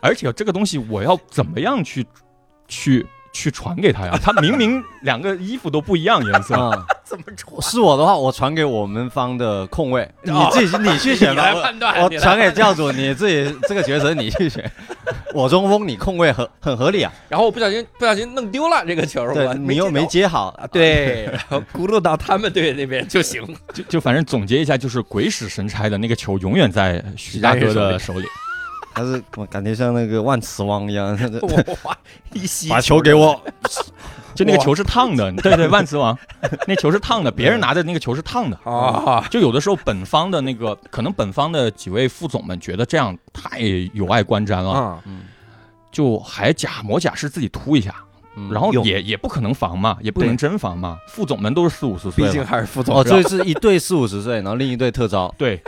[0.00, 2.06] 而且这个东西我要怎么样去
[2.68, 3.04] 去
[3.36, 4.18] 去传给他呀？
[4.22, 7.60] 他明明两个衣服都不一样颜色，啊，怎么传？
[7.60, 11.52] 是我的话，我传给我们方的控卫，你哦自己你去选吧。
[11.62, 14.70] 判断我传给教主，你自己这个角色你去选。
[15.34, 17.12] 我中锋，你控卫很很合理啊。
[17.28, 23.42] 然后我不小心不小心弄丢了这个球，对你又没接接好啊，，对， 然后轱辘到他们队那边就行。
[23.74, 28.26] 就就反正总结一下，就是鬼使神差的那个球永远在许大哥的手里。
[28.96, 31.06] 他是我感觉像那个万磁王一样，
[31.84, 31.94] 哇，
[32.32, 33.38] 一吸把球给我。
[34.34, 36.18] 就那个球是烫的， 对对，万磁王
[36.66, 38.58] 那球是烫的，别人拿的那个球是烫的。
[38.64, 39.26] 啊！
[39.30, 43.60] 就有的时候本方的那个，可能本方的几位副总们觉得这样太
[43.92, 45.24] 有碍观瞻了，嗯，
[45.92, 47.94] 就还假模假式自己突一下，
[48.34, 50.98] 嗯然后也也不可能防嘛，也不能真防嘛。
[51.08, 55.34] 副总们都是四五十岁，毕竟还是副总哦，这是一队四五十岁，然后另一队特招。
[55.36, 55.62] 对，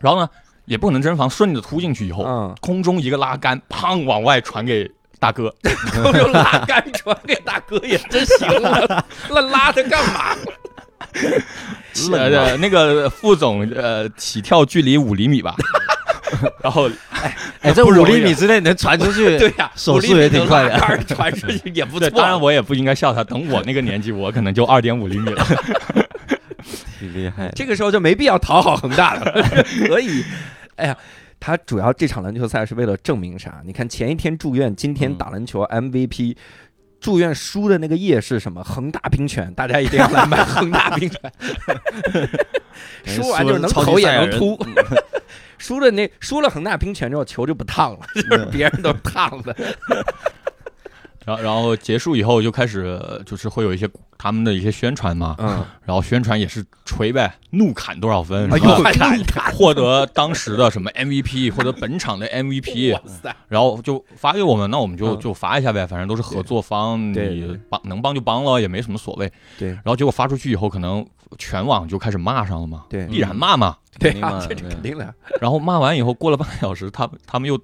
[0.00, 0.28] 然后呢
[0.68, 4.88] 也不可能真房，顺着突进去以后，嗯，空中一个拉杆，砰往外传给
[5.18, 5.52] 大哥，
[6.04, 10.36] 都用拉杆传给大哥也真行啊，那拉他干嘛？
[12.12, 15.56] 呃，那个副总呃起跳距离五厘米吧，
[16.62, 22.18] 然后哎，哎这五厘米之内能传出去，对呀，手速也挺快的传出去也不对，错。
[22.18, 25.44] 当然我也不应该笑他，等我那个年纪，我可能就二点五厘米了。
[27.00, 27.50] 挺厉害。
[27.54, 29.44] 这个时候就没必要讨好恒大了，
[29.86, 30.22] 可以。
[30.78, 30.96] 哎呀，
[31.38, 33.60] 他主要这场篮球赛是为了证明啥？
[33.64, 36.36] 你看前一天住院，今天打篮球 MVP。
[37.00, 38.60] 住院输的那个夜是什么？
[38.64, 41.32] 恒大冰泉，大家一定要来买 恒大冰泉。
[43.06, 44.58] 输完就是能投也能突，
[45.58, 49.54] 输了那输了恒大冰泉之后，球就不烫了，就是别人都是烫的。
[51.28, 53.86] 然后然后结束以后就开始就是会有一些
[54.16, 65.20] 他们的一些宣传嘛，嗯，然后宣传也是锤呗，怒砍多少分，哎是吧呦，看看，获得当时的什么 MVP 或者本场的 MVP，哇塞，然后就发给我们，那我们就嗯。
[65.20, 69.30] 就发一下呗，反正都是合作方，你帮能帮就帮了，也没什么所谓。
[69.58, 69.68] 对。
[69.68, 71.06] 然后结果发出去以后，可能
[71.36, 73.06] 全网就开始骂上了嘛，对。
[73.06, 73.76] 必然骂嘛。
[73.98, 75.12] 对啊这肯定的。
[75.40, 77.60] 然后骂完以后，过了半个小时，他他们又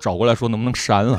[0.00, 1.16] 找过来说能不能删了。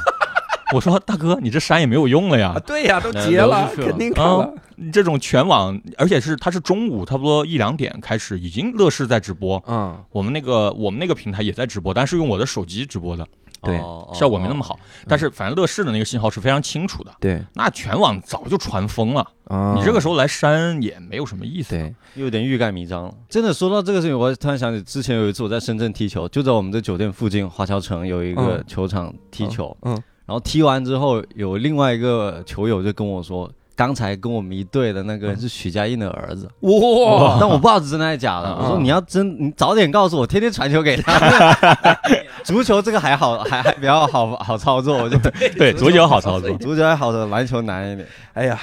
[0.73, 4.53] 我说大哥，你这删也没有用了呀啊，，对呀，都呃结了肯定看了。
[4.75, 13.27] 你这种全网，而且是它是中午差不多一两点开始，已经乐视在直播，嗯，我们那个我们那个平台也在直播，但是用我的手机直播的，
[13.61, 14.63] 对哦效果没那么。
[14.63, 14.79] 好。
[15.05, 19.27] 但是反正乐视的那个信号是非常清楚的，对那全网早就传疯了。
[19.49, 21.71] 啊你这个时候来删也没有什么意思。
[21.71, 23.13] 对，又有点欲盖弥彰了。
[23.27, 38.49] 真的说到这个事情，我突然想起之前有一次我在深圳踢球，就在我们的酒店附近华侨城有一个嗯球场踢球，嗯，然后踢完之后，有另外一个球友就跟我说，刚才跟我们一队的那个人是许家印的儿子，哇，但我不知道是真的还是假的。
[38.49, 41.57] 嗯我说你要真，你早点告诉我，天天传球给他。
[42.45, 46.55] 足球这个还好， 还还比较好好操作，我觉得对， 足球好操作。
[46.59, 48.07] 足球还好的，篮球难一点。
[48.33, 48.59] 哎呀。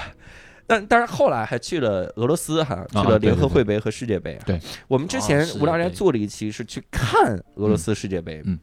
[0.68, 4.43] 但但是后来还去了俄罗斯哈，去啊了联合会杯和世界杯啊。
[4.44, 8.59] 对，我们之前无聊斋杯做了一期是去看俄罗斯世界杯，嗯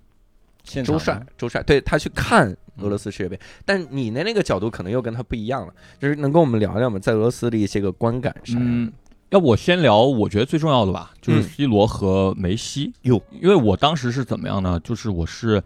[0.65, 6.97] 现场周帅周帅对他去看俄罗斯世界杯，但你的那个角度可能又跟他不一样了，就是能跟我们聊聊吗？
[6.99, 8.57] 在俄罗斯的一些个观感上。
[8.59, 8.91] 嗯，
[9.29, 11.43] 要不我先聊，我觉得最重要的吧，就是嗯。
[11.43, 12.93] C 罗和梅西。
[13.03, 14.79] 哟，因为我当时是怎么样呢？
[14.83, 15.61] 就是我是，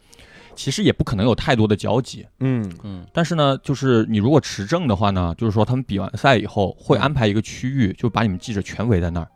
[0.55, 2.69] 其实也不可能有太多的交集，嗯。
[2.84, 3.05] 嗯。
[3.13, 9.27] 但是呢，就是你如果持证的话呢，就是说他们比完赛以后会安排一个区域，就把你们记者全围在那儿，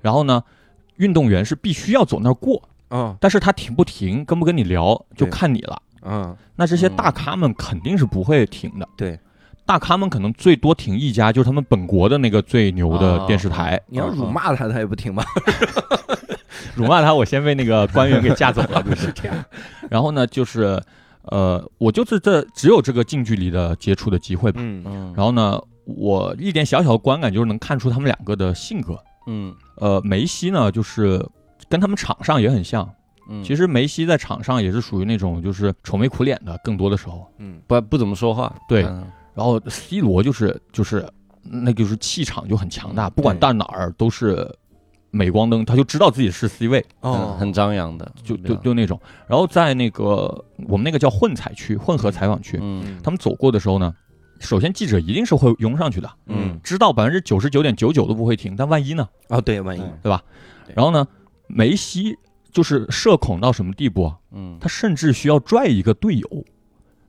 [0.00, 0.42] 然后呢，
[0.96, 3.16] 运动员是必须要走那儿过，哦。
[3.20, 5.82] 但是他停不停，跟不跟你聊就看你了。
[6.02, 9.18] 嗯那这些大咖们肯定是不会停的，对，
[9.64, 13.80] 大咖们可能最多停一家，就是他们本国的那个最牛的电视台。
[13.86, 15.24] 你要辱骂他，他也不停吧？
[16.74, 19.44] 辱骂他，我先被那个官员给架走了，就是这样。
[19.90, 20.80] 然后呢，就是
[21.22, 24.60] 呃，我就是这只有这个近距离的接触的机会吧。
[24.62, 28.98] 嗯嗯然后呢，我一点小小的观感就是能看出他们两个的性格。
[29.26, 31.24] 嗯呃，梅西呢，就是
[31.68, 32.88] 跟他们场上也很像。
[33.28, 37.26] 嗯，其实梅西在场上也是属于那种就是愁眉苦脸的，更多的时候。
[37.38, 38.54] 嗯不不怎么说话。
[38.68, 41.08] 对嗯然后 C 罗就是就是
[41.42, 44.52] 那就是气场就很强大，不管到哪儿都是
[45.10, 46.84] 镁光灯，他就知道自己是 C 位。
[47.00, 49.00] 哦很很张扬的，就就就那种。
[49.26, 53.94] 然后在那个我们那个叫混采区、混合采访区，嗯他们走过的时候呢，
[54.40, 59.08] 首先记者一定是会拥上去的，嗯知道百分之九十九点九九都不会停，但万一呢？
[59.28, 60.22] 啊对，万一嗯对吧？
[60.66, 61.06] 对然后呢，
[61.46, 62.18] 梅西
[62.52, 64.16] 就是社恐到什么地步啊？
[64.32, 64.56] 嗯。
[64.60, 66.44] 他甚至需要拽一个队友。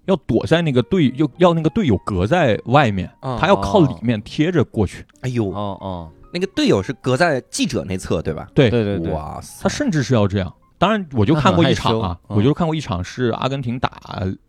[0.05, 5.05] 要躲在那个队，又要那个队友隔在外面，啊他要靠里面贴着过去。
[5.21, 8.47] 哎呦，哦哦，那个队友是隔在记者那侧对吧？
[8.55, 8.71] 对。
[8.71, 10.51] 对对对，哇塞，他甚至是要这样。
[10.79, 12.19] 当然，我就看过一场啊，那很害羞。
[12.29, 12.37] 嗯。
[12.37, 14.01] 我就看过一场是阿根廷打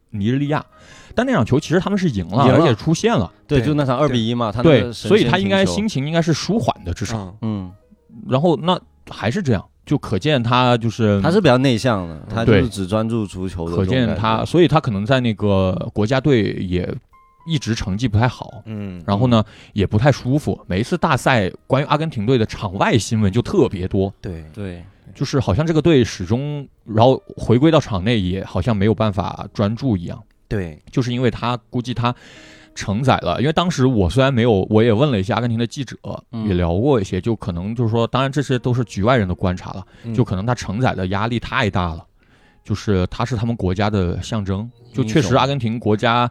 [0.08, 0.64] 尼日利亚，
[1.14, 2.54] 但那场球其实他们是赢了，赢了。
[2.54, 3.66] 而且出线了，对，对。
[3.66, 5.44] 就那场二比一嘛，他那对，个神所以他仙停球。
[5.44, 7.18] 应该心情应该是舒缓的，至少。
[7.18, 7.36] 嗯。
[7.42, 7.72] 嗯，
[8.30, 8.80] 然后那
[9.10, 13.84] 还是这样，就可见他就是他是比较内向的，他就是只专注足球的可。
[13.84, 16.88] 见他，所以他可能在那个国家队也
[17.44, 18.62] 一直成绩不太好。
[18.66, 20.56] 嗯，然后呢，也不太舒服。
[20.68, 30.22] 每一次大赛，关于阿根廷队的场外新闻就特别多，对，对，就是好像这个队始终，然后回归到场内也好像没有办法专注一样。
[30.46, 32.14] 对，就是因为他估计他
[32.80, 35.96] 承载了，因为当时我虽然没有，我也问了一些阿根廷的记者，
[36.32, 36.48] 嗯。
[36.48, 40.14] 也聊过一些，就可能就是说，当然这些都是局外人的观察了，嗯。
[40.14, 42.04] 就可能他承载的压力太大了，
[42.64, 46.30] 就是他是他们国家的象征，就确实阿根廷国家。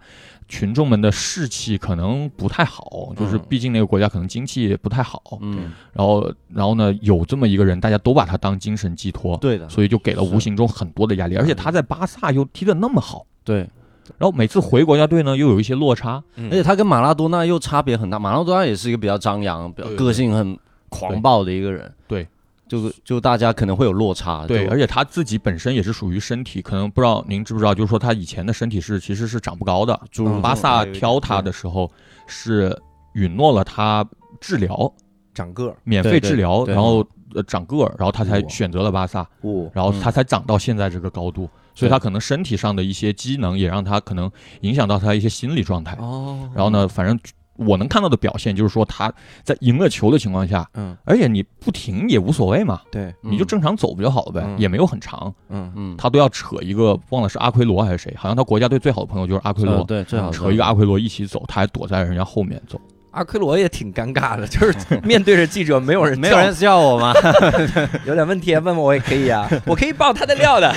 [0.52, 3.42] 群众们的士气可能不太好，就是嗯。
[3.48, 13.70] 毕竟那个国家可能经济不太好，嗯，然后然后呢有这么一个人，大家都把他当精神寄托，对的，所以就给了无形中很多的压力，而且他在巴萨又踢得那么好，对，
[14.18, 20.58] 然后每次回国家队呢又有一些落差，而而且他跟马拉多纳又差别很大，马拉多纳也是一个比较张扬、比较个性很
[20.90, 22.28] 狂暴的一个人，对，
[22.68, 30.00] 就是就大家可能会有落差，对，而且他自己本身也是属于身体，可能不知道您知不知道，就是说他以前的身体是其实是长不高的。
[30.12, 31.90] 就是巴萨挑他的时候
[32.26, 32.76] 是
[33.14, 34.08] 允诺了他
[34.42, 34.92] 治疗，
[35.34, 37.06] 长个儿，免费治疗，然后
[37.36, 41.50] 呃长个儿，然后他才选择了巴萨，哦，然后他才长到现在这个高度。
[41.80, 44.30] 所以他可能身体上的一些机能也让他可能
[44.62, 45.96] 影响到他一些心理状态。
[46.00, 47.18] 哦，然后呢，反正
[47.56, 49.12] 我能看到的表现就是说他
[49.44, 54.60] 在赢了球的情况下，嗯，而且你不停也无所谓嘛，对，你就正常走不就好了呗，嗯。
[54.60, 55.34] 也没有很长。
[55.50, 55.72] 嗯。
[55.76, 62.80] 嗯，他都要扯一个，忘了是阿奎罗还是谁，好像他国家队最好的朋友就是阿奎罗，呃对，最好扯一个阿奎罗一起走，他还躲在人家后面走。
[63.12, 67.14] 阿奎罗也挺尴尬的， 就是面对着记者，没有人 没有人叫我吗？
[68.06, 70.74] 有点问题问问我也可以啊，我可以爆他的料的，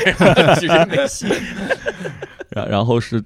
[0.59, 1.26] 其实梅西。
[2.50, 3.22] 然然后是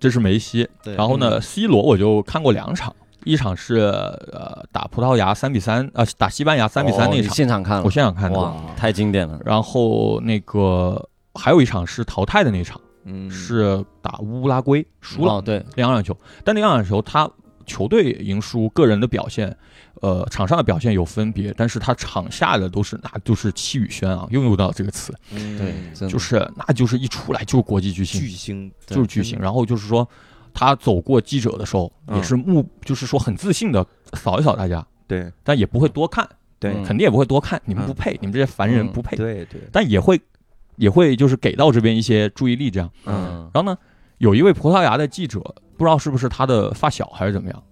[0.00, 8.38] 这是梅西，然后呢，C 罗我就看过两场，一场是呃打葡萄牙三比三，呃打西班牙三比三那场，现场看了，我现场看的。
[8.38, 13.30] 哇，太经典了，然后那个还有一场是淘汰的那场，嗯。
[13.30, 17.28] 是打乌拉圭输了哦，对，两场球，但那两场球他
[17.66, 19.56] 球队赢输，个人的表现，
[20.00, 28.20] 呃，场上的表现有分别，但是他场下的都是那就是气宇轩昂，用用到这个词，对，就是那就是一出来就是国际巨星。
[28.20, 29.38] 巨，星，就是巨星。
[29.38, 30.08] 然后就是说
[30.52, 35.32] 他走过记者的时候，嗯也是目就是说很自信的扫一扫大家，对。
[35.42, 36.28] 但也不会多看，
[36.58, 36.72] 对。
[36.72, 36.84] 嗯。
[36.84, 37.86] 肯定也不会多看，你们嗯。
[37.86, 38.92] 不配，你们这些凡人嗯。
[38.92, 40.20] 不配，对对，但也会
[40.76, 42.90] 也会就是给到这边一些注意力这样。
[43.06, 43.76] 嗯，然后呢，
[44.18, 45.40] 有一位葡萄牙的记者，
[45.80, 47.62] 不知道是不是他的发小还是怎么样，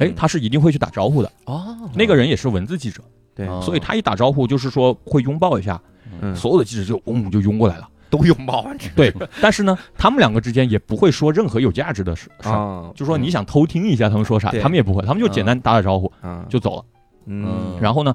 [0.00, 1.30] 哎，嗯他是一定会去打招呼的。
[1.44, 3.00] 哦，那个人也是文字记者，
[3.36, 5.80] 对，哦所以他一打招呼就是说会拥抱一下，
[6.20, 7.88] 嗯，所有的记者就嗡就拥过来了。
[8.10, 9.10] 都拥抱啊，对，
[9.40, 14.60] 但是呢，他们两个之间也不会说任何有价值的事啊，就说你想偷听一下他们说啥，对。
[14.60, 16.84] 他们也不会，他们就简单打打招呼啊，就走了。
[17.24, 18.14] 嗯，然后呢，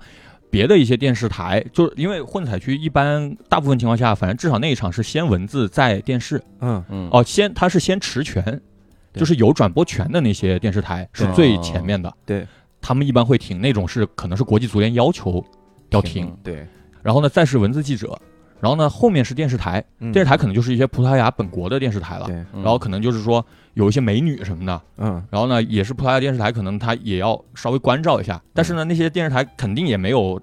[0.52, 6.40] 别的一些电视台，就是因为混采区一般大部分情况下，反正至少那一场是先文字再电视。
[6.62, 6.84] 嗯。
[6.90, 8.62] 嗯，哦，先他是先持权，对
[9.18, 12.48] 就是有转播权的那些电视台是最前面的，对，
[12.80, 15.44] 他们一般会停那种是可能是国际足联要求
[15.90, 16.66] 要停，对，
[17.02, 18.20] 然后呢再是文字记者，
[18.60, 30.40] 然后呢后面是电视台，嗯电视台可能就是一些葡萄牙本国的电视台了，对，嗯然后可能就是说有一些美女什么的，嗯然后呢也是葡萄牙电视台，可能他也要稍微关照一下，但是呢那些电视台肯定也没有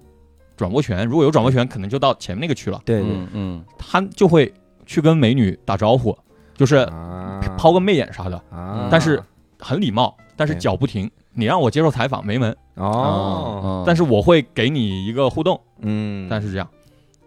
[0.57, 4.51] 转播权，如果有转播权，可能就到前面那个去了，对对，嗯嗯，他就会
[4.85, 6.17] 去跟美女打招呼，
[6.55, 7.21] 就是啊。
[7.57, 9.21] 抛个媚眼啥的，啊，但是
[9.59, 11.09] 很礼貌，但是脚不停。
[11.31, 16.67] 你让我接受采访没门，哦，但是我会给你一个互动，嗯，但是这样，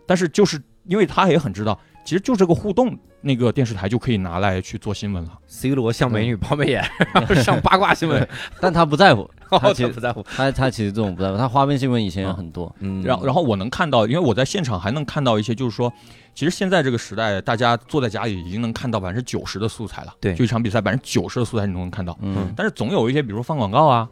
[0.07, 5.39] 但是就是因为他也很知道，其实就这个互动，那个电视台就可以拿来去做新闻了。
[5.47, 6.85] C 罗向美女抛媚眼，
[7.15, 8.27] 然后上八卦新闻，
[8.61, 13.03] 但他不在乎， 他他其实不在乎，他他其实这种不在乎，他花边新闻以前也很多，嗯。
[13.03, 15.93] 然后，然后我能看到，因为我在现场还能看到一些，就是说，
[16.35, 20.15] 其实现在这个时代，大家坐在家里已经能看到百分之九十的素材了。
[20.21, 20.35] 对。
[20.35, 22.53] 就一场比赛百分之九十的素材你都能看到，嗯。
[22.57, 24.09] 但是总有一些，比如放广告啊，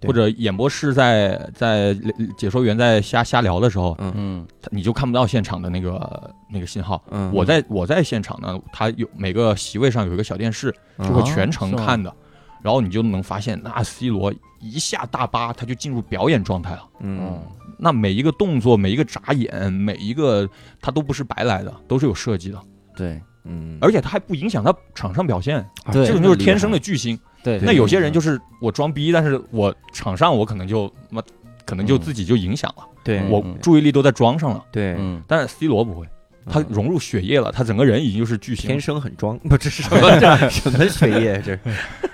[0.00, 0.08] 对。
[0.08, 1.94] 或者演播室在在
[2.38, 4.46] 解说员在瞎瞎聊的时候，嗯。
[4.62, 7.02] 他你就看不到现场的那个那个信号。
[7.10, 12.12] 嗯，我在我在现场呢，他有每个席位上有一个小电视，就会哦全程看的，
[12.62, 16.88] 然后你就能发现，那 C 罗一下大巴他就进入表演状态了。
[17.00, 17.40] 嗯
[17.82, 20.48] 那每一个动作、每一个眨眼、每一个
[20.82, 22.60] 他都不是白来的，都是有设计的，
[22.94, 25.58] 对嗯，而且他还不影响他场上表现。
[25.84, 27.18] 啊对这种就是天生的巨星。
[27.42, 31.22] 对，那有些人就是我装逼，但是我场上我可能就妈
[31.64, 34.62] 可能就自己就影响了，对嗯我注意力都在装上了。
[34.70, 36.06] 对，嗯但是 C 罗不会
[36.52, 38.80] 他融入血液了，他整个人已经就是巨星天。
[38.80, 40.18] 生很装， 不这是什么
[40.50, 41.42] 什么血液？
[41.44, 41.58] 这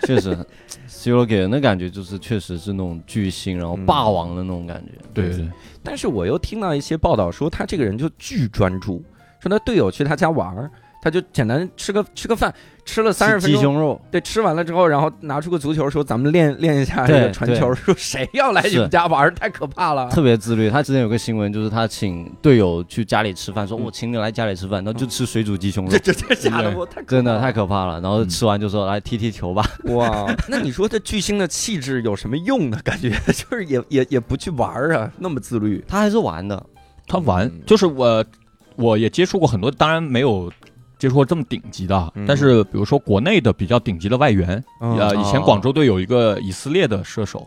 [0.07, 0.37] 确实
[0.87, 4.93] ，C 罗给人的感觉就是确实是那种巨星，然后霸王的那种感觉。
[5.15, 5.49] 对对对，
[5.83, 9.03] 但是我又听到一些报道说，他这个人就巨专注，
[9.41, 10.71] 说他队友去他家玩儿，
[11.07, 12.53] 他就简单吃个吃个饭，
[12.85, 20.09] 吃了三十分钟，鸡胸肉，对，吃完了之后，然后拿出个足球说咱们练练一下 这个传球，说谁要来你们家玩，太可怕了。
[20.11, 20.69] 特别自律。
[20.69, 28.01] 他之前有个新闻，就是他请队友去家里吃饭，说嗯我请你来家里吃饭，然后就吃水煮鸡胸肉这， 这这假的，我太真的太可怕了。
[28.01, 29.65] 然后吃完就说来踢踢球吧。
[29.95, 30.27] 哇！
[30.49, 32.77] 那你说这巨星的气质有什么用呢？
[32.83, 35.85] 感觉就是也也也不去玩啊，那么自律。
[35.87, 36.61] 他还是玩的，
[37.07, 38.24] 他玩嗯就是我，
[38.74, 40.53] 我也接触过很多，当然没有
[40.98, 42.24] 接触过这么顶级的，嗯。
[42.27, 44.97] 但是比如说国内的比较顶级的外援，嗯。
[44.98, 47.47] 呃，以前哦广州队有一个以色列的射手，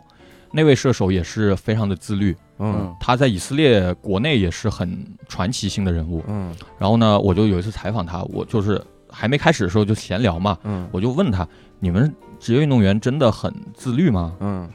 [0.52, 2.94] 那位射手也是非常的自律，嗯。
[3.00, 6.22] 他在以色列国内也是很传奇性的人物。
[6.28, 6.54] 嗯。
[6.78, 10.88] 然后呢，我就有一次采访他，我就是还没开始的时候就闲聊嘛，嗯。
[10.92, 11.46] 我就问他，
[11.78, 14.34] 你们职业运动员真的很自律吗？
[14.40, 14.68] 嗯，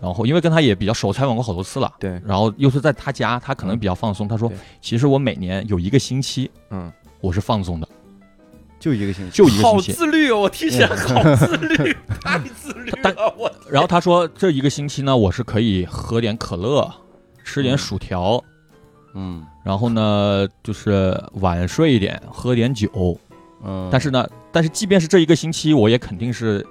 [0.00, 1.90] 然后因为跟他也比较熟，采访过好多次了。
[1.98, 4.28] 对，然后又是在他家，他可能比较放松。
[4.28, 6.92] 他说，其实我每年有一个星期嗯，
[7.22, 7.88] 我是放松的，
[8.86, 9.36] 就一个星期。
[9.36, 9.92] 就一个好星期。
[9.92, 10.38] 好自律哦！
[10.42, 16.88] 我听起来好自律， 太自律但了，我然后他说，这一个星期呢，我是可以喝点可乐，
[17.42, 18.40] 吃点嗯薯条，
[19.14, 23.18] 嗯然后呢就是晚睡一点，喝点酒。
[23.64, 26.64] 嗯，但是呢，但是即便是这一个星期，我也肯定是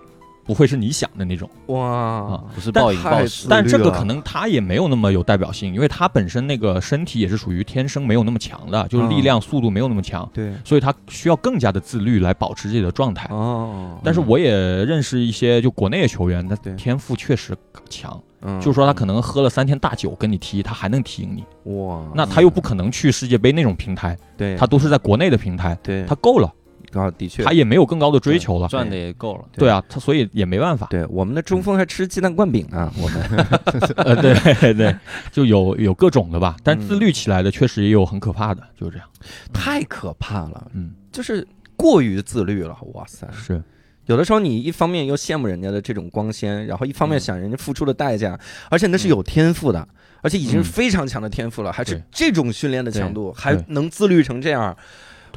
[0.45, 1.49] 不会是你想的那种。
[1.67, 3.47] 哇，不是但暴饮暴食。
[3.49, 10.53] 但这个可能他也没有那么有代表性，因为他本身那个身体也是属于天生没有那么强的，就是力量、速度没有那么强，对。
[10.63, 13.27] 所以他需要更加的自律来保持自己的状态。
[13.31, 14.53] 哦，但是我也
[14.85, 17.57] 认识一些就国内的球员，他天赋确实
[17.89, 18.59] 强，嗯。
[18.59, 21.73] 就是说他可能喝了三天大酒跟你踢，他还能踢赢你。
[21.73, 24.55] 哇，那他又不可能去世界杯那种平台，对。
[24.57, 26.05] 他都是在国内的平台，对。
[26.05, 26.53] 他够了，
[26.99, 28.67] 啊，的确他也没有更高的追求了。
[28.67, 29.45] 赚的也够了。
[29.53, 30.87] 对啊，他所以也没办法。
[30.89, 33.21] 对我们的中锋还吃鸡蛋灌饼呢，我们
[33.97, 34.95] 呃，对对，
[35.31, 39.07] 就有有各种的吧，但嗯自律起来的确实也有很可怕的，就是这样。
[39.53, 41.45] 太可怕了，嗯，就是
[41.75, 43.27] 过于自律了，哇塞！
[43.33, 43.61] 是，
[44.05, 48.39] 有的时候你一方面又羡慕人家的这种光鲜，然后一方面嗯想人家付出的代价，
[48.69, 49.87] 而且那是有天赋的，
[50.21, 54.81] 而且已经是嗯非常强的天赋了，还是这种训练的强度，还能自律成这样，对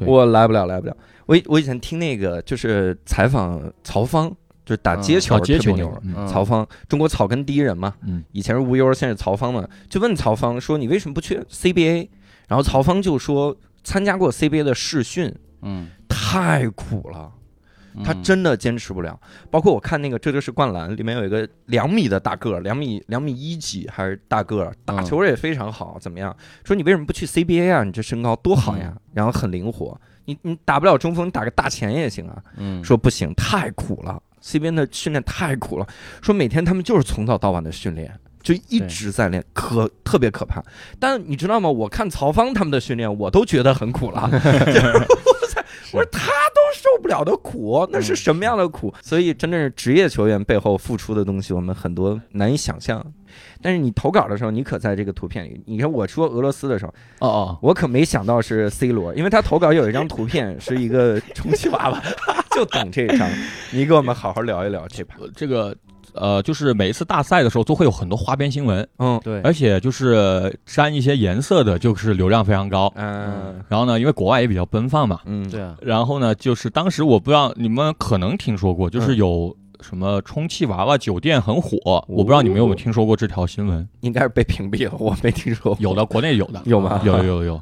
[0.05, 0.95] 我来不了，来不了。
[1.25, 4.29] 我以我以前听那个就是采访曹芳，
[4.65, 6.27] 就是打街球啊，特别牛接球嗯。
[6.27, 8.23] 曹芳，中国草根第一人嘛，嗯。
[8.31, 12.09] 以前是无忧，现在是曹芳嘛，就问曹芳说你为什么不去 CBA？
[12.47, 17.31] 然后曹芳就说参加过 CBA 的试训，嗯，太苦了。
[18.03, 19.19] 他嗯真的坚持不了。
[19.51, 26.35] 包括我看那个《这就是灌篮》里面有一个两米的大个儿，两米两米一几还是大个儿，打嗯球也非常好，怎么样？
[26.63, 27.83] 说你为什么不去 CBA 啊？
[27.83, 32.43] 你这身高多好呀，然后很灵活，你你打不了中锋，你打个大前也行啊。
[32.57, 35.87] 嗯说不行，太苦了，CBA 的训练太苦了。
[36.21, 38.19] 说每天他们就是从早到晚的训练。
[38.41, 40.63] 就一直在练，可特别可怕。
[40.99, 41.69] 但你知道吗？
[41.69, 44.29] 我看曹芳他们的训练，我都觉得很苦了。
[45.91, 48.93] 我说他都受不了的苦，那是什么样的苦？
[49.01, 53.03] 所以真的是职业球员背后付出的东西，我们很多难以想象。
[53.61, 55.59] 但是你投稿的时候，你可在这个图片里。
[55.65, 62.03] 你看我说俄罗斯的时候，哦哦，我可没想到是 C 罗，因为他投稿有一张图片是一个 充气娃娃，
[62.51, 63.27] 就等这一张。
[63.71, 65.19] 你给我们好好聊一聊这盘。
[65.19, 65.75] 呃这个
[66.19, 72.91] 呃，就是每一次大赛的时候都会有很多花边新闻，嗯对，而且就是沾一些颜色的，就是流量非常高。
[72.95, 81.77] 嗯然后呢，因为国外也比较奔放嘛，嗯，对啊，然后呢，就是当时我不知道你们可能听说过，就是嗯有什么充气娃娃酒店很火，
[82.09, 83.87] 我不知道你们有没有听说过这条新闻？
[84.01, 85.77] 应该是被屏蔽了，我没听说过。
[85.79, 87.01] 有的，国内有的，有吗？
[87.05, 87.61] 有有有有，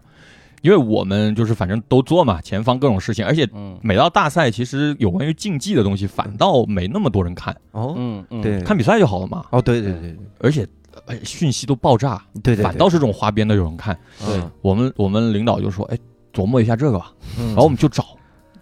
[0.61, 3.77] 因为我们就是反正都做嘛，前方各种事情，而且嗯。
[3.81, 10.67] 每到大赛，其实有关于竞技的东西反倒没那么多人看，哦，嗯嗯，对，看比赛就好了嘛，哦，对对对而且。
[11.05, 13.95] 哎讯息都爆炸，对对，反倒是这种花边的有人看。
[14.25, 15.97] 对，我们我们领导就说：“哎，
[16.34, 17.49] 琢磨一下这个吧。”嗯。
[17.49, 18.03] 然后我们就找，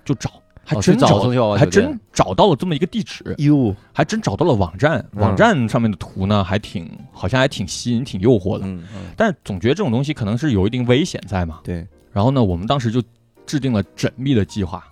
[0.04, 0.30] 就找，
[0.66, 5.00] 还真找充气娃娃还真找到了这么一个地址，哟，还真找到了网站。
[5.14, 8.66] 嗯网站上面的图呢，还挺好像还挺吸引、挺诱惑的。
[8.66, 8.84] 嗯，
[9.16, 11.60] 但总觉得这种东西可能是有一定危险在嘛。
[11.64, 13.02] 对，然后呢，我们当时就
[13.46, 14.84] 制定了缜密的计划。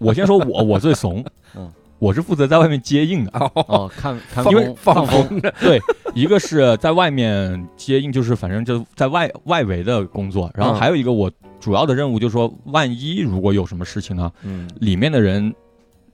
[0.00, 1.24] 我先说我，我最怂，
[1.54, 1.70] 嗯
[2.00, 3.30] 我是负责在外面接应的。
[3.54, 5.80] 哦，看看因为风放风，对，
[6.14, 11.30] 一个是在外面接应，就是反正就在外外围的工作，然后嗯还有一个我
[11.64, 14.68] 主要的任务就是说，万一如果有什么事情呢，嗯。
[14.80, 15.54] 里面的人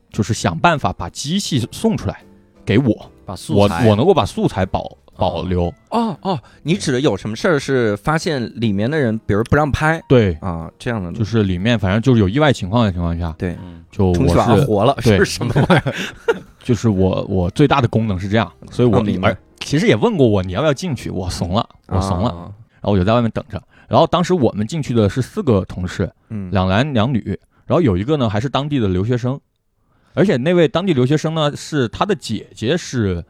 [0.09, 2.21] 就是想办法把机器送出来
[2.63, 3.85] 给我，我把素材。
[3.89, 5.67] 我能够把素材保保留。
[5.89, 10.01] 哦哦，你指的有什么事儿是发现里面的人，比如不让拍。
[10.07, 15.17] 对，啊这样的，就是里面反正就是有意外情况的情况下，对，嗯就充气娃我是活了对。
[15.17, 15.93] 是什么玩意儿？
[16.63, 19.31] 就是我我最大的功能是这样，所以我哦明白。
[19.31, 23.61] 而其实也问过我你要不要进去，我怂了，我怂了，啊，然后我就在外面等着。
[23.91, 29.37] 然后当时我们进去的是四个同事，嗯，两男两女，然后有一个呢还是当地的留学生，
[30.13, 33.21] 而且那位当地留学生呢是他的姐姐是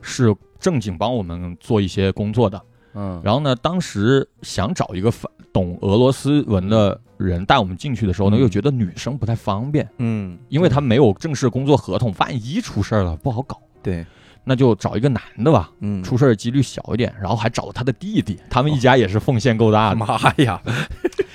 [0.00, 2.62] 是正经帮我们做一些工作的。
[2.94, 8.40] 嗯，然后呢，当时想找一个反懂俄罗斯文的人带我们进去的时候呢，嗯。
[8.40, 13.60] 又觉得女生不太方便，嗯，因为他没有正式工作合同，万一出事儿了不好搞。
[13.82, 14.06] 对，
[14.48, 17.12] 那就找一个男的吧，嗯，出事儿几率小一点。
[17.20, 19.96] 然后还找了他的弟弟，他们一家也是奉献够大的。
[19.96, 20.06] 妈
[20.38, 20.62] 呀，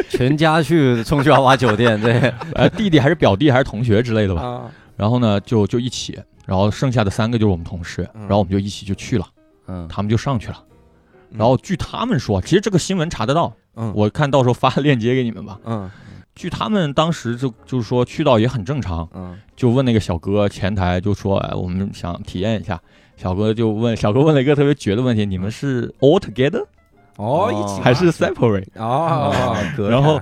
[0.10, 4.42] 全家去冲去豪华酒店，对，呃，弟弟还是表弟还是同学之类的吧。
[4.42, 9.28] 啊，然后呢，就就一起，然后剩下的三个就是我们同事，嗯然后我们就一起就去了，
[9.68, 10.56] 嗯，他们就上去了。
[10.60, 10.68] 嗯
[11.38, 15.60] 然后据他们说，其实这个新闻查得到，嗯，我看到时候发链接给你们吧。
[15.66, 15.90] 嗯
[16.34, 22.82] 据他们当时就就是说去到也很正常，嗯就问那个小哥前台就说，哎，我们想体验一下。
[23.22, 26.66] 小哥就问，小哥问了一个特别绝的问题：你们是 all together
[27.18, 28.66] 哦，一起还是 separate？
[28.78, 29.32] 哦，
[29.88, 30.20] 然后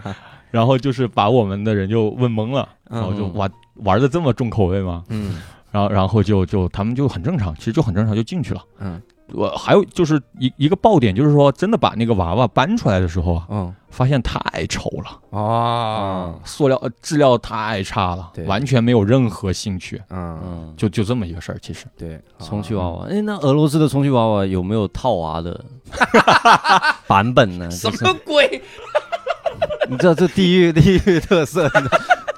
[0.51, 3.33] 然后就是把我们的人就问懵了，然后就嗯。
[3.35, 3.51] 玩
[3.85, 5.05] 玩的这么重口味吗？
[5.07, 5.39] 嗯。
[5.71, 8.61] 然后然后就就他们就很正常，其实就很正常就进去了。
[8.79, 9.01] 嗯
[9.33, 13.75] 我还有就是一一个爆点，就是说真的把那个娃娃搬出来的时候啊，嗯。
[13.89, 16.35] 发现太丑了，啊。
[16.45, 20.39] 塑料呃质量太差了对，完全没有任何兴趣，嗯。
[20.43, 21.57] 嗯，就就这么一个事儿。
[21.59, 21.85] 其实。
[21.97, 25.59] 对， 充气娃娃，哎，那俄罗斯的充气娃娃有没有套娃的？
[27.07, 27.69] 版本呢？
[27.71, 28.61] 什就是么鬼？
[29.89, 31.67] 你知道这地域地域特色，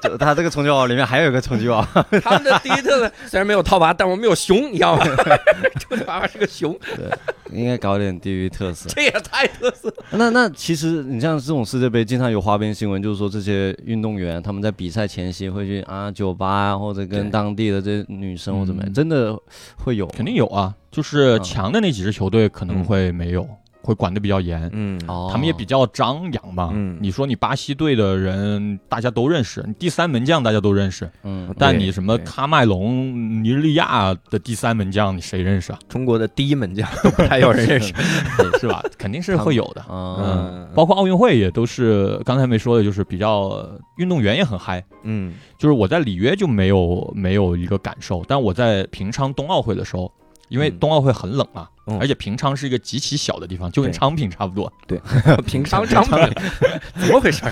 [0.04, 5.06] 你知道就它这个充气娃娃里面还有一个充气娃娃， 他们的第一特色虽然没有套娃，但我们有熊，你知道吗？
[5.80, 7.06] 充气娃娃是个熊，对
[7.52, 8.90] 应该搞点地域特色。
[8.96, 9.96] 这也太特色了。
[10.12, 19.38] 那那其实你像这种世界杯，经常有花边新闻，就是说这些运动员他们在比赛前夕会去啊酒吧啊，或者跟当地的这些女生或怎么样，嗯真的
[19.78, 23.48] 会有肯定有啊，就是嗯强的那几支球队可能会没有，
[23.82, 24.70] 会管得比较严。
[24.74, 26.70] 嗯哦，他们也比较张扬嘛。
[26.74, 35.80] 嗯你说你巴西队的人大家都认识，你第三门将大家都认识，嗯但你什么喀麦隆、尼日利亚的第三门将，你谁认识啊？
[35.90, 37.94] 中国的第一门将 都不太有人认识。
[38.60, 38.84] 是吧？
[38.98, 39.82] 肯定是会有的。
[39.82, 43.68] 啊嗯包括奥运会也都是刚才没说的，就是比较
[43.98, 44.84] 运动员也很嗨。
[45.04, 50.12] 嗯就是我在里约就没有没有一个感受，但我在平昌冬奥会的时候，
[50.52, 50.78] 因为嗯。
[50.80, 51.98] 冬奥会很冷嘛，嗯。
[52.00, 53.98] 而且平昌是一个极其小的地方，就跟对。
[53.98, 54.72] 昌平差不多。
[54.86, 55.00] 对。
[55.48, 56.18] 平昌昌平，
[57.00, 57.44] 怎么回事？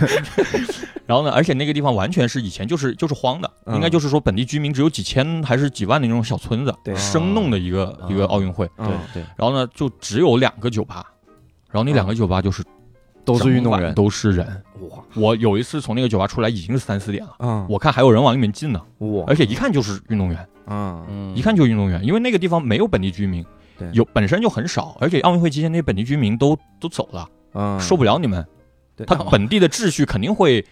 [1.07, 3.73] 然后呢，而且那个地方完全是以前就是就是荒的，嗯。
[3.75, 6.93] 应该就是说本地居民只有几千还是几万的那种小村子，对。
[6.95, 8.69] 生弄的一个、哦一个奥运会。
[8.77, 11.05] 对对，然后呢，就只有两个酒吧，
[11.71, 12.63] 然后那两个酒吧就是
[13.25, 14.45] 都是运动员都是人。
[14.89, 15.03] 哇。
[15.15, 19.23] 我有一次从那个酒吧出来，已经是三四点了，啊我看还有人往里面进呢，哇。
[19.27, 23.43] 而且一看就是运动员，啊嗯一看就是运动员，因为那个地方没有本地居民
[23.77, 28.45] 对，有本身就很少，而且奥运会期间那些本地居民都都走了，啊受不了你们，
[28.95, 30.63] 对他本地的秩序肯定会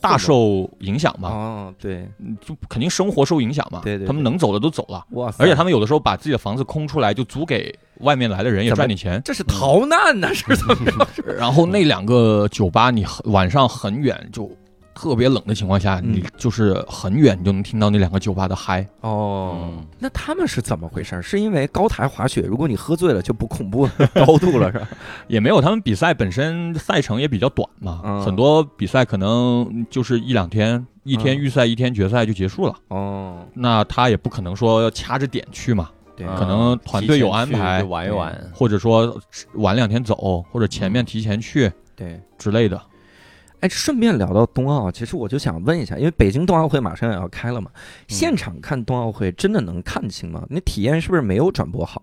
[0.00, 2.08] 大受影响嘛，哦对
[2.40, 5.04] 就肯定生活受影响嘛，对对对他们能走的都走了。
[5.10, 9.20] 哇塞，而且他们有的时候把自己的房子空出来，就租给外面来的人，也赚点钱。
[9.24, 11.32] 这是逃难呢，是怎么着？
[11.38, 14.50] 然后那两个酒吧，你很晚上很远就
[14.94, 18.86] 特别冷的情况下，嗯你就是很远你就能听到那两个酒吧的嗨。
[19.00, 21.20] 哦嗯，那他们是怎么回事？
[21.20, 24.88] 是因为高台滑雪，如果你喝醉了就不恐怖 高度了，是吧？
[25.26, 32.74] 也没有，他们比赛本身赛程也比较短嘛，嗯很多比赛可能就是一两天，一天嗯预赛，一天决赛就结束了。
[32.88, 39.20] 哦，那他也不可能说要掐着点去嘛，对嗯可能团队有安提前去排就玩一玩，或者说
[39.54, 42.20] 晚两天走，或者前嗯面提前去对。
[42.38, 42.80] 之类的。
[43.64, 47.70] 哎，顺便聊到冬奥，其实我就想问一下，因为北京冬奥会马上也要开了嘛，
[48.08, 50.44] 现场看冬奥会真的能看清吗？
[50.50, 52.02] 你体验是不是没有转播好？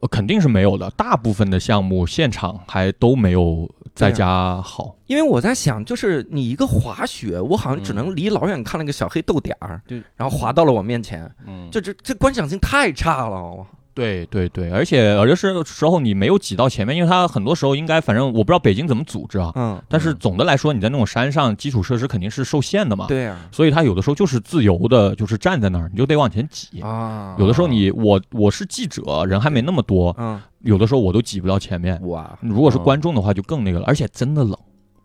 [0.00, 4.96] 呃肯定是没有的，大部分的项目现场还都没有在家好。
[5.06, 13.64] 因为我在想，就是你一个滑雪，我好像只能离老远看了个小黑豆点儿，对然后滑到了我面前，嗯，就这这观赏性太差了。
[13.94, 19.52] 对对对，而且有的是时候你没有挤到前面，因为它很多时候应该，反正我不知道北京怎么组织啊。
[19.54, 23.06] 嗯，但是总的来说，你在那种山上，基础设施肯定是受限的嘛。。
[23.06, 26.80] 对啊，所以它有的时候就是自由的，就是站在那儿，你就得往前挤。
[26.80, 32.00] 啊，有的时候你我我是记者，人还没那么多，嗯有的时候我都挤不到前面。
[32.06, 34.56] 哇，如果是观众的话，就更那个了，而且真的冷，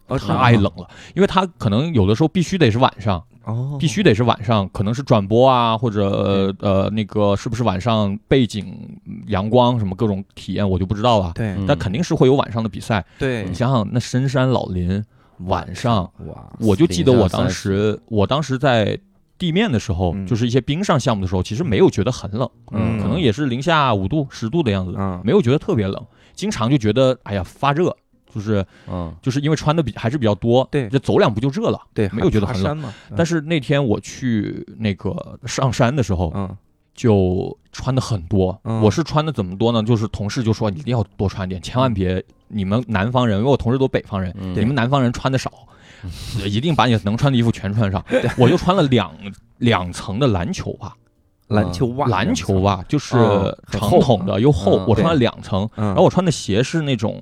[0.07, 11.31] 哦太冷了，因为它可能有的时候必须得是晚上，哦，必须得是晚上，可能是转播啊，或者呃呃那个是不是晚上背景阳光什么各种体验我就不知道了。
[11.33, 11.53] 对。
[11.53, 11.65] 嗯。
[11.65, 13.03] 但肯定是会有晚上的比赛。
[13.17, 13.45] 对。
[13.45, 15.03] 你想想，那深山老林
[15.45, 18.99] 晚上，哇，我就记得我当时，我当时在
[19.37, 20.27] 地面的时候，嗯。
[20.27, 22.99] 就是一些冰上项目的时候，其实没有觉得很冷，嗯。
[23.01, 25.21] 可能也是零下五度、十度的样子，嗯。
[25.23, 26.05] 没有觉得特别冷。
[26.33, 27.95] 经常就觉得哎呀发热，
[28.33, 31.79] 就是嗯就是因为穿的比还是比较多，对这走两步就热了。
[31.93, 32.55] 对，没有觉得很
[33.15, 36.55] 但是那天我去那个上山的时候，嗯
[36.93, 38.59] 就穿的很多。
[38.63, 39.83] 嗯我是穿的怎么多呢？
[39.83, 45.51] 就是同事就说你一定要多穿点，千万别你们南方人，因为我同事都北方人，嗯你们南方人穿的少，
[46.43, 48.03] 一定把你能穿的衣服全穿上。
[48.37, 49.11] 我就穿了两
[49.59, 50.91] 两层的篮球袜，
[51.49, 53.15] 篮球袜，篮球袜就是
[53.71, 55.69] 长筒的又厚嗯，我穿了两层。
[55.75, 57.21] 嗯，然后我穿的鞋是那种。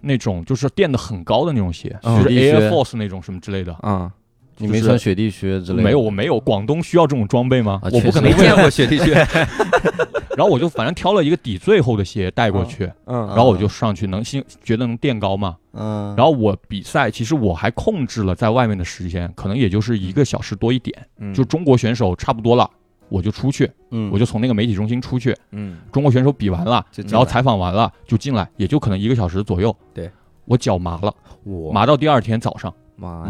[0.00, 3.72] 那种就是垫的很高的那种鞋，嗯就是 Air Force 那种什么之类的。
[3.80, 4.10] 啊，
[4.58, 5.82] 你没穿雪地靴之类的？
[5.82, 6.38] 没有，我没有。
[6.40, 7.80] 广东需要这种装备吗？
[7.82, 8.56] 啊我不可能确实为了。
[8.56, 9.14] 过雪地靴，
[10.36, 15.56] 然后我就反正挑了一个底最厚的鞋带过去，嗯，然后我就上去能心觉得能垫高嘛。
[15.72, 20.96] 嗯，然后我比赛其实我还控制了在外面的时间，可能也就是一个小时多一点。
[21.18, 22.68] 嗯就中国选手差不多了，
[23.10, 24.10] 我就出去，嗯。
[24.12, 25.36] 我就从那个媒体中心出去。
[25.50, 25.78] 嗯。
[25.92, 29.74] 中国选手比完了，然后采访完了就进来，也就可能一个小时左右。
[29.92, 30.10] 对，
[30.44, 31.14] 我脚麻了，
[31.44, 32.72] 我麻到第二天早上，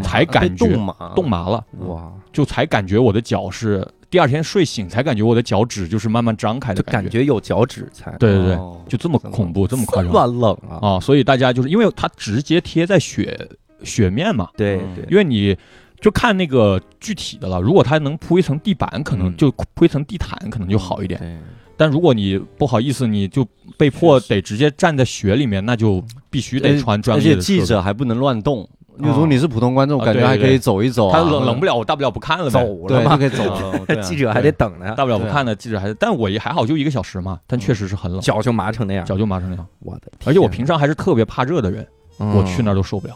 [0.01, 7.09] 才感觉冻麻，冻麻了，哇，就才感觉我的脚是第二天睡醒才感觉我的脚趾就是慢慢张开的感觉。
[7.09, 8.11] 觉有脚趾才。
[8.17, 10.11] 对对对，哦就这么恐怖，这么夸张。
[10.11, 10.99] 乱冷啊，啊！
[10.99, 13.49] 所以大家就是因为它直接贴在雪
[13.83, 14.57] 雪面嘛，嗯。
[14.57, 15.57] 对对，因为你
[16.01, 17.61] 就看那个具体的了。
[17.61, 21.19] 如果它能铺一层地板，可能嗯就铺一层地毯，可能就好一点。
[21.19, 21.37] 对，
[21.77, 23.47] 但如果你不好意思，你就
[23.77, 27.63] 被迫得直接站在雪里面，那就必须得穿专而且记。
[27.63, 28.67] 者还不能乱动。
[28.97, 32.51] 例如果你是普通观众，啊感觉还可以走一走啊，他冷冷不了，我大不了不看了呗。
[32.51, 34.01] 走了嘛，就可以走了。
[34.03, 37.39] 记者还得等呢，大不了不看了记者还得，但我也还好，就一个小时嘛。
[37.47, 39.65] 但确实是很冷，脚就麻成那样，脚就麻成那样。
[39.79, 41.87] 我的天，而且我平常还是特别怕热的人，
[42.19, 43.15] 嗯我去那儿都受不了。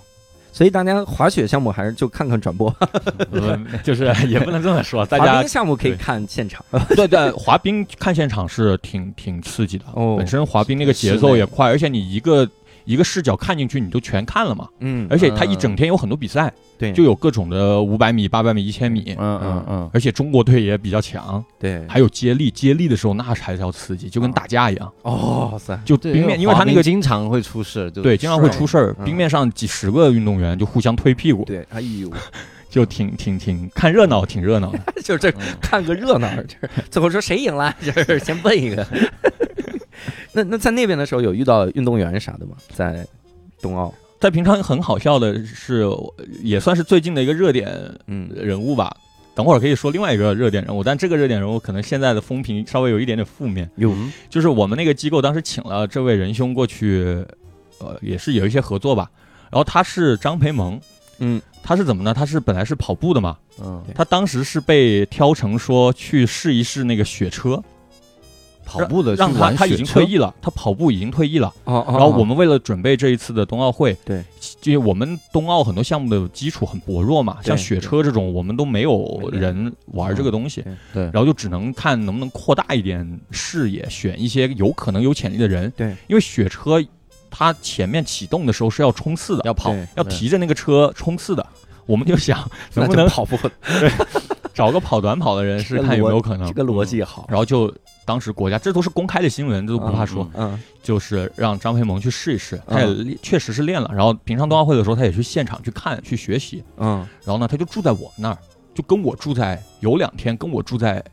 [0.55, 2.73] 所以大家滑雪项目还是就看看转播，
[3.29, 6.63] 呃 就是也不能这么说，大家滑冰项目可以看现场，
[6.95, 9.83] 对对，滑冰看现场是挺挺刺激的。
[9.93, 10.15] 哦。
[10.17, 12.49] 本身滑冰那个节奏也快，而且你一个
[12.85, 14.67] 一个视角看进去，你就全看了嘛。
[14.79, 24.91] 嗯而且它一整天有很多比赛，对，就有各种的五百米、八百米、一千米，嗯嗯嗯，而且中国队也比较强，对，还有接力，接力的时候那才叫刺激，就跟打架一样。
[25.01, 32.11] 哦塞，对就冰面，因为他那个经常会出事，对经常会出事儿，嗯冰面上几十个运动员就互相推屁股，对，哎呦，
[32.69, 34.79] 就挺挺挺看热闹，挺热闹的。
[35.01, 38.85] 就是这嗯看个热闹，就是最后说谁赢了，就是先问一个。
[40.35, 42.57] 那那在那边的时候有遇到运动员啥的吗？
[42.73, 43.07] 在
[43.61, 45.87] 冬奥，在平常很好笑的是，
[46.43, 47.71] 也算是最近的一个热点
[48.07, 48.95] 嗯人物吧。
[49.33, 53.69] 等会儿可以说另外一个热点人物，但这个热点人物可能现在的风评稍微有一点点负面。
[53.75, 53.93] 有
[54.29, 57.25] 就是我们那个机构当时请了这位仁兄过去，
[57.79, 59.09] 呃，也是有一些合作吧。
[59.51, 60.79] 然后他是张培萌，
[61.19, 62.13] 嗯，他是怎么呢？
[62.13, 67.61] 他是本来是跑步的嘛，嗯，他当时是被挑成说去试一试那个雪车，
[68.65, 71.47] 跑步的让去玩他他已经退役了，他跑步已经退役了。
[71.65, 74.23] 哦哦，然后我们为了准备这一次的冬奥会，对，
[74.63, 81.03] 因为我们冬奥很多项目的基础很薄弱嘛，像雪车这种我们都没有人玩这个东西，对对。
[81.05, 85.71] 然后就只能看能不能扩大一点视野，选一些有可能有潜力的人。
[85.77, 86.83] 对，因为雪车
[87.29, 91.45] 它前面启动的时候是要冲刺的，要跑，要提着那个车冲刺的。
[91.85, 93.37] 我们就想 能不能跑步，
[93.79, 93.91] 对。
[94.55, 96.47] 找个跑短跑的人试看有没有可能。
[96.47, 96.53] 这。
[96.53, 97.67] 个逻辑好，然后就
[98.05, 103.89] 当时国家这都是公开的新闻，这都不怕说，嗯就是让张培萌去试一试，他也确实是练了。
[103.93, 106.63] 然后平常冬奥会的时候，他也去现场去看去学习。
[106.77, 107.05] 嗯。
[107.23, 108.37] 然后呢，他就住在我们那儿，
[108.73, 111.03] 就跟我住在有两天跟我住在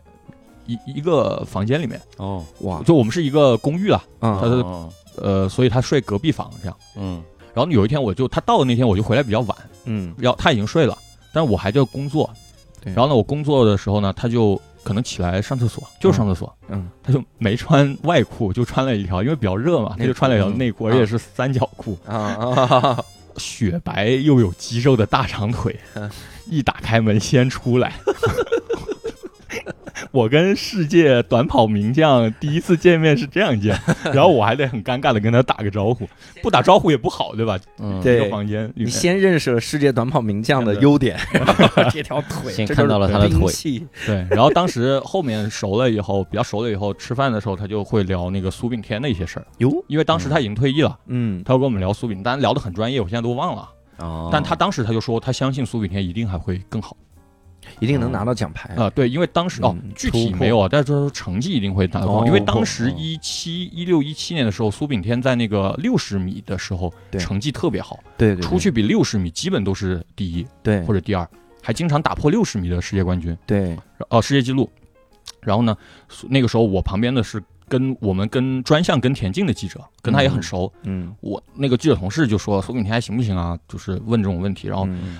[0.66, 6.76] 一一个房间里面，哦，哇，就我们是一个公寓了，嗯他的哦呃，所以他睡隔壁房这样。
[6.96, 7.22] 嗯。
[7.54, 9.56] 然后有一天我就他到的那天我就回来比较晚，
[9.86, 10.14] 嗯。
[10.18, 10.96] 要他已经睡了，
[11.32, 12.30] 但是我还在工作。
[12.82, 12.92] 对。
[12.92, 20.92] 然后呢，我工作的时候呢，他就可能起来上厕所，就是上厕所，嗯他就没穿外裤，就穿了一条，因为比较热嘛，他就穿了一条内裤，嗯。
[20.92, 23.04] 而且是三角裤，啊啊，
[23.36, 26.10] 雪白又有肌肉的大长腿嗯，
[26.46, 27.92] 一打开门先出来。
[30.10, 33.78] 我跟世界短跑名将第一次见面是这样见，
[34.12, 36.08] 然后我还得很尴尬的跟他打个招呼，
[36.42, 37.58] 不打招呼也不好，对吧？
[37.78, 41.18] 嗯，对一个房间你，先认识了世界短跑名将的优点，
[41.92, 43.52] 这条腿，这先看到了他的腿
[44.06, 56.96] 对，然后当时后面熟了以后，比较熟了以后，吃饭的时候他就会聊那个苏炳添的一些事儿，哟，因为当时他已经退役了，嗯他会跟我们聊苏炳，当然聊得很专业，我现在都忘了，哦，但他当时他就说他相信苏炳添一定还会更好。
[57.80, 58.74] 一定能拿到奖牌。
[58.74, 62.94] 啊、对，因为当时哦嗯，具体没有啊，但是说成绩一定会拿得高，哦因为当时哦。
[62.96, 70.82] 一七一六一七年的时候，苏炳添在那个六十米的时候成绩特别好，对对，出去比六十米基本都是第一对。
[70.82, 71.28] 或者第二，
[71.62, 73.76] 还经常打破六十米的世界冠军，对，
[74.08, 74.70] 哦、世界纪录。
[75.40, 75.76] 然后呢，
[76.28, 80.72] 那个时候我旁边的是跟我们跟专项跟田径的记者，跟他也很熟。
[80.82, 83.58] 嗯，我那个记者同事就说苏炳添还行不行啊？
[83.66, 85.18] 就是问这种问题，然后嗯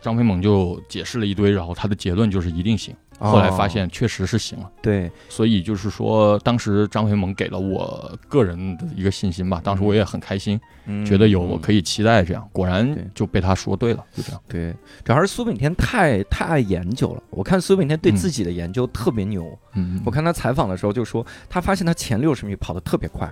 [0.00, 2.94] 张培萌就解释了一堆，然后他的结论就是一定行。
[3.22, 4.64] 后来发现确实是行了。
[4.64, 14.40] 哦对，所以就是说，当时张培萌给了我个人的一个信心吧，当时我也很开心，嗯觉得有我可以期待这样，果然就被他说对了，就这样。
[14.48, 14.74] 对，
[15.04, 17.22] 主要是苏炳添太太爱研究了。
[17.28, 19.46] 我看苏炳添对嗯自己的研究特别牛。
[19.74, 23.30] 嗯，我看他采访的时候就说，他发现他前六十米跑得特别快，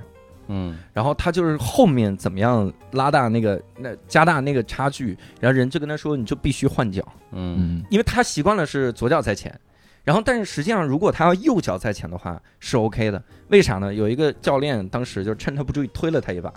[0.49, 7.03] 嗯然后他就是后面怎么样拉大那个那加大那个差距，然后人就跟他说，你就必须换脚，
[7.33, 9.59] 嗯嗯因为他习惯了是左脚在前。
[10.05, 13.23] 然后，但是实际上，如果他要右脚在前的话，是 OK 的。
[13.49, 13.93] 为啥呢？
[13.93, 16.51] 有一个教练当时就趁他不注意推了他一把，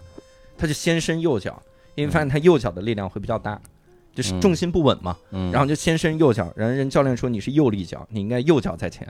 [0.58, 1.62] 他就先伸右脚，
[1.96, 3.60] 因为发现他右脚的力量会比较大，
[4.16, 5.18] 就是重心不稳嘛。
[5.32, 9.06] 嗯，然后就先伸右脚，然后人教练说你是右立脚，你应该右脚在前。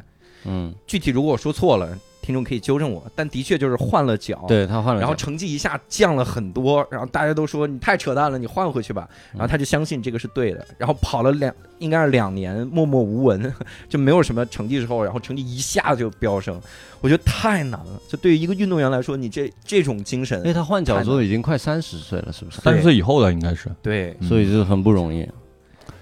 [0.46, 1.96] 嗯，具体如果我说错了，
[2.32, 4.46] 听众可以纠正我，但的确就是换了脚。。
[4.48, 9.10] 对他换了脚，然后成绩一下降了很多，然后大家都说你太扯淡了，你换回去吧。
[9.34, 13.54] 然后他就相信这个是对的，然后跑了两，应该是两年默默无闻，
[13.90, 16.58] 就没有什么成绩之后，然后成绩一下就飙升，
[17.02, 18.02] 我觉得太难了。
[18.08, 22.62] 就对于一个运动员来说，你这这种精神因，为他换脚之后已经快三十岁了，是不是？
[22.62, 23.70] 三十岁以后了，应该是。
[23.82, 25.28] 对，嗯所以就是很不容易。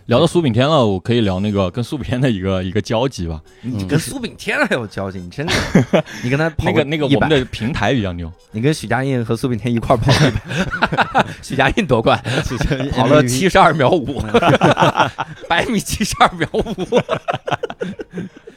[0.09, 3.39] 聊到苏炳添了，我可以聊那个跟苏炳添的一个一个交集吧。
[3.61, 5.53] 你跟苏炳添还有交集，你真的，
[6.23, 12.19] 你跟他跑那个那个我们的平台比较牛， 你跟许家印和苏炳添一块儿跑一百， 许家印夺冠，
[12.91, 14.19] 跑跑了七十二秒五，
[15.47, 16.63] 百米七十二秒五。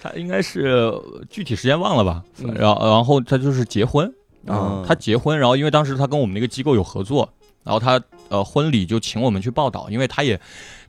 [0.01, 0.91] 他应该是
[1.29, 2.23] 具体时间忘了吧。
[2.43, 4.11] 嗯然后然后他就是结婚，
[4.47, 7.29] 啊他结婚，然后因为当时他跟我们那个机构有合作，
[7.63, 8.01] 然后他
[8.31, 10.41] 呃婚礼就请我们去报道，因为他也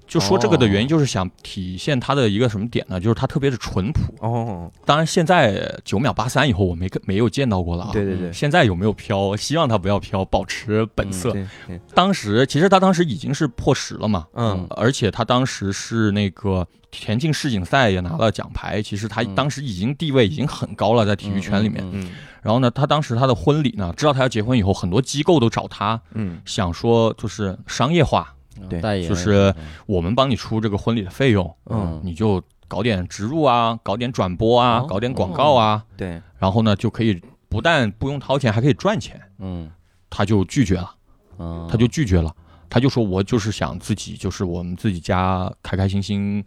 [0.05, 2.99] 就说这个的原因就是想体现他的一个什么点呢？
[2.99, 4.13] 就是他特别的淳朴。
[4.19, 7.89] 哦，当然现在九秒八三以后我没没有见到过了啊。
[7.93, 9.35] 对对对，现在有没有飘？
[9.35, 11.35] 希望他不要飘，保持本色。
[11.93, 21.83] 当时其实他当时已经是破十了嘛，嗯而且他当时是那个田径世锦赛也拿了奖牌，其实他嗯当时已经地位已经很高了，在体育圈里面。
[22.41, 28.35] 然后呢，他当时他的婚礼呢，知道他要结婚以后，很多机构都找他，嗯想说就是商业化，
[28.69, 29.53] 对代言就是
[29.85, 34.85] 我们帮你出这个婚礼的费用，嗯，你就搞点植入啊，搞点转播啊，哦。
[34.87, 39.21] 搞点广告啊，对，然后呢就可以不但不用掏钱，还可以赚钱。
[39.39, 39.71] 嗯。
[40.15, 40.93] 他就拒绝了，
[41.39, 42.31] 嗯，他就拒绝了，
[42.69, 46.43] 他就说我就是想自己就是我们自己家开开心心，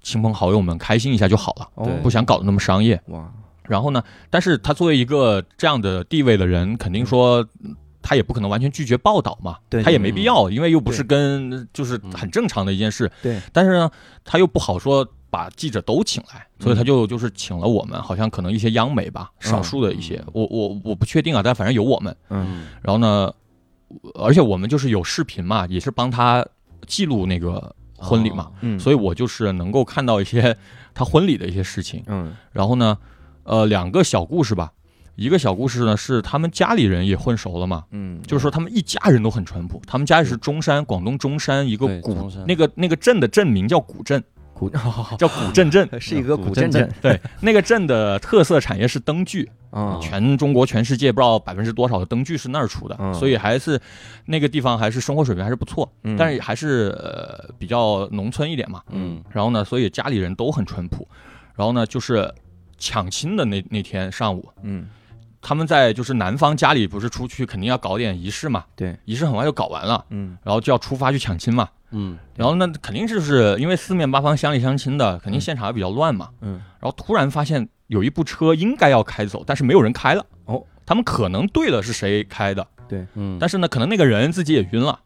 [0.00, 3.02] 亲朋好友们开心一下就好了，不想搞得那么商业。
[3.08, 3.28] 哇，
[3.64, 4.00] 然后呢，
[4.30, 7.44] 但是他作为一个这样的地位的人，肯定说。
[8.02, 13.08] 嗯他也不可能完全拒绝报道嘛，对他也没必要，因为又不是跟就是很正常的一件事。
[13.22, 13.90] 对，但是呢，
[14.24, 19.50] 他又不好说把记者都请来，所以他就就是请了我们，好像可能一些央媒吧，嗯。
[19.50, 22.14] 少数的一些，我我我不确定啊，但反正有我们。
[22.30, 22.66] 嗯。
[22.82, 23.32] 然后呢，
[24.16, 26.44] 而且我们就是有视频嘛，也是帮他
[26.88, 30.56] 记录那个婚礼嘛，嗯，所以我就是能够看到一些
[30.92, 32.02] 他婚礼的一些事情。
[32.08, 32.34] 嗯。
[32.50, 32.98] 然后呢，
[33.44, 34.72] 呃，两个小故事吧。
[35.14, 39.80] 一个小故事呢，是他们家里人也混熟了嘛，嗯，就是说他们一家人都很淳朴。
[39.86, 44.22] 他们家也是中山，广东中山一个古那个那个镇的镇名叫古镇，
[44.54, 45.88] 古叫古镇镇。
[46.00, 53.78] 是一个古古镇镇对，那个镇的特色产业是灯具，啊，全中国、全世界不知道百分之多少的灯具是那儿出的，嗯所以还是
[54.24, 58.82] 那个地方还是生活水平还是不错，嗯但是还是呃比较农村一点嘛。
[58.90, 61.06] 嗯然后呢，所以家里人都很淳朴。
[61.54, 62.32] 然后呢，就是
[62.78, 64.88] 抢亲的那那天上午，嗯
[65.42, 70.38] 他们在就是男方家里不是出去肯定要搞点仪式嘛，对，仪式很快就搞完了，嗯。
[70.44, 71.68] 然后就要出发去抢亲嘛。
[71.90, 72.16] 嗯。
[72.36, 76.30] 然后那，肯定就是因为四面八方乡里乡亲的，肯定现场也比较乱嘛。
[76.40, 76.62] 嗯。
[76.80, 80.24] 然后突然发现有一部车应该要开走，但是没有人开了。
[80.44, 83.04] 哦，他们可能对了是谁开的，对。
[83.14, 84.98] 嗯，但是呢，可能那个人自己也晕了，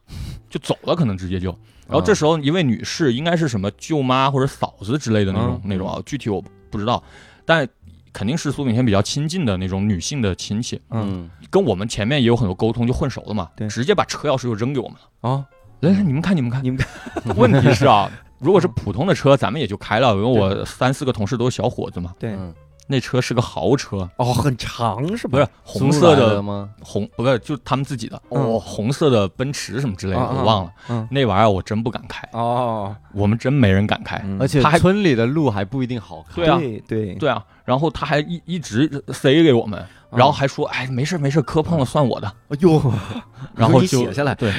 [0.49, 1.49] 就走了，可能直接就。
[1.87, 5.69] 然后这时候一位女士，应该是什么舅妈或者嫂子之类的那种、嗯。
[5.69, 7.01] 那种啊，具体我不知道，
[7.43, 7.67] 但
[8.17, 11.07] 肯定是苏炳添比较亲近的那种女性的亲戚，嗯。
[11.07, 13.67] 嗯跟我们前面也有很多沟通，就混熟了嘛，对。
[13.67, 15.29] 直接把车钥匙就扔给我们了。
[15.29, 15.45] 啊，
[15.81, 16.87] 来来，你们看，你们看，你们看。
[17.37, 18.09] 问题是啊，
[18.41, 22.15] 如果是普通的车，咱们也就开了，因为我三四个同事都是小伙子嘛。
[22.17, 22.51] 对，嗯。
[22.89, 25.27] 那车是个豪车，哦，很长是？
[25.27, 26.69] 不是红色的吗？
[26.81, 30.71] 红，不是就他们自己的哦红色的奔驰什么之类的，我忘了。
[30.87, 31.05] 嗯。
[31.11, 34.21] 那玩意儿我真不敢开，哦，我们真没人敢开。
[34.25, 34.37] 嗯。
[34.39, 36.35] 而且他村里的路还不一定好开。
[36.35, 36.57] 对啊。
[36.57, 37.15] 对对。
[37.15, 42.27] 对啊，然后他还一一直塞给我们，然后还说，哎，没事没事，磕碰了算我的。
[42.47, 42.81] 哎呦，
[43.53, 44.53] 然后就写下来，对，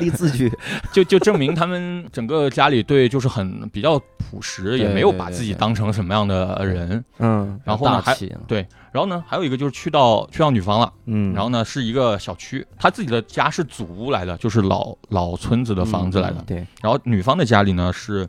[0.00, 0.52] 立字据，
[0.92, 7.04] 就就证明他们整个家里对就是很比较朴实，也没有把自己当成什么样的人。
[7.20, 8.12] 嗯然后呢，还
[8.48, 16.42] 对，然后呢，还有一个就是去到去到女方了，嗯，然后呢是一个小区，他自己的家是祖屋来的，就是老老村子的房子来的。
[16.44, 18.26] 对，然后女方的家里呢是，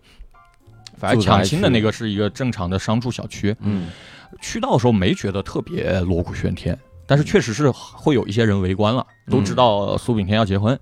[0.98, 3.56] 反正抢亲的那个是一个正常的商住小区。
[3.62, 3.88] 嗯，
[4.42, 10.78] 去到的时候没觉得特别锣鼓喧天，但是确实是会有一些人围观了，都知道苏炳添要结婚，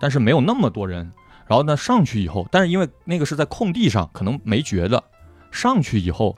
[0.00, 1.12] 但是没有那么多人。
[1.46, 5.04] 然后呢，上去以后，但是因为那个是在空地上，可能没觉得。
[5.52, 6.34] 上去以后，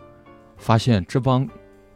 [0.57, 1.49] 发现这帮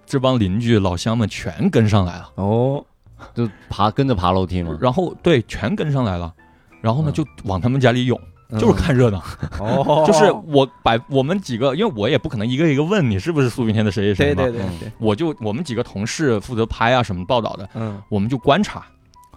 [0.06, 2.86] 这帮邻居老乡们全跟上来了，哦，
[3.34, 4.78] 就爬跟着爬楼梯嘛。
[4.80, 6.32] 然后对，全跟上来了。
[6.80, 8.18] 然后呢，嗯就往他们家里涌，
[8.58, 9.22] 就是看热闹。
[9.58, 18.84] 哦， 就是我把我们几个，因为我也不可能一个一个问你是不是苏炳添的谁谁谁嘛，对对对对，我就我们几个同事负责拍啊什么报道的，嗯我们就观察，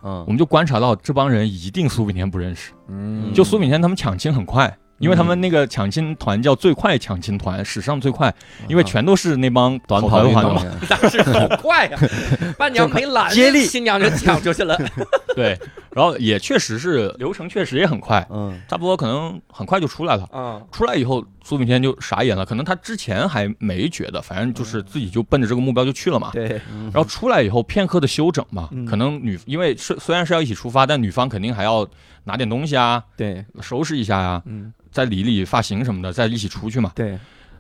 [0.04, 4.76] 嗯我，们就观察到这帮人一定苏炳添不认识，嗯就苏炳添他们抢亲很快。
[5.00, 8.34] 因为他们那个抢亲团叫最快抢亲团，史上最快，
[8.70, 10.72] 因为全都是那帮短跑跑运动团嘛。
[10.88, 12.00] 但是好快呀，
[12.58, 14.80] 伴娘没来，接力新娘就抢出去了。
[15.36, 15.60] 对，
[15.96, 20.24] 然后也确实是流程确实也很快，嗯，差不多可能很快就出来了。
[20.32, 26.32] 啊，出来以后，苏炳添就傻眼了，可能他之前还没觉得，反正就是自己就奔着这个目标就去了嘛。
[26.34, 26.62] 对，
[26.92, 28.86] 然后出来以后，片刻的休整嘛，嗯。
[28.86, 31.88] 可能女因为是虽然是要一起出发，但女方肯定还要
[32.26, 37.18] 拿点东西啊，对，收拾一下呀、嗯，再理理发型什么的，再一起出去嘛，对，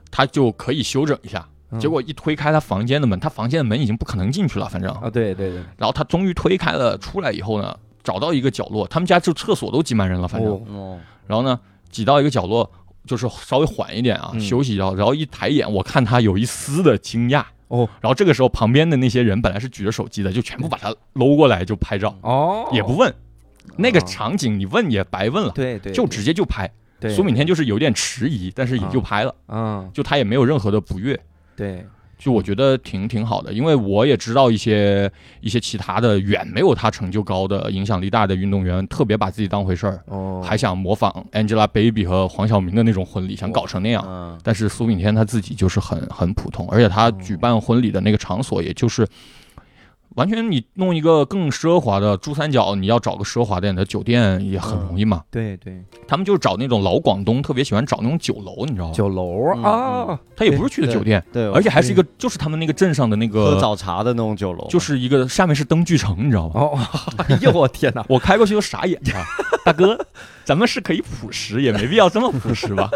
[0.09, 1.47] 他就可以休整一下。
[1.71, 1.79] 嗯。
[1.79, 4.91] 结果一推开他房间的门，他房间的门已经不可能进去了，反正。
[4.95, 10.99] 啊，对对对，然后他终于推开了，出来以后呢，找到一个角落，他们家就厕所都挤满人了，反正。
[11.25, 11.59] 然后呢，
[11.89, 12.69] 挤到一个角落，
[13.05, 14.91] 就是稍微缓一点啊，嗯休息一下。
[14.91, 17.43] 然后一抬眼，我看他有一丝的惊讶。
[17.69, 23.11] 哦然后这个时候，旁边的那些人本来是举着手机的，就全部把他搂过来就拍照，哦，也不问。
[23.77, 26.69] 那个哦场景你问也白问了，对对，就直接就拍。
[26.99, 31.19] 对苏炳添就是有点迟疑，但是也就拍了，嗯，就他也没有任何的不悦。
[31.55, 31.85] 对，
[32.23, 44.01] 就我觉得挺挺好的，因为我也知道一些一些其他的远没有他成就高的、影响力大的运动员，特别把自己当回事儿，哦，还想模仿 Angelababy 和黄晓明的那种婚礼，想搞成那样。
[44.07, 49.05] 嗯，但是苏炳添他自己就是很很普通，而且他举办婚礼的那个场所，也就是
[50.15, 55.23] 完全你弄一个更奢华的珠三角，你要找个奢华点的酒店也很容易嘛。
[55.31, 58.93] 对对，他们就是找那种老广东，特别喜欢找那种酒楼，你知道吗？
[58.93, 66.61] 酒楼嗯啊，他也不是去的酒店，对，而且还是一个就是他们那个镇上的那个喝，早茶的那种酒楼，就是一个下面是灯具城，你知道吗？
[66.61, 66.79] 哦，
[67.27, 69.23] 哎呦我天哪， 我开过去都傻眼了，
[69.65, 69.97] 大哥，
[70.43, 72.89] 咱们是可以朴实，也没必要这么朴实吧？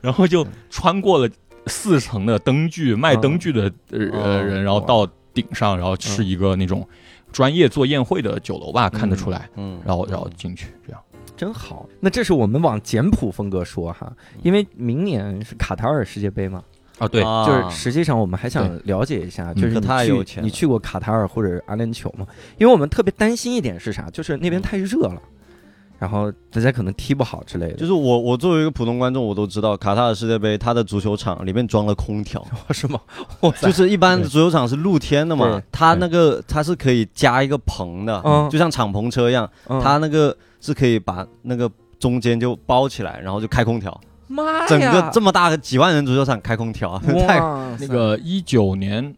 [0.00, 1.30] 然后就穿过了
[1.68, 6.86] 四层的灯具卖灯具的呃哦人，然后到顶上，然后是一个那种
[7.32, 9.48] 专业做宴会的酒楼吧，看得出来。
[9.56, 11.00] 嗯，然后然后进去这样，
[11.36, 11.88] 真好。
[12.00, 16.62] 那这是我们往简朴风格说哈，因为明年是卡塔尔世界杯嘛，
[16.98, 17.46] 啊对，啊。
[17.46, 22.26] 就是实际上我们还想了解一下，就是可你去太有钱你去过卡塔尔或者阿联酋吗？
[22.58, 25.22] 因为我们特别担心一点是啥，就是那边太热了，
[26.02, 27.74] 然后大家可能踢不好之类的。
[27.74, 32.98] 就是我，我作为一个普通观众，我都知道卡塔尔世界杯，它的足球场里面装了空调， 是吗？
[33.42, 38.50] 哇就是一般的足球场是露天的嘛对，它那个它是可以加一个棚的，嗯。
[38.50, 39.80] 就像敞篷车一样，嗯。
[39.80, 41.70] 它那个是可以把那个
[42.00, 46.98] 中间就包起来，然后就开空调，妈呀，整个这么大个几万人足球场开空调，
[47.28, 47.38] 太
[47.78, 49.14] 那个一九年。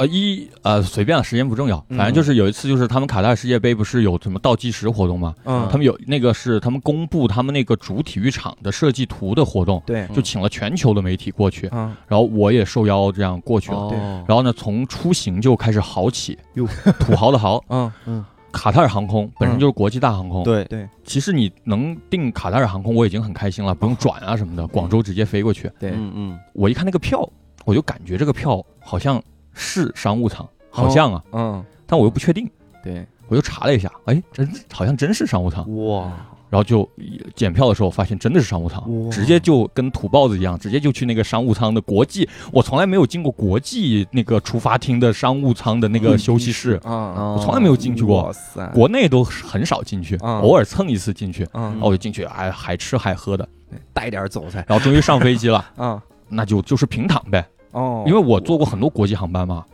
[0.00, 5.34] 呃一呃随便了，时间不重要，嗯反正就是有一次，就是他们卡塔尔世界杯不是有什么倒计时活动吗？
[5.44, 11.94] 嗯，他们有那个是他们公布他们那个主体育场的设计图的活动，对，就请了全球的媒体过去，嗯。
[12.08, 13.76] 然后我也受邀这样过去了。
[13.76, 16.66] 哦，然后呢，从出行就开始豪起哟，
[16.98, 17.62] 土豪的豪。
[17.68, 18.24] 嗯。
[18.52, 20.88] 卡塔尔航空本身就是国际大航空，，对，对。
[21.04, 25.70] 其实你能订卡塔尔航空，我已经很开心了，不用转啊什么的，广州直接飞过去。
[25.78, 27.24] 对，嗯嗯，我一看那个票，
[27.64, 29.22] 我就感觉这个票好像
[29.60, 31.64] 是商务舱，好像啊，嗯。
[31.86, 32.48] 但我又不确定，
[32.82, 35.64] 对，我又查了一下，哎，真好像真是商务舱。
[35.84, 36.04] 哇，
[36.48, 36.88] 然后就
[37.34, 48.32] 检票的时候发现真的是商务舱，直接就跟土包子一样，直接就去那个商务舱的国际，我从来没有进过国际那个出发厅的商务舱的那个休息室，啊，我从来没有进去过。
[48.72, 50.40] 国内都很少进去，嗯。
[50.40, 51.62] 偶尔蹭一次进去，嗯。
[51.64, 53.48] 然后我就进去，还海吃海喝的，
[53.92, 59.64] 带点走噻，然后终于上飞机了，啊， 那就就是平躺呗，哦，因为我坐过很多国际航班嘛，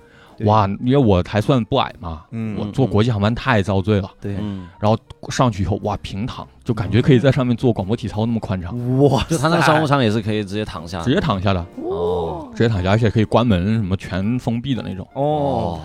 [0.40, 2.56] 哇，因为我还算不矮嘛，嗯。
[2.58, 4.10] 我坐国际航班太遭罪了。
[4.20, 4.98] 对，嗯，然后
[5.30, 15.06] 上去以后，哇，平躺，就感觉可以在上面做广播体操那么宽敞，哇，就他那个商务舱也是可以直接躺下，直接躺下的，哦直接躺下，而且可以关门，什么全封闭的那种。
[15.14, 15.80] 哦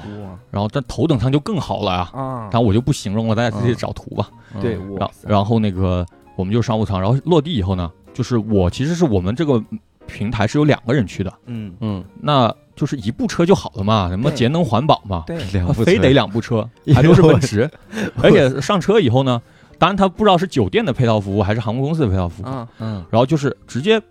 [0.49, 2.49] 然后但头等舱就更好了呀，啊。
[2.51, 4.29] 然，后我就不形容了，大家自己找图吧。
[4.53, 4.61] 嗯。
[4.61, 6.05] 对，然后然后那个
[6.35, 9.63] 我们就商务舱，然后落地以后呢，就是我其实是我们这个
[10.11, 15.83] 平台是有两个人去的，嗯，嗯，那就是一部车就好了嘛，什么节能环保嘛，对，两部车。
[15.83, 17.69] 非得两部车， 还都是奔驰，
[18.21, 19.41] 而且上车以后呢，
[19.77, 24.01] 当然他不知道是酒店的配套服务还是航空公司的配套服务，嗯，嗯，然后就是直接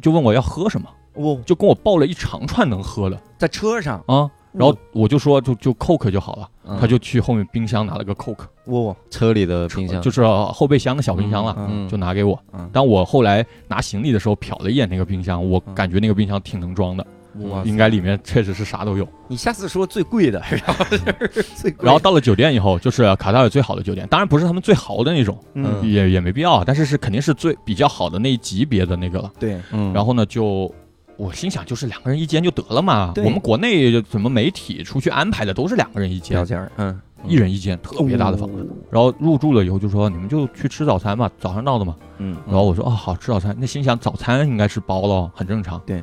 [0.00, 3.20] 就问我要喝什么，哇，就跟我报了一长串能喝的。
[3.38, 6.78] 在车上，啊，然后我就说就就 Coke 就好了，嗯。
[6.80, 10.00] 他就去后面冰箱拿了个 Coke，哇，车里的冰箱。
[10.00, 11.54] 就是后备箱的小冰箱了。
[11.68, 17.06] 嗯就拿给我嗯，当我后来拿行李的时候瞟了一眼那个冰箱，我感觉那个冰箱挺能装的，
[17.48, 19.06] 哇，应该里面确实是啥都有。
[19.28, 29.32] 你下次说最贵的，然后就是最贵， 然后到了酒店以后，就是卡塔尔最好的酒店，当然不是他们最豪的那种，嗯，也也没必要，但是是肯定是最比较好的那一级别的那个了。
[29.38, 30.72] 对，嗯，然后呢，就
[31.20, 33.12] 我心想，就是两个人一间就得了嘛。
[33.18, 36.42] 我们国内怎么媒体出去安排的都是两个人一间，
[36.78, 38.66] 嗯，一人一间，特别大的房子。
[38.90, 41.94] 然后入住了以后就说你们就去吃早餐吧，早上到的嘛。
[42.16, 45.78] 嗯，然后我说哦好吃早餐，那心想早餐应该是包了，很正常。
[45.84, 46.02] 对。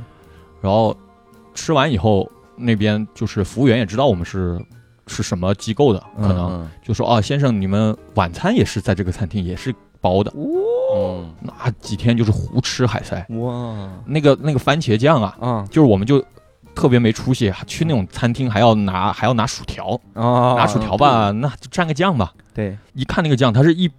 [0.61, 0.95] 然后
[1.55, 4.63] 吃完以后，那边就是服务员也知道我们是
[5.07, 9.73] 是什么机构的，可能嗯就说啊先生，你们晚餐也是在这个餐厅也是
[10.07, 10.31] 包的。
[10.35, 16.23] 嗯那几天就是胡吃海塞，哇，那个那个番茄酱啊，啊就是我们就。
[16.77, 22.31] 特别没出息，去那种餐厅还要拿还要拿薯条，啊，拿薯条吧，那就蘸个酱吧。
[22.53, 23.89] 对，一看那个酱，它是一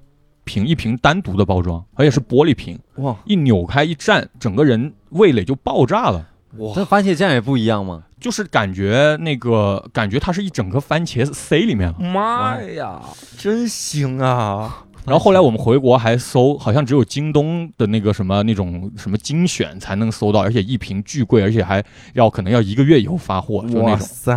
[0.45, 6.25] 瓶一瓶单独的包装，而且是玻璃瓶，哇一扭开一蘸，整个人味蕾就爆炸了。
[6.59, 8.05] 哇，这番茄酱也不一样吗？
[8.21, 11.99] 就是感觉那个感觉它是一整个番茄塞里面了。
[11.99, 13.01] 妈呀，
[13.37, 14.85] 真行啊！
[15.09, 21.83] 然后后来我们回国还搜，好像只有京东的那个什么那种什么精选才能搜到，而且一瓶巨贵，而且还
[22.15, 24.33] 要可能要一个月以后发货，就那种哇塞，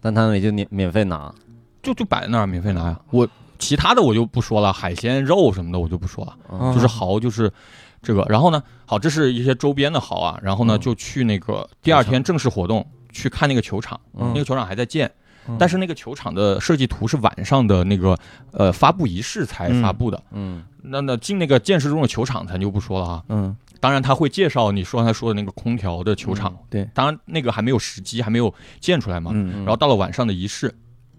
[0.00, 1.32] 但他那里就免免费拿，
[1.82, 3.00] 就就摆在那儿免费拿呀。
[3.10, 3.28] 我
[3.58, 7.52] 其他的我就不说了，海鲜肉什么的我就不说了，嗯就是蚝就是
[8.02, 8.24] 这个。
[8.28, 10.38] 然后呢，好，这是一些周边的蚝啊。
[10.42, 15.10] 然后呢，嗯就去那个第二天正式活动去看那个球场，嗯那个球场还在建。
[15.50, 15.56] 嗯。
[15.58, 18.18] 但是那个球场的设计图是晚上的那个
[18.52, 20.22] 呃发布仪式才发布的。
[20.32, 20.64] 嗯。
[20.82, 23.22] 那那进那个建设中的球场咱就不说了啊。
[23.28, 29.30] 嗯，当然他会介绍你说他说的那个空调的球场，对，当然那个还没有时机，还没有建出来嘛。
[29.34, 30.74] 嗯然后到了晚上的仪式，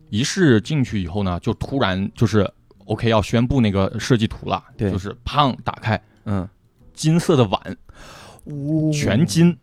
[0.09, 2.51] 仪式进去以后呢，就突然就是
[2.85, 4.91] OK 要宣布那个设计图了，对。
[4.91, 6.01] 就是砰打开。
[6.25, 6.49] 嗯，
[6.95, 7.77] 金色的碗，
[8.91, 9.55] 全金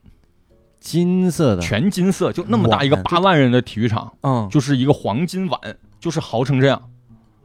[0.88, 5.60] 金色的，全金色，就那么大一个碗八万人的体育场，嗯，就是一个黄金碗，
[6.00, 6.82] 就是豪成这样，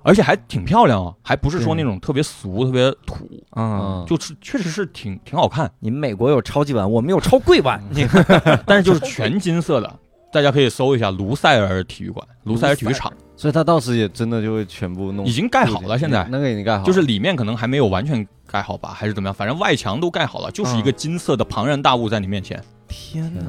[0.01, 8.07] 而且还挺漂亮啊，还不是说那种特别俗、特别土，嗯，嗯，就是确实是挺挺好看，你们美国有超级碗，我们有超贵碗，你
[8.65, 9.99] 但是就是全金色的。
[10.33, 19.33] 大家可以搜一下卢塞尔体育馆、卢塞尔体育场，所以他到时也真的就会全部弄已经盖好了，现在那个已经盖好，就是里面可能还没有完全盖好吧，还是怎么样？
[19.33, 22.61] 反正外墙都盖好了，就是一个金色的庞然大物在你面前。
[22.87, 23.41] 天哪，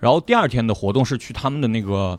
[0.00, 2.18] 然后第二天的活动是去他们的那个，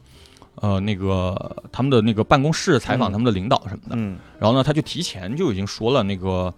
[0.55, 3.95] 呃，那个他们的那个办公室采访嗯他们的领导什么的。
[3.95, 6.53] 嗯然后呢，他就提前就已经说了那个。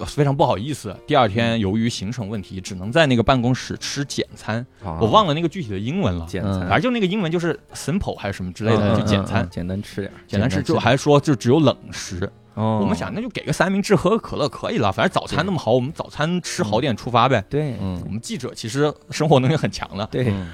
[0.00, 4.66] 呃非常不好意思，第二天由于行程问题，只能在那个办公室吃简餐。
[4.82, 9.48] 我忘了了那个具体的英文了，嗯简餐反正就那个英文就是 simple 还是什么之类的，嗯就简餐。
[9.48, 12.28] 简单吃点，简单吃，吃就还说就只有冷食。
[12.54, 14.90] 哦，我们想，那就给个三明治，喝个可乐可以了。
[14.90, 17.44] 反正早餐那么好，我们早餐吃好点出发呗。
[17.48, 20.04] 对嗯我们记者其实生活能力很强的。
[20.10, 20.50] 对，嗯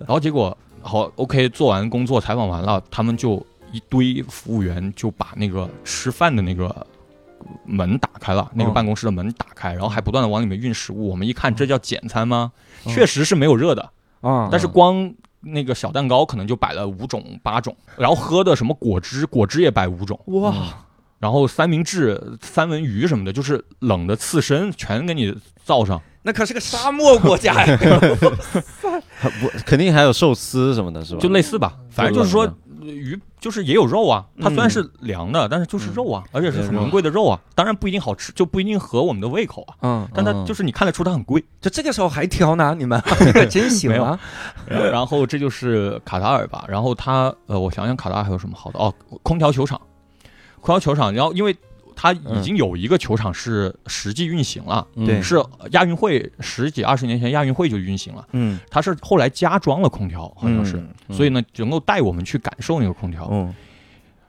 [0.00, 6.86] 然后结果好，OK，做完工作采访完了，他们就一堆服务员就把那个吃饭的那个
[7.64, 11.08] 门打开了，那个嗯办公室的门打开，然后还不断的往里面运食物。
[11.08, 12.52] 我们一看，这叫简餐吗？
[12.86, 13.90] 嗯确实是没有热的，
[14.20, 20.54] 啊，但是光那个小蛋糕可能就摆了五种八种，然后喝的什么果汁，果汁也摆五种，哇，
[21.18, 26.00] 然后三明治、三文鱼什么的，就是冷的刺身全给你造上。
[26.22, 27.78] 那可是个沙漠国家呀，
[29.40, 31.20] 不肯定还有寿司什么的，是吧？
[31.20, 34.70] 就类似吧，反正就是说冷鱼就是也有肉啊，它虽然嗯。
[34.70, 39.74] 是凉的，但是就是肉啊，而且是很名贵的肉啊，当然不一定好吃，就不一定合我们的胃口啊。
[39.82, 40.44] 嗯，但它嗯。
[40.44, 44.18] 就是你看得出它很贵，就这个时候还挑呢，你们这个真行啊，
[44.66, 48.92] 然后这就是卡塔尔吧，然后它呃，我想想卡塔尔还有什么好的哦，
[49.22, 49.80] 空调球场，
[50.60, 51.56] 空调球场，然后因为
[52.00, 54.86] 它已经有一个球场是实际运行了，
[55.20, 55.36] 是
[55.72, 60.76] 亚运会十几二十年前亚运会就运行了，嗯，它是后来加装了空调，好像是，
[61.08, 63.28] 嗯所以呢能够带我们去感受那个空调。
[63.32, 63.52] 嗯，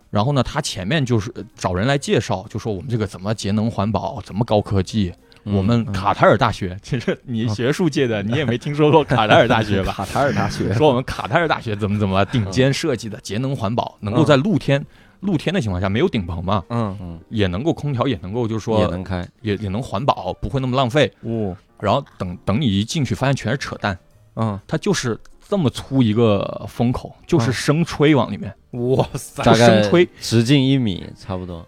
[0.10, 5.14] 然后呢，他前面就是呃找人来介绍，就说我们这个怎么节能环保，怎么高科技。
[5.46, 9.94] 嗯我们卡塔尔大学， 其实你学术界的，你也没听说过卡塔尔大学吧？
[9.98, 14.86] 卡塔尔大学，说我们卡塔尔大学怎么怎么顶尖设计的节能环保，能够在露天
[15.22, 21.12] 露天的情况下没有顶棚嘛，嗯嗯，也能够空调也能够就是说也能开，也也能环保，不会那么浪费。
[21.22, 23.98] 哦，然后等等你一进去，发现全是扯淡，
[24.36, 27.54] 嗯，它就是这么粗一个风口，就是嗯。
[27.54, 31.66] 生吹往里面，哇塞，大概生吹直径一米差不多。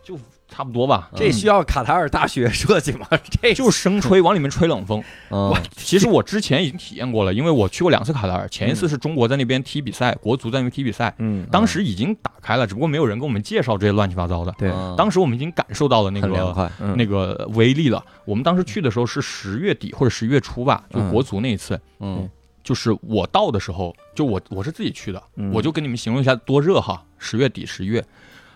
[0.62, 1.10] 差不多吧。
[1.16, 3.08] 这需要卡塔尔大学设计吗？
[3.42, 5.04] 这就是生吹往里面吹冷风。
[5.32, 8.48] 嗯，其实我之前已经体验过了，因为我去过两次卡塔尔。
[8.48, 14.54] 前一次是中国在那边踢比赛，国足在那边踢比赛，嗯，当时已经打开了，只不过没有人跟我们介绍这些乱七八糟的。
[14.60, 18.06] 对，嗯当时我们已经感受到了那个那个威力了。
[18.26, 21.82] 我们当时去的时候是十月底或者十月初吧，就嗯国足那一次。
[22.00, 22.30] 嗯
[22.64, 28.06] 就是我到的时候，就我我是自己去的，嗯我就跟你们形容一下多热哈，十月底十一月，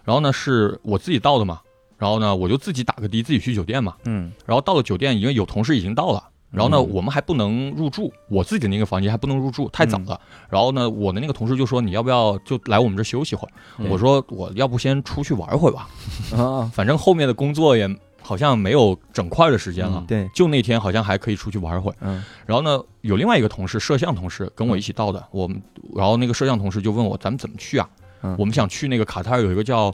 [0.04, 1.60] 然后呢是我自己到的嘛，
[1.98, 6.24] 然后呢我就自己打个的，自己去酒店嘛，嗯然后到了酒店，因为有同事已经到了。
[6.52, 10.18] 然后呢，嗯我们还不能入住，我自己的那个房间还不能入住，太早了。
[10.50, 15.90] 然后呢，我的那个同事就说：“你要不要就来我们这休息会儿？”嗯我说：“我要不先出去玩会儿吧，
[16.38, 17.90] 啊，反正后面的工作也
[18.22, 19.98] 好像没有整块的时间了。
[19.98, 21.98] 嗯对，就那天好像还可以出去玩会儿。
[22.00, 25.22] 嗯然后呢，有另外一个同事，摄像同事跟我一起到的。
[25.32, 25.62] 我们，
[25.94, 27.90] 然后那个摄像同事就问我，咱们怎么去啊？
[28.22, 29.94] 嗯我们想去那个卡塔尔有一个叫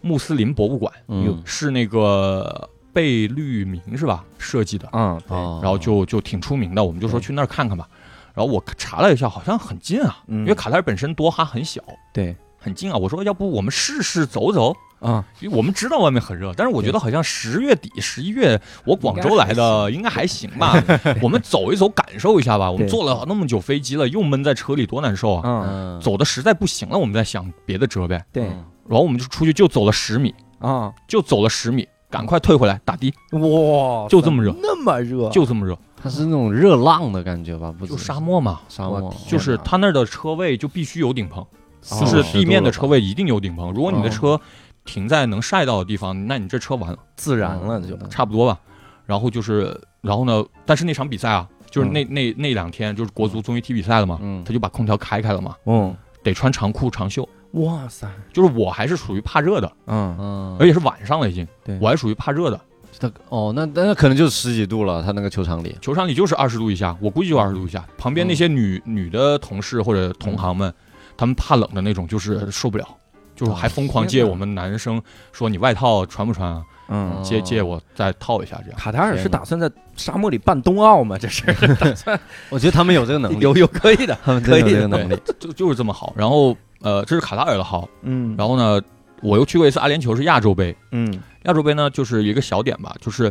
[0.00, 1.42] 穆斯林博物馆，嗯。
[1.44, 7.88] 是那个贝聿铭是吧设计的，嗯，对，哦，然后就就挺出名的，我们就说去那儿看看吧。
[8.34, 10.40] 然后我查了一下，好像很近啊，嗯。
[10.40, 11.82] 因为卡塔尔本身多哈很小，
[12.12, 12.96] 对，很近啊。
[12.96, 14.76] 我说要不我们试试走走。
[15.00, 20.74] 啊，因为我们知道外面很热，但是我觉得好像十月底、十一月，我广州来的应该还行吧。
[21.22, 22.70] 我们走一走，感受一下吧。
[22.70, 25.98] 我们坐了那么久飞机了，又闷在车里，多难受啊！
[26.02, 28.22] 走的实在不行了，我们再想别的辙呗。
[28.30, 37.72] 对，嗯然后我们就出去，就走了十米，啊，就走了十米，赶快退回来打的，哇，就这么热那么热，就这么热，它是那种热浪的感觉吧？
[37.72, 41.46] 不就沙漠嘛，沙漠，就是它那儿的车位就必须有顶棚，哦
[41.82, 43.72] 就是地面的车位一定有顶棚。
[43.72, 44.40] 如果你的哦车
[44.84, 46.98] 停在能晒到的地方，那你这车完了。
[47.16, 48.58] 自燃了就，差不多吧。
[49.06, 50.44] 然后就是，然后呢？
[50.64, 57.28] 但是那场比赛啊，就是嗯那、那那两天，就是国足终于踢比赛了嘛，嗯他就把空调开开了嘛，嗯，得穿长裤长袖。
[57.52, 62.60] 哇塞，就是我还是属于怕热的，嗯，嗯，而且是晚上了已经，对我还属于怕热的。
[63.00, 65.76] 他哦，那那可能就十几度了，他那个球场里。
[65.80, 67.84] 球场里就是二十度以下，我估计就二十度以下。
[67.96, 70.72] 旁边那些女、女的同事或者同行们，
[71.20, 72.88] 他们怕冷的那种，就是受不了，
[73.36, 75.00] 就是还疯狂借我们男生
[75.32, 76.64] 说你外套穿不穿啊？
[76.88, 78.80] 嗯，哦借借我再套一下这样。
[78.80, 81.18] 卡塔尔是打算在沙漠里办冬奥吗？
[81.18, 81.44] 这是
[81.78, 82.18] 打算
[82.48, 85.14] 我觉得他们有这个能力，有有可以的，他们可以这个能力。
[85.38, 86.14] 就就是这么好。
[86.16, 88.80] 然后呃，这是卡塔尔的好，嗯，然后呢，
[89.20, 90.74] 我又去过一次阿联酋，是亚洲杯。
[90.92, 93.30] 嗯亚洲杯呢，就是一个小点吧，就是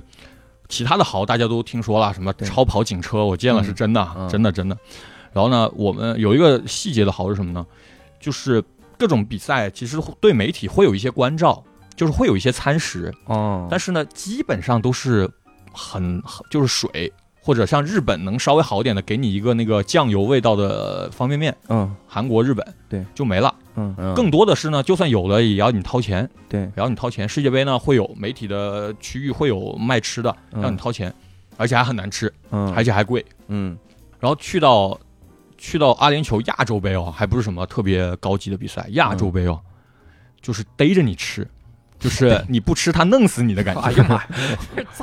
[0.68, 4.78] 其他的豪大家都听说了，什么超跑警车，我见了是真的，嗯真的真的。
[5.34, 7.66] 然后呢，我们有一个细节的好是什么呢？
[8.20, 8.64] 就是
[8.98, 11.64] 各种比赛其实对媒体会有一些关照，
[11.96, 15.30] 就是会有一些餐食，哦，但是呢，基本上都是
[15.72, 17.12] 很很就是水。
[17.42, 23.56] 或者像日本能稍微好点的，给你一个那个酱油味道的方便面，嗯韩国、日本对就没了。
[23.76, 26.30] 嗯嗯更多的是呢，就算有了，也要你掏钱。
[26.48, 27.28] 对，也要你掏钱。
[27.28, 31.12] 世界杯呢会有媒体的区域会有卖吃的，嗯让你掏钱，
[31.58, 33.26] 而且还很难吃，嗯，而且还贵。
[33.48, 33.76] 嗯
[34.20, 35.00] 然后去到
[35.60, 39.62] 去到阿联酋亚洲杯哦，还不是什么特别高级的比赛，亚洲杯哦，
[40.42, 41.48] 就是逮着你吃。
[42.00, 44.28] 就是你不吃他弄死你的感觉，哎呀妈呀，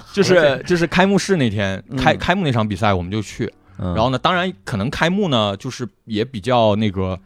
[0.15, 1.97] 就是就是开幕式那天嗯。
[1.99, 3.95] 开开幕那场比赛我们就去，嗯。
[3.95, 7.20] 然后呢，当然可能开幕呢就是也比较那个，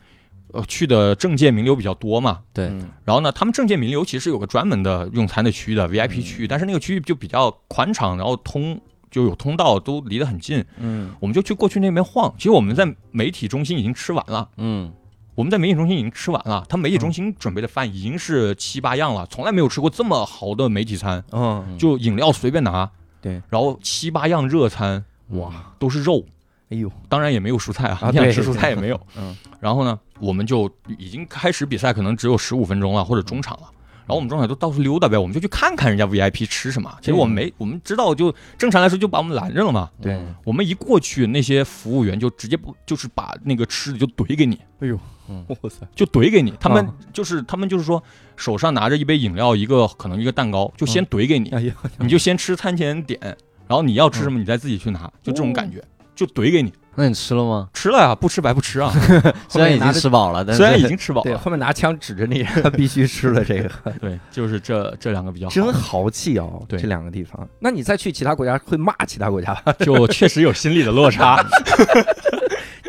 [0.52, 2.88] 呃，去的政界名流比较多嘛，对，嗯。
[3.04, 8.80] 然后呢，他们政界名流其实有个专门的用餐的区域的 VIP 区域，但是那个区域就比较宽敞，然后通
[9.10, 10.64] 就有通道，都离得很近。
[10.78, 11.10] 嗯。
[11.20, 12.32] 我们就去过去那边晃。
[12.36, 14.92] 其实我们在媒体中心已经吃完了，嗯。
[15.36, 16.62] 我们在媒体中心已经吃完了。
[16.68, 22.90] 他媒体中心准备的饭已经是七八样了，从来没有吃过这么好的媒体餐，嗯，就饮料随便拿，
[23.22, 26.22] 对，然后七八样热餐哇，都是肉，
[26.68, 29.00] 哎呦，当然也没有蔬菜啊，你想吃蔬菜也没有。
[29.16, 33.70] 嗯，然后呢，我们就已经开始比赛，可能只有十五分钟了或者中场了。
[34.10, 36.92] 然后我们中场就到处溜达呗，我们就去看看人家 VIP 吃什么。
[37.00, 39.88] 其实我们没，我们知道就正常来说就把我们拦着了嘛。
[40.02, 46.52] 对，我们一过去，那些服务员就直接不就是把那个吃的就怼给你，哎呦，嗯哇塞，就怼给你。
[46.58, 48.02] 他们啊就是他们就是说
[48.34, 53.20] 手上拿着一杯饮料，一个可能一个蛋糕，就先怼给你，哎呀，你就先吃餐前点，
[53.68, 55.80] 然后你要吃什么你再自己去拿，就这种感觉，
[56.16, 56.72] 就怼给你。
[56.96, 57.68] 那你吃了吗？
[57.72, 58.92] 吃了呀，不吃白不吃啊。
[59.48, 67.48] 虽然已经吃饱了，但虽然已经吃饱对，了，后面拿枪指着你， 他必须吃了这个， 对，就是这这两个比较好，真豪气哦，对这两个地方。
[67.60, 69.72] 那你再去其他国家会骂其他国家吧？
[69.80, 71.44] 就确实有心理的落差。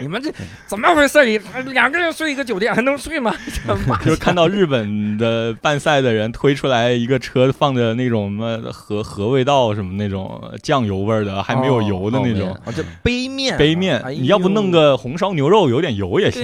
[0.02, 0.32] 你们这
[0.68, 1.40] 怎么回事你？
[1.72, 3.34] 两个人睡一个酒店还能睡吗？
[4.04, 16.44] 就是看到日本的办赛的人推出来一个车，放着那种什么和和味道什么那种酱油味的，还没有油的那种哦，这杯面，杯面哎，你要不弄个红烧牛肉，有点油也行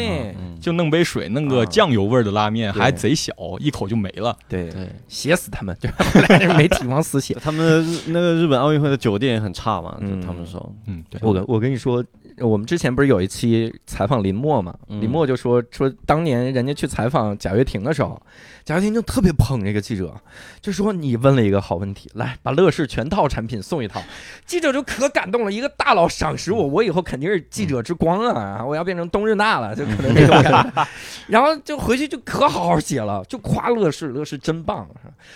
[0.62, 4.36] 就弄杯水，弄啊个酱油味的拉面，还贼小，一口就没了。
[4.48, 4.88] 对对。
[5.08, 7.36] 写死他们， 就媒体往死写。
[7.42, 12.04] 他们日那个日本奥运会的酒店也很差嘛，就嗯他们说，嗯，对，我跟我跟你说，
[12.40, 14.74] 我们之前不是有一期采访林默嘛？
[14.90, 18.22] 嗯林默就说说当年人家去采访贾跃亭的时候，
[18.68, 20.14] 贾跃亭就特别捧这个记者，
[20.62, 24.04] 就说你问了一个好问题，来把乐视全套产品送一套，
[24.46, 30.88] 记者就可感动了，一个大佬赏识我，我以后肯定是记者之光啊， 我要变成冬日娜了，就可能 这种感觉。
[31.28, 34.86] 然后就回去就可好好写了，就夸乐视，乐视真棒。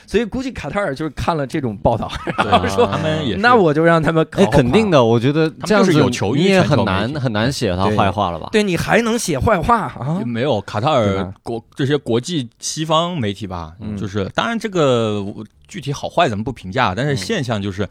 [0.06, 5.02] 所以估计卡塔尔就是看了这种报道，对说他们也那我就让他们哎，肯定的。
[5.02, 8.50] 我觉得这样子就是有求于你也很难很难写他坏话了吧？
[8.52, 10.22] 对你还能写坏话啊？
[10.26, 13.96] 没有卡塔尔国这些国际西方媒体吧，嗯。
[13.96, 15.24] 就是当然这个
[15.68, 17.88] 具体好坏咱们不评价，但是现象就是。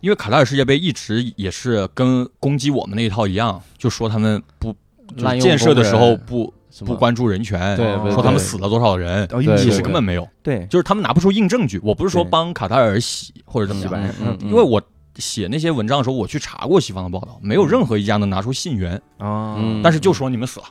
[0.00, 4.72] 因为卡塔尔世界杯一直也是跟攻击我们那一套一样，就说他们不
[5.16, 6.54] 就是建设的时候不
[6.86, 9.28] 不关注人权，对对说他们死了多少人，
[9.58, 11.80] 其实根本没有，对，就是他们拿不出硬证据。
[11.82, 14.80] 我不是说帮卡塔尔洗或者怎么样，嗯，因为我
[15.16, 20.66] 写那些文章的时候，我去查过西方的报道，没有任何一家能拿出信源，啊嗯但是就说你们死了，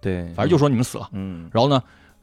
[0.00, 1.08] 对，反正就说你们死了。
[1.12, 1.48] 嗯。
[1.52, 1.80] 然后呢，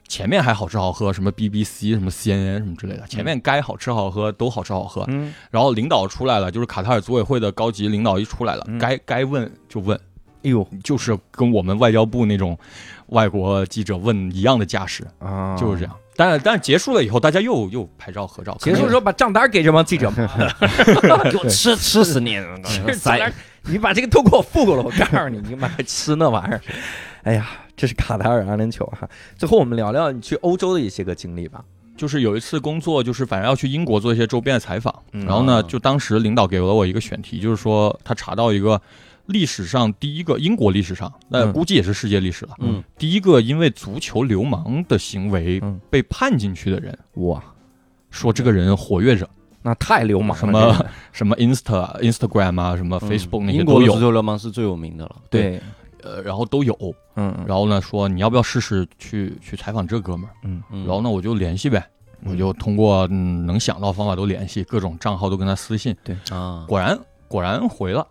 [0.10, 5.06] 前面还好吃好喝，什么 BBC、什么 CNN 什么之类的，前面该好吃好喝都好吃好喝。
[5.08, 9.98] 嗯然后领导出来了，就是卡塔尔组委会的高级领导一出来了，嗯该该问就问，
[10.44, 12.58] 哎呦就是跟我们外交部那种
[13.08, 15.86] 外国记者问一样的架势，啊，就是这。
[15.86, 15.96] 样。
[16.16, 18.54] 但是但是结束了以后，大家又又拍照合照。
[18.60, 20.28] 结束之后把账单给这帮记者们，
[21.32, 22.34] 给我吃 吃死你！
[22.66, 23.32] 是账单
[23.64, 26.62] 你把这个都给我付过了，我告诉你，你妈还吃那玩意儿。
[27.24, 27.48] 哎呀，
[27.80, 29.10] 这是卡塔尔阿联酋哈。
[29.38, 31.64] 最后我们聊聊你去欧洲的一些个经历吧。
[31.96, 38.82] 就是有一次工作，就是反正要去英国做一些周边的采访，嗯然后呢，啊就当时领导给了我一个选题，就是说他查到一个
[39.28, 47.42] 历史上第一个英国历史上，那嗯估计也是世界历史了，嗯，第一个因为足球流氓的行为嗯被判进去的人，哇，
[48.12, 49.30] 说这个人活跃着，
[49.62, 50.38] 那太流氓了。
[50.38, 55.18] 什么什么 Insta、Instagram 啊，什么嗯 Facebook 那些英国的足，球流氓是最有名的了。
[55.30, 55.62] 对，
[56.04, 56.76] 呃，然后都有，
[57.16, 61.88] 嗯然后呢说你要不要试试去去采访这哥们儿，嗯嗯然后呢我就联系呗。
[62.26, 67.00] 我就通过嗯能想到方法都联系，各种账号都跟他私信，对啊，果然
[67.30, 68.06] 果然回了。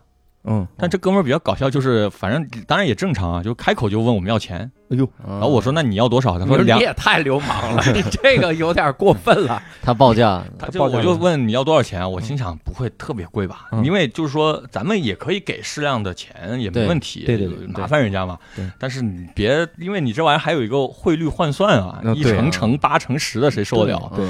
[0.51, 6.39] 嗯，但这哥们儿比较搞笑，就是反正当然也正常啊，就开口就问我们要钱，哎呦，然然后我说那你要多少？
[6.39, 9.61] 他说你，也太流氓了，你这个有点过分了。
[9.83, 12.11] 他报价，他就我就问你要多少钱？
[12.11, 18.67] 我心想不会特别贵吧，嗯因为就是说咱们也可以给适量的钱，也没问题，对对对对麻烦人家嘛对。
[18.79, 24.11] 但是你别，因为你这玩意儿还有一个汇率换算啊嗯，一乘乘八乘十的谁受得了？
[24.15, 24.27] 对，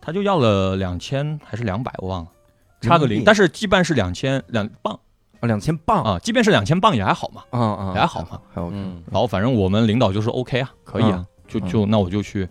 [0.00, 2.28] 他就要了两千还是两百，我忘了，
[2.80, 3.24] 差个零。
[3.24, 4.96] 但是羁绊是两千两磅
[5.40, 7.42] 啊，两千磅啊，即便是两千磅也还好嘛。
[7.50, 12.48] 啊啊，还好嘛，还有嗯，然后反正我们领导就说 OK 啊，可以啊，就嗯就那我就去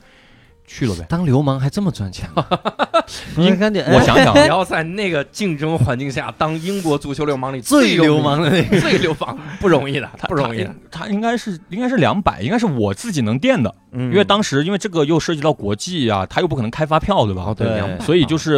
[0.66, 1.06] 去了呗。
[1.10, 2.30] 当流氓还这么赚钱？
[3.38, 10.74] 你赶紧，我想想不啊，要在那个竞争环境下当英国足球流氓里最流氓的那个， 最流氓不容易的，他不容易的。
[10.90, 17.44] 他他应该是应该是两百，应该是我自己能垫的，嗯因为当时因为这个又涉及到国际啊，他又不可能开发票，对吧？
[17.48, 18.58] 哦对，对两百所以就是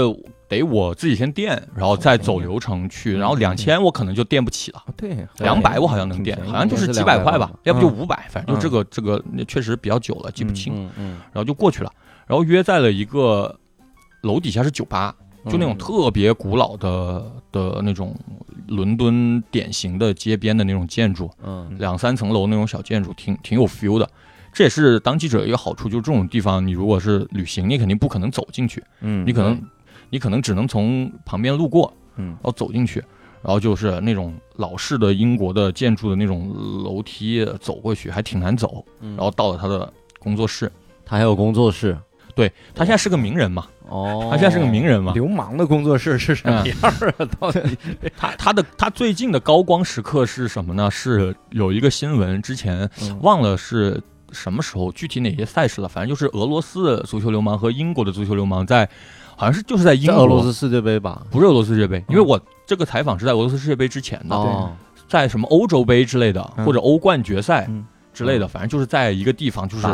[0.49, 4.83] 得我自己先垫，然后再走流程去，然后两千我可能就垫不起了。
[4.85, 10.73] 哦对两百我好像能垫，好像就是是几百块吧要不就五百，反正就这个这个确实比较久了，记不清。
[10.75, 11.91] 嗯嗯，然后就过去了，
[12.25, 13.55] 然后约在了一个
[14.21, 15.15] 楼底下是酒吧，
[15.45, 18.15] 就那种嗯特别古老的的那种
[18.67, 21.75] 伦敦典型的街边的那种建筑，嗯。
[21.77, 24.09] 两三层楼那种小建筑，挺挺有 feel 的。
[24.51, 29.61] 这也是当记者一个好处，就是这种地方，你如果是旅行，你肯定不可能走进去，嗯你可能
[30.09, 32.27] 你可能只能从旁边路过，嗯。
[32.27, 32.99] 然后走进去，
[33.41, 36.53] 然后就是那种老式的英国的建筑的那种
[36.83, 38.83] 楼梯走过去，还挺难走。
[39.01, 40.71] 嗯，然后到了他的工作室，
[41.05, 41.97] 他还有工作室，
[42.35, 46.93] 对他现在是个名人嘛，哦，他现在是个名人嘛，流氓的工作室是什么样啊？
[47.39, 47.59] 到底？
[48.17, 50.89] 他他的他最近的高光时刻是什么呢？
[50.91, 53.19] 是有一个新闻，之前嗯。
[53.21, 54.01] 忘了是
[54.31, 58.89] 什么时候，具体哪些赛事了，反正就是俄罗斯的足球流氓和英国的足球流氓在，
[59.37, 61.21] 好像是就是在英国，俄罗斯世界杯吧？
[61.31, 64.75] 不是俄罗斯世界杯，因为我这个采访是在俄罗斯世界杯之前的，哦，
[65.07, 66.65] 在什么欧洲杯之类的，嗯。
[66.65, 67.85] 或者欧冠决赛嗯。
[68.11, 69.85] 之类的，反正就是在一个地方就是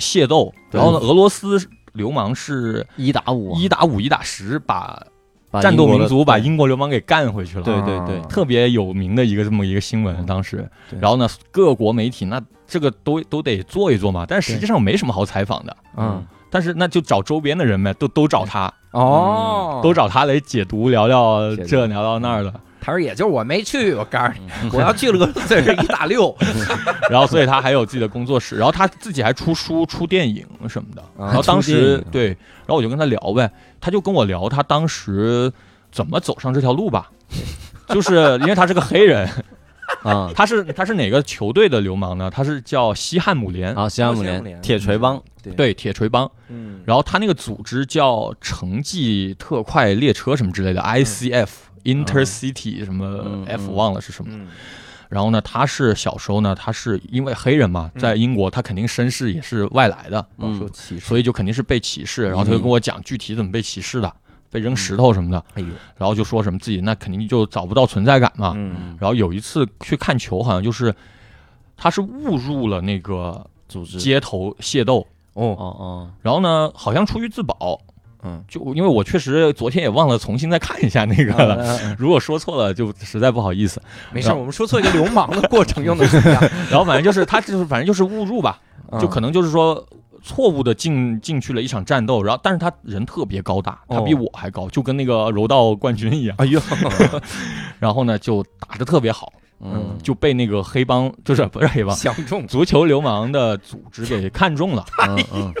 [0.00, 1.56] 械斗，然后呢，俄罗斯
[1.92, 5.00] 流氓是一打五啊，一打五、一打十，把
[5.48, 7.62] 把战斗民族把英国流氓给干回去了。
[7.62, 8.18] 对对对。
[8.18, 10.68] 啊特别有名的一个这么一个新闻，当时，
[10.98, 26.34] 然后呢，各国媒体那这个都都得做一做嘛，但是实际上没什么好采访的，嗯但是那就找周边的人呗，都都找他，哦，都找他来解读，聊聊这聊聊那儿的，他说也就是我没去，我告诉你， 我要去了个这是一大溜
[27.10, 33.50] 然后所以他还有自己的工作室，然后他自己还出书、出电影什么的，然后当时对，然后我就跟他聊呗，
[33.80, 35.52] 他就跟我聊他当时
[35.92, 37.10] 怎么走上这条路吧，
[37.88, 39.28] 就是因为他是个黑人，
[40.02, 40.30] 啊。
[40.36, 42.30] 他是他是哪个球队的流氓呢？
[42.30, 45.22] 他是叫西汉姆联，啊，西汉姆联铁锤帮，
[45.56, 45.72] 对。
[45.74, 46.30] 铁锤帮。
[46.48, 46.80] 嗯。
[46.84, 51.48] 然后他那个组织叫城际特快列车什么之类的，ICF、
[51.84, 54.30] Intercity 什么嗯 F 嗯忘了是什么。
[54.32, 54.48] 嗯。
[55.08, 60.68] 然后呢，他是小时候呢，他是因为黑人嘛，在英国他肯定身世也是外来的，嗯。
[61.00, 62.24] 所以就肯定是被歧视。
[62.24, 64.14] 然后他就跟我讲具体怎么被歧视的，
[64.50, 68.54] 被扔石头什么的，哎呦，然后就说什么自己那肯定就找不到存在感嘛。
[68.56, 68.96] 嗯。
[68.98, 70.94] 然后有一次去看球，好像就是
[71.76, 73.98] 他是误入了那个组织。
[73.98, 75.54] 街头械斗，哦。
[75.58, 77.78] 哦哦，然后呢，好像出于自保，
[78.22, 83.80] 嗯，就因为我确实昨天也忘了重新再看一下那个了，嗯如果说错了就实在不好意思。
[84.12, 86.42] 没事，我们说错一个流氓的过程又能怎么样？
[86.70, 88.60] 然后反正就是他就是反正就是误入吧，
[88.98, 89.86] 就可能就是说。
[90.22, 96.36] 错误的进进去了一场战斗，然后但是他人特别高大，他比哦我还高，就跟那个柔道冠军一样。
[96.38, 96.60] 哎呦，
[97.78, 104.84] 然后呢，就打得特别好，嗯，就被那个黑帮就是不是黑帮相中足球流氓的组织给看中了。
[105.06, 105.54] 嗯嗯，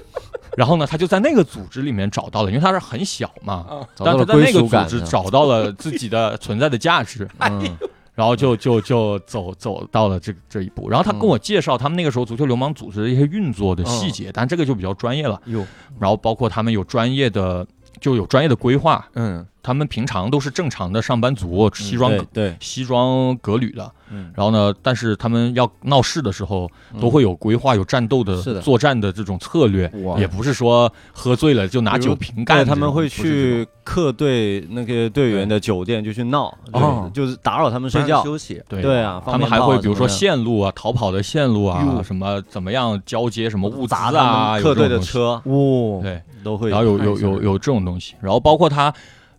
[0.56, 3.66] 然后呢，他就在那个组织里面找到了，因为他是很小嘛，
[3.96, 7.76] 但他在那个组织找到了自己的存在的价值， 嗯
[8.18, 10.90] 然后就就就走走到了这这一步。
[10.90, 15.40] 然后他跟我介绍他们那个时候足球流氓组织的一些运作的细节，但这个就比较专业了。
[15.44, 15.64] 哟，
[16.00, 17.64] 然后包括他们有专业的，
[18.00, 19.06] 就有专业的规划。
[19.14, 23.92] 嗯他们平常都是正常的上班族，西装对对，西装革履的。
[24.10, 24.32] 嗯。
[24.34, 26.66] 然后呢，但是他们要闹事的时候，
[26.98, 30.18] 都会有规划、有战斗的作战的这种策略，哇。
[30.18, 32.64] 也不是说喝醉了就拿酒瓶干。
[32.64, 36.56] 他们会去客队那个队员的酒店就去闹，
[37.12, 38.24] 就是打扰他们睡觉。
[38.24, 38.80] 休息，对。
[38.80, 46.70] 对啊，他们还会比如说线路啊、逃跑的线路啊，什么怎么样交接什么物资砸他啊，客队的车，哦，对，都会。
[46.70, 48.90] 然后有有有有这种东西，然后包括他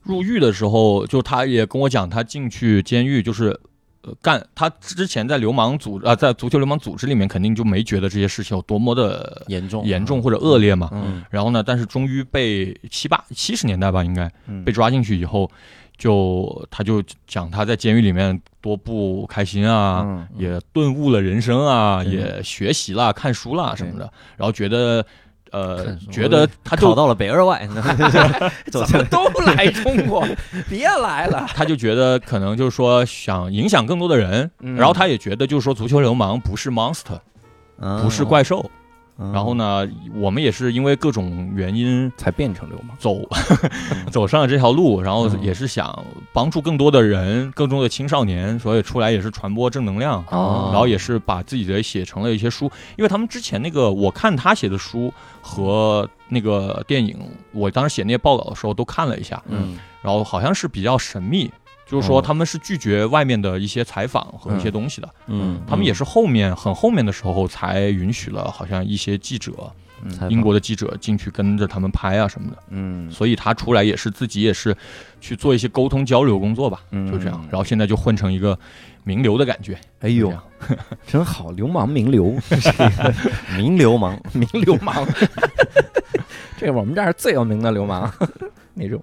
[0.03, 3.59] 入狱的时候，就他也跟我讲，他进去监狱就是。
[4.01, 10.89] 呃，干他之前在流氓组啊、在足球流氓组织里面，肯定就没觉得这些事情有多么的严重严重或者恶劣嘛。
[10.93, 11.21] 嗯。
[11.30, 14.63] 然后呢，但是终于被七八七十年代吧，应该嗯。
[14.63, 15.51] 被抓进去以后，
[15.97, 25.05] 就他就讲他在监狱里面多不开心啊，嗯也顿悟了人生啊，对也学习啦、看书啦什么的，然后觉得
[25.51, 27.67] 呃觉得他就考到了北二外，
[28.71, 30.26] 走怎么都来中国？
[30.69, 37.19] 别来了，他就觉得可能就是说想影响更多的人，嗯然后他也觉得就是说足球流氓不是 monster，
[37.80, 38.69] 嗯不是怪兽，嗯
[39.34, 39.86] 然后呢，
[40.16, 42.96] 我们也是因为各种原因才变成流氓。
[42.98, 43.20] 走
[44.10, 50.24] 走上了这条路，然后嗯也是想帮助更多的人，更多的青少年，所以出来也是传播正能量。
[50.30, 57.18] 哦然后也是把自己的写成了一些书，因为他们之前那个我看他写的书和那个电影，
[57.52, 61.52] 我当时写那些报道的时候都看了一下，嗯然后好像是比较神秘，
[61.90, 69.52] 就是说哦他们是拒绝外面的一些采访和一些东西的，嗯，他们也是后面很后面的时候才允许了，好像一些记者，
[70.30, 72.57] 英国的记者进去跟着他们拍啊什么的。
[72.70, 73.10] 嗯。
[73.10, 74.76] 所以他出来也是自己也是
[75.20, 77.11] 去做一些沟通交流工作吧，嗯。
[77.11, 77.44] 就这样。
[77.49, 78.57] 然后现在就混成一个
[79.03, 79.76] 名流的感觉。
[80.02, 80.32] 哎呦
[81.07, 82.38] 真好，流氓名流，
[83.57, 85.06] 名流氓，名流氓，
[86.57, 88.14] 这我们这儿最有名的流氓
[88.76, 89.02] 那种。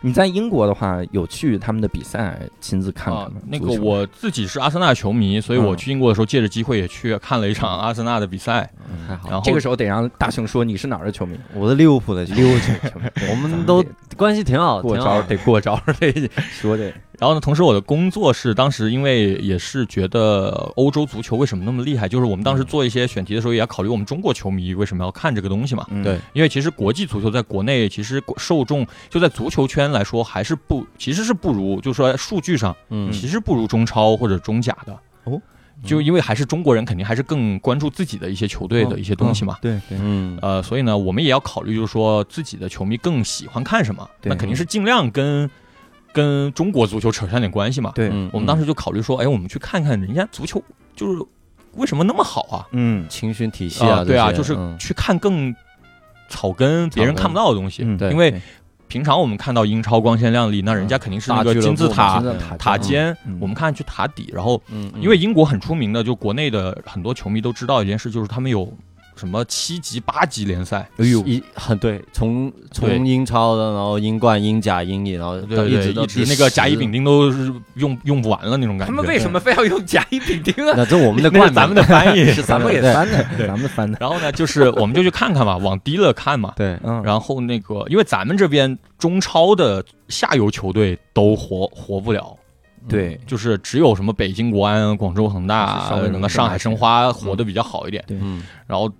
[0.00, 8.70] 你在英国的话，有去他们的比赛亲自看看啊吗？，那个我自己是阿森纳球迷，所以我嗯去英国的时候，借着机会也去看了一场阿森纳的比赛。
[9.08, 11.36] 还好然后这个时候得让大雄说你是哪儿的球迷？
[11.54, 13.84] 我是利物浦的，利物浦球迷， 我们都
[14.16, 16.12] 关系挺好，过招得过招， 得
[16.50, 25.86] 说 这然后呢，同时我的工作是当时因为也是觉得欧洲足球为什么那么厉害，就是我们当时做一些选题的时候，也要考虑我们中国球迷为什么要看这个东西嘛。
[25.90, 26.02] 嗯。
[26.04, 34.98] 对因为其实国际足球在国内其实受众就在足球圈来说还是不，其实是不如，就是说数据上嗯其实不如中超或者中甲的。
[35.24, 35.40] 哦，
[35.84, 39.58] 就因为还是中国人，肯定还是更关注自己的一些球队的一些东西嘛。
[39.60, 45.50] 对对，嗯呃，所以呢，我们也要考虑，就是说自己的球迷更喜欢看什么，那肯定是尽量跟
[46.12, 47.92] 跟中国足球扯上点关系嘛。
[47.94, 50.62] 对，嗯我们当时就考虑说，哎，我们去看看人家足球，
[50.94, 51.22] 就是
[51.74, 52.66] 为什么那么好啊？
[52.72, 55.54] 嗯青训体系啊，对啊，就是嗯去看更
[56.28, 57.82] 草根、别人看不到的东西。
[57.84, 58.40] 嗯，对因为
[58.88, 64.60] 平常我们看到英超光鲜亮丽，那人家肯定是那个金字塔塔塔尖嗯，我们看去塔底，然后
[65.00, 68.72] 因为英国很出名的，就国内的很多球迷都知道一件事，就是他们有
[69.16, 78.94] 什么七级、八级联赛，哎呦，一很对，从从英超的，然后英冠、英甲、英乙，然后对对，一直一直那个甲乙丙丁都是用用不完了那种感觉。
[78.94, 80.74] 他们为什么非要用甲乙丙丁啊？
[80.76, 82.26] 那这我们的冠咱们的翻译。
[82.36, 83.96] 是咱们给对翻的，咱们翻的。
[83.98, 86.52] 然后呢，就是我们就去看看嘛，往低了看嘛。
[86.56, 92.36] 对，嗯，然后那个，因为咱们这边中超的下游球队都活活不了，
[92.88, 93.18] 对。
[93.26, 98.04] 就是只有什么北京国安、广州恒大、什么上海申花活得比较好一点。
[98.06, 98.18] 对。
[98.20, 98.94] 嗯，然后比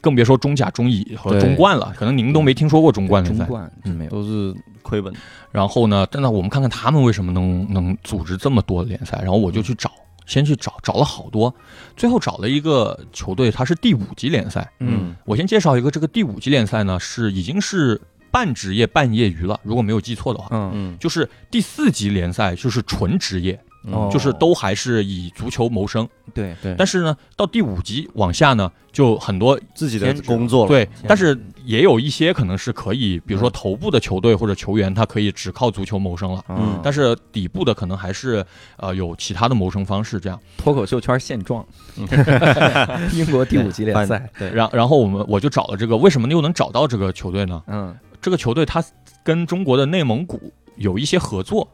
[0.00, 3.44] 更别说中甲、中乙和中冠了，可能您都没听说过中冠联赛。
[3.44, 4.10] 中冠真没有。
[4.10, 5.12] 都是亏本，
[5.50, 9.90] 然后呢，真的我们看看他们为什么能能组织这么多联赛，然后我就去找，
[10.24, 11.52] 先去找，找了好多，
[11.96, 14.70] 最后找了一个球队，它是第五级联赛。
[14.78, 23.58] 嗯，我先介绍一个，这个第五级联赛呢是已经是半职业半业余了，如果没有记错的话，嗯嗯，就是第四级联赛就是纯职业，
[23.92, 26.08] 哦就是都还是以足球谋生。
[26.34, 36.44] 对对，但是呢，到第五级往下呢，就很多自己的工作了，对，但是也有一些可能是可以，比如说头部的球队或者球员，他可以只靠足球谋生了。
[36.48, 38.44] 嗯，但是底部的可能还是
[38.76, 40.38] 呃有其他的谋生方式这样。
[40.58, 41.64] 脱口秀圈现状，
[43.14, 47.62] 英国第五级联赛，对，然然后我们我就找了这个，为什么又能找到这个球队呢？
[47.68, 48.84] 嗯，这个球队它
[49.22, 51.68] 跟中国的内蒙古有一些合作，哦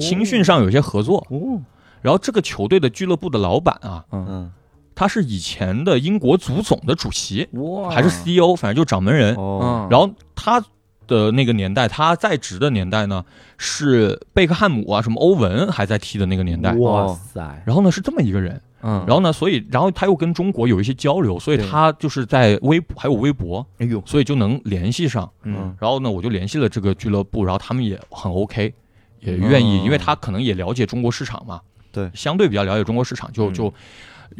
[0.00, 1.26] 青训上有一些合作。
[1.30, 1.60] 哦，
[2.02, 4.52] 然后这个球队的俱乐部的老板啊，嗯，嗯，
[4.94, 7.90] 他是以前的英国足总的主席，哇。
[7.90, 9.34] 还是 CEO，反正就掌门人。
[9.36, 10.62] 哦，嗯，然后他
[11.06, 13.24] 的那个年代，他在职的年代呢，
[13.58, 16.72] 是贝克汉姆啊，什么欧文还在踢的那个年代。
[16.74, 25.28] 哇塞，然后呢是这么一个人，嗯，然后呢，所以然后他又跟中国有一些交流，所以他就是在微博还有微博，哎呦，所以就能联系上。
[25.42, 25.74] 嗯。
[25.80, 28.72] 然后呢，我就联系了这个俱乐部，然后他们也很 OK，
[29.20, 31.60] 也愿意，哦因为他可能也了解中国市场嘛，
[31.92, 33.74] 对相对比较了解中国市场，就嗯就。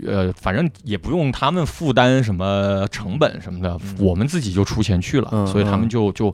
[0.06, 6.32] 呃，反正也不用他们负担什么成本什么的，嗯我们自己就出钱去了，嗯所以他们嗯就就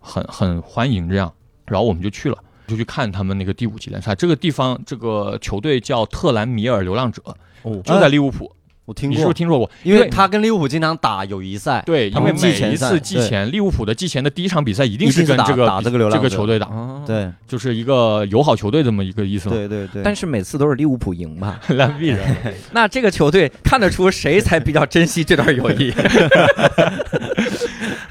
[0.00, 1.30] 很很欢迎这样，
[1.66, 4.14] 然后我们就去了，就去看他们那个第五级联赛。
[4.14, 7.22] 这个地方这个球队叫特兰米尔流浪者，
[7.60, 8.50] 哦，就在利物浦，
[8.86, 9.70] 我听你是不是过，听说过？
[9.82, 16.60] 因为他跟利物浦经常打友谊赛，对，因为每一季前赛次季前，利物浦的季前的第一场比赛一定是跟这个打这个流浪这个球队
[17.06, 19.54] 对就是一个友好球队这么一个意思嘛。
[19.54, 21.58] 对对对，但是每次都是利物浦赢吧？
[21.70, 22.36] 烂币人，
[22.72, 25.92] 那这个球队看得出谁才比较珍惜这段友谊？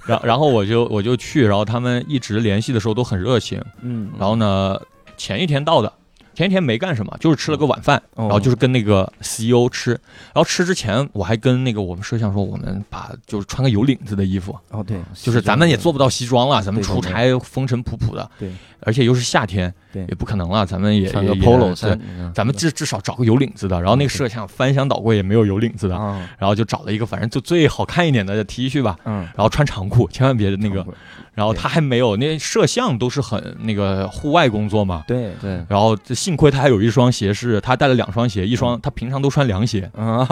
[0.06, 3.62] 然然后我就我就去，然后他们一直联系的时候都很热情。
[3.82, 4.78] 嗯，然后呢，
[5.16, 5.92] 前一天到的，
[6.34, 8.24] 前一天没干什么，就是吃了个晚饭，哦。
[8.24, 9.92] 然后就是跟那个 CEO 吃。
[9.92, 18.52] 然后吃之前，我还跟那个我们摄像说，我们把就是穿个有领子的衣服，哦对，就是咱们也做不到西装了，咱们出差风尘仆仆的，对，
[18.82, 20.06] 而且又是夏天，对。
[20.10, 22.32] 也不可能了，咱们也穿个也 polo 对衫，嗯。
[22.34, 30.86] 咱们至至少找个有领子的，然后那个摄像翻箱倒柜也没有有领子的，啊，然后就找了一个反正就最好看一点的 T 恤吧，嗯，然后穿长裤，千万别那个，
[31.34, 35.64] 然后他还没有那摄像都是很那个户外工作嘛，对，对。
[35.68, 40.26] 然后这幸亏他还有一双鞋是他带了两双鞋，一双他平常都穿凉鞋，啊，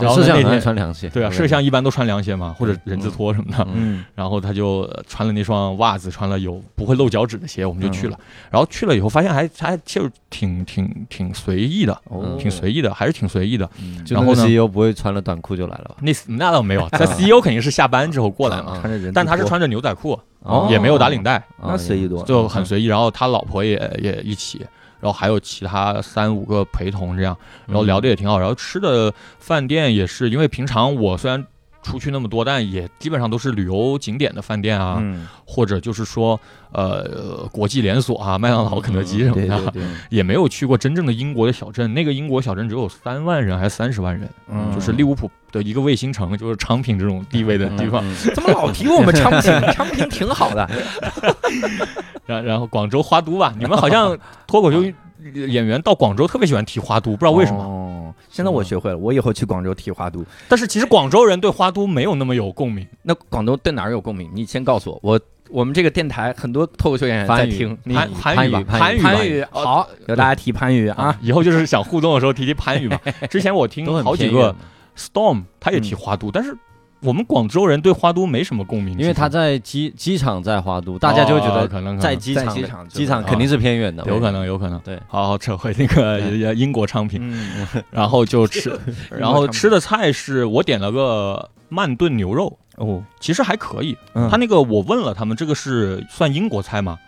[0.00, 4.04] 摄那天穿凉鞋，对啊，摄像一般都穿凉鞋嘛，或者人字拖什么的，嗯。
[4.14, 8.18] 然后他就呃穿了那双袜子，穿了有不会露脚趾的鞋，我们就去了。
[8.50, 13.68] 然后去了以后发现还还就是挺挺挺随意的，哦，挺随意的，还是挺随意的。
[14.08, 15.96] 然后呢？CEO 不会穿了短裤就来了吧？
[16.00, 22.86] 那那倒没有，他 CEO 肯定是下班之后过来嘛，穿着人，但他是穿着牛仔裤，哦也没有打领带，啊那随意多，就很随意。
[22.86, 24.58] 然后他老婆也也一起，
[25.00, 27.36] 然后还有其他三五个陪同这样，
[27.66, 28.38] 然后聊的也挺好。
[28.38, 31.44] 然后吃的饭店也是，因为平常我虽然
[31.82, 36.38] 出去那么多，但也基本上都是旅游景点的饭店啊，嗯，或者就是说
[36.72, 41.92] 呃国际连锁啊，麦当劳、肯德基什么的，对对对，也没有去过真正的英国的小镇。
[41.94, 48.02] 那个英国小镇只有三万人还是三十万人，嗯就是利物浦的一个卫星城，就是昌平这种地位的地方。
[48.04, 49.60] 嗯 怎么老提我们昌平？
[49.72, 50.68] 昌平挺好的，
[52.26, 54.82] 然然后广州花都吧，你们好像脱口秀
[55.32, 57.62] 演员到广州特别喜欢提花都，不知道为什么。
[57.62, 57.77] 哦，
[58.30, 60.24] 现在我学会了，我以后去广州提花都。
[60.48, 62.86] 但是其实广州人对花都没有那么有共鸣。
[63.02, 64.30] 那广东对哪儿有共鸣？
[64.34, 67.76] 你先告诉我，我我们这个电台很多脱口秀演员在听。
[67.84, 71.18] 你番番禺吧，番禺番禺吧番禺好，有大家提番禺啊。
[71.22, 73.00] 以后就是想互动的时候提提番禺吧。
[73.30, 74.54] 之前我听好几个
[74.96, 76.56] Storm，他也提花都，但是
[77.00, 84.78] 我们广州人对花都没什么共鸣，因为他在机机场在花都，大家就会觉得哦可能在机场机场机场肯定是偏远的，有可能有可能。
[84.80, 86.18] 对，好好扯回那个
[86.54, 88.78] 英国昌平，嗯， 然后就吃，
[89.10, 93.96] 然后吃的菜是我点了个慢炖牛肉，哦，其实还可以。
[94.14, 94.28] 嗯。
[94.28, 96.98] 他那个我问了他们，这个是算英国菜吗？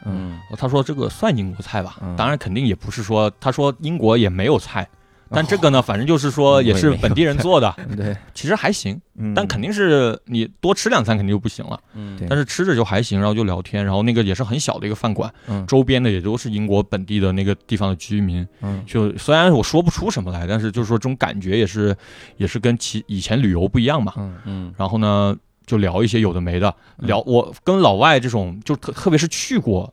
[0.56, 1.96] 他说这个算英国菜吧。
[2.02, 4.86] 嗯，当然肯定也不是说，他说英国也没有菜，
[5.30, 21.96] 但这个呢，反正就是说也是本地人做的，对，其实还行，嗯但肯定是你多吃两餐肯定就不行了，嗯但是吃着就还行，然后就聊天，然后那个也是很小的一个饭馆，嗯周边的也都是英国本地的那个地方的居民，嗯就虽然我说不出什么来，但是就是说这种感觉也是
[22.36, 24.74] 也是跟其以前旅游不一样嘛，嗯嗯。
[24.76, 29.92] 然后呢，就聊一些有的没的，嗯聊我跟老外这种，就特特别是去过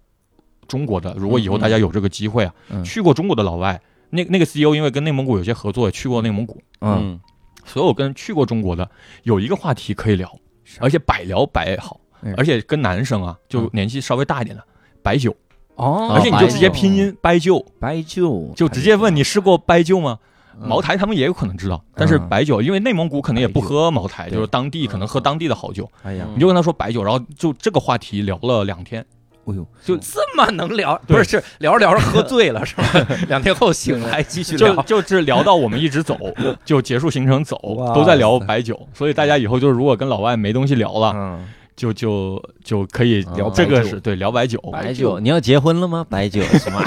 [0.67, 3.79] 中国的，如果以后大家有这个机会啊，嗯去过中国的老外，
[4.09, 7.19] 那那个 CEO 因为跟内蒙古有些合作，也去过内蒙古，嗯，嗯。
[7.65, 8.89] 所有跟去过中国的
[9.23, 10.33] 有一个话题可以聊，
[10.79, 14.63] 而且百聊百好嗯，而且跟男生啊，就年纪稍微大一点的。
[15.03, 15.35] 白酒，
[15.75, 20.17] 哦，而且你就直接拼音白酒，白酒，就直接问你试过白酒吗？
[20.59, 20.67] 嗯？
[20.67, 22.29] 茅台他们也有可能知道，但是嗯。
[22.29, 29.05] 白酒，因为内蒙古可能也不喝茅台，就是当地可能喝当地的好酒，哎呀，你就跟他说白酒，然后就这个话题聊了两天，
[29.47, 30.99] 哎呦，就这么能聊？
[31.07, 32.83] 不是，是聊着聊着喝醉了 是吧？
[33.29, 34.81] 两天后醒来继续就聊。
[34.87, 36.17] 就是聊到我们一直走，
[36.65, 37.57] 就结束行程走，
[37.95, 41.47] 都在聊白酒，所以大家以后就是如果跟老外没东西聊了，嗯，
[41.77, 46.03] 就就就可以聊这个是对聊白酒，白酒，你要结婚了吗？
[46.09, 46.81] 白酒 什么？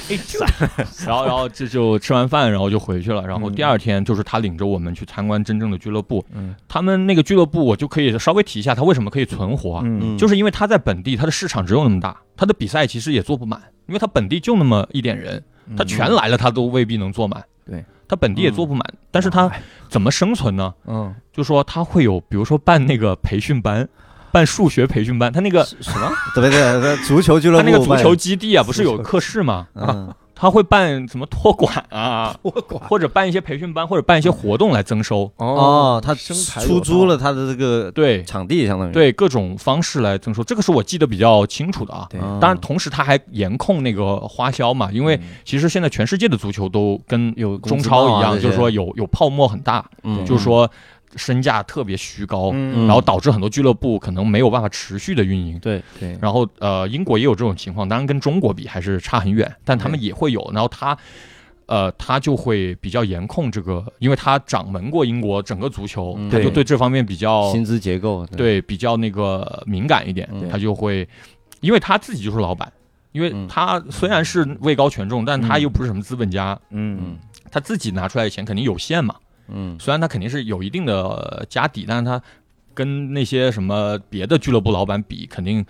[1.06, 6.54] 然后然后这就吃完饭，然后就回去了，然后嗯第二天就是他领着我们去参观真正的俱乐部，嗯。
[6.68, 10.16] 他们那个俱乐部我就可以稍微提一下他为什么可以存活啊，嗯。
[10.18, 15.42] 就是因为他在本地他的市场只有那么大，他的比赛其实也做不满，因为他本地就那么一点人，
[15.78, 17.82] 他全来了他都未必能做满，对。
[18.06, 19.50] 他本地也做不满，但是他
[19.88, 20.74] 怎么生存呢？
[20.86, 21.14] 嗯。
[21.32, 23.88] 就说他会有，比如说办那个培训班，
[24.36, 26.12] 办数学培训班，他那个什么？
[26.34, 29.66] 对对对，足球俱乐部，他那个足球基地啊，不是有课室吗？
[29.74, 30.12] 嗯。
[30.38, 32.78] 他会办什么托管啊，托管。
[32.86, 38.22] 或者办一些培训班，或者办一些活动来增收，哦，他出租了他的这个对。
[38.22, 38.92] 场地，相当于。
[38.92, 42.06] 对，各种方式来增收，这个是我记得比较清楚的啊。
[42.38, 50.22] 当然，同时他还严控那个花销嘛，因为其实现在全世界的足球都跟有中超一样，就是说有有泡沫很大，嗯。
[50.26, 50.70] 就是说
[51.14, 55.58] 身价特别虚高，嗯然后导致很多俱乐部可能没有办法持续的运营。
[55.60, 60.50] 对，对，然后呃，英国也有这种情况，当然跟中国比还是差很远，但他们也会有。
[60.52, 60.96] 然后他
[61.66, 71.08] 呃，他就会比较严控这个，因为他掌门过英国整个足球，嗯他就对这方面比较薪资结构，对比较那个敏感一点，嗯他就会，
[71.60, 72.72] 因为他自己就是老板。
[73.12, 77.16] 因为嗯他虽然是位高权重，但他嗯又不是什么资本家，嗯
[77.50, 79.14] 他自己拿出来的钱肯定有限嘛。
[79.48, 79.76] 嗯。
[79.78, 82.20] 虽然他肯定是有一定的家底，但是他
[82.74, 85.64] 跟那些什么别的俱乐部老板比，肯定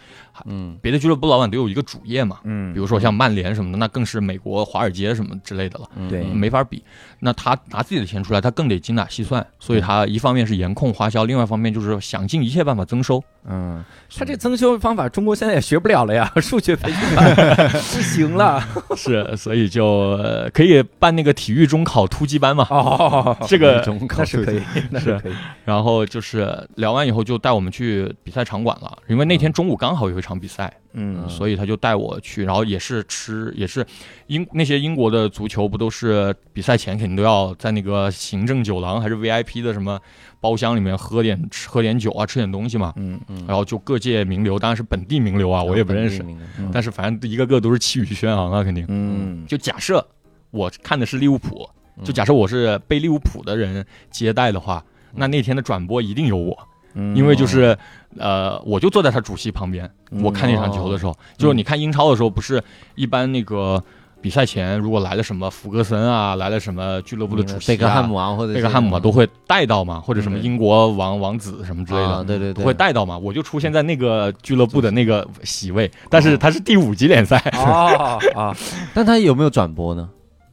[0.46, 2.38] 嗯别的俱乐部老板都有一个主业嘛。
[2.44, 6.82] 嗯，比如说像曼联什么的，那更是美国华尔街什么之类的了，嗯对没法比。
[7.20, 13.22] 那他拿自己的钱出来，他更得精打细算，所以他一方面是严控花销，另外一方面就是想尽一切办法增收。
[13.48, 13.82] 嗯，
[14.14, 17.34] 他这增收方法中国现在也学不了了呀， 数学培训班
[17.70, 18.62] 不行了。
[18.96, 22.66] 是，所以就、呃可以办那个体育中考突击班嘛。
[22.70, 24.60] 哦，这个中考那是可以，
[24.90, 25.32] 那是可以。
[25.64, 31.28] 然后就是聊完以后就带我们去比赛场馆了，因为那天中午刚好有一场比赛，嗯。
[31.28, 33.86] 所以他就带我去，然后也是吃，也是
[34.26, 40.00] 英那些英国的足球不都是比赛前肯定都要在那个行政酒廊还是 VIP 的什么
[40.40, 43.44] 包厢里面喝点吃喝点酒啊，吃点东西嘛，嗯嗯。
[43.46, 46.22] 然后就各界名流，当然是本地名流啊，我也不认识，
[46.58, 46.70] 嗯。
[46.72, 48.84] 但是反正一个个都是气宇轩昂啊，肯定。
[48.88, 49.46] 嗯。
[49.46, 50.04] 就假设
[50.50, 51.68] 我看的是利物浦，
[52.04, 54.84] 就假设我是被利物浦的人接待的话，
[55.14, 57.76] 那那天的转播一定有我，嗯因为就是
[58.18, 62.60] 呃，我就坐在他主席旁边，嗯我看那场球的时候，就是你看英超的时候，不是
[62.96, 63.80] 一般那个。
[64.22, 73.16] 比赛前如果来了什么福格森啊，来了什么俱乐部的主席、啊、贝克汉姆啊，或者贝克汉姆啊，都会带到嘛，或者什么嗯英国王王子什么之类的，啊对对对，会带到嘛。
[73.16, 78.56] 我就出现在那个俱乐部的那个席位，但是他是第五级联赛，啊啊，
[78.92, 80.08] 但他有没有转播呢？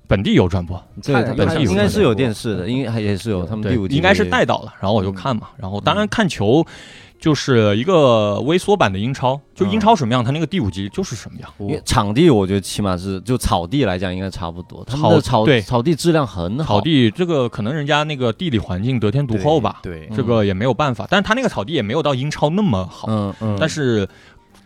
[0.08, 5.48] 本地有转播，这个看他本地有应该是有电视的，应该也是有他们对第五，季应该是带到了，然后我就看嘛。
[5.58, 6.66] 然后当然看球
[7.20, 11.50] 就是一个微缩版的英超，就英超什么样，它那个第五级就是什么样。
[11.60, 21.08] 因为场地我觉得起码是就草地来讲应该差不多，草草对草地质量很好，草地这个可能人家那个地理环境得天独厚吧，对，这个也没有办法。
[21.10, 24.06] 但是他那个草地也没有到英超那么好，嗯嗯，但是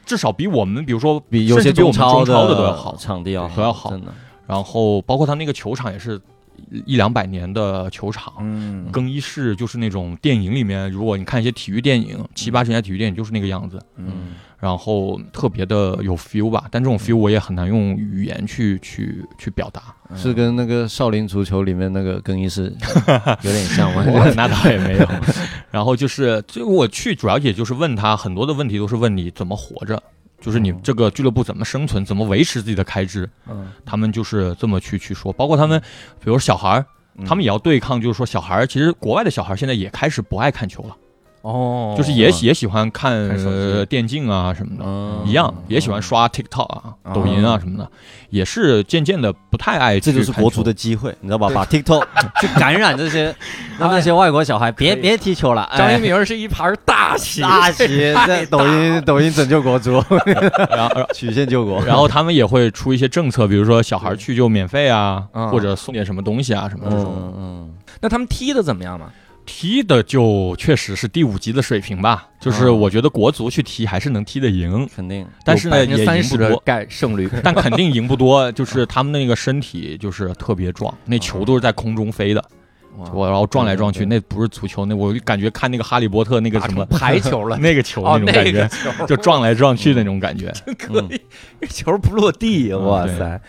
[0.03, 2.95] 至少比我们比如说比有些比我们中超的都要好。
[2.97, 4.11] 场地要都要好真的。
[4.47, 6.19] 然后包括他那个球场也是
[6.85, 16.65] 一两百年的球场，嗯更衣室就是那种电影里面，如果你看一些体育电影，七八十年代体育电影就是那个样子，嗯然后特别的有 feel 吧。
[16.71, 22.63] 但这种 feel 我也很难用语言去去去表达，是跟那个少林足球里面那个更衣室
[23.43, 24.03] 有点像吗？
[24.35, 25.07] 那倒也没有。
[25.69, 30.01] 然后就是，就我去主要也就是问他很多的问题，都是问你怎么活着。
[30.39, 33.67] 就是你这个俱乐部怎么生存，怎么维持自己的开支，嗯。
[33.85, 35.33] 他们就是这么去去说。
[35.33, 35.81] 包括他们，
[36.19, 36.85] 比如小孩儿，
[37.25, 40.95] 他们也要对抗，就是说小孩儿，其实国外的小孩儿现在也开始不爱看球了，
[41.47, 43.29] 哦，就是也也喜欢看
[43.85, 47.13] 电竞啊什么的，嗯一样也喜欢刷 TikTok 啊、哦。
[47.13, 47.89] 抖音啊什么的，
[48.29, 49.97] 也是渐渐的不太爱。
[49.99, 51.49] 这就是国足的机会，你知道吧？
[51.53, 52.05] 把 TikTok
[52.41, 53.33] 去感染这些，
[53.79, 55.69] 让那些外国小孩别别踢球了。
[55.77, 57.87] 张一哎鸣是一盘大棋，大棋
[58.27, 60.03] 在抖音抖音拯救国足，
[60.69, 61.81] 然后 曲线救国。
[61.85, 65.47] 然后他们也会出一些政策，比如说小孩去就免费啊，嗯。
[65.49, 67.13] 或者送点什么东西啊什么这种。
[67.17, 69.07] 嗯嗯，那他们踢的怎么样嘛？
[69.47, 75.25] 踢的就确实是第五级的水平吧，就是嗯我觉得国足去踢还是能踢得赢，肯定。
[75.43, 78.51] 但是呢也赢不多，概胜率， 但肯定赢不多。
[78.51, 82.43] 就是他们那个身体就是特别壮，那球都是在空中飞的，
[83.13, 87.57] 我然后撞来撞去，那不是足球，那我感觉看那个哈利波特那个什么排球了。
[87.61, 88.69] 那个球哦，那种感觉，
[89.07, 90.53] 就撞来撞去那种感觉。
[90.77, 91.21] 可以，
[91.61, 93.41] 这球不落地，哇塞！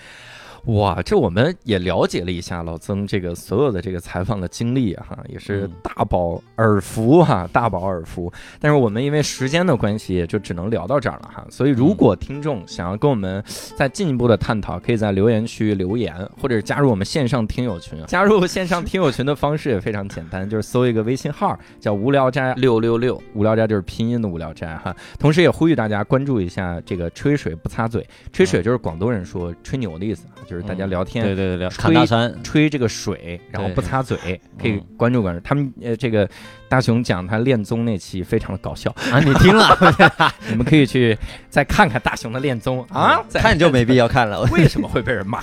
[0.68, 8.30] 哇，这我们也了解了一下老曾这个所有的这个采访的经历哈，也是嗯大饱耳福哈，大饱耳福。
[8.60, 11.42] 但是我们因为时间的关系，也就只能聊到这儿了哈。
[11.48, 13.42] 所以如果听众想要跟我们
[13.78, 17.98] 再进一步的探讨，可以在留言区留言，或者是加入我们线上听友群。
[18.06, 24.94] 加入线上听友群的方式也非常简单，就是搜一个微信号叫“无聊斋六六六”，无聊斋就是拼音的无聊斋哈。
[25.18, 31.24] 同时也呼吁大家关注一下这个“吹水不擦嘴”，吹水就是广东人说吹牛的意思，就是大家聊天。
[31.24, 34.16] 对对对，吹侃大山，吹这个水，然后不擦嘴，
[34.58, 35.40] 可以嗯关注关注。
[35.42, 36.28] 他们呃，这个
[36.68, 39.76] 大雄讲他恋综那期非常的搞笑，啊，你听了
[40.48, 41.16] 你们可以去
[41.50, 44.42] 再看看大雄的恋综啊，再看就没必要看了。
[44.50, 45.42] 为什么会被人骂？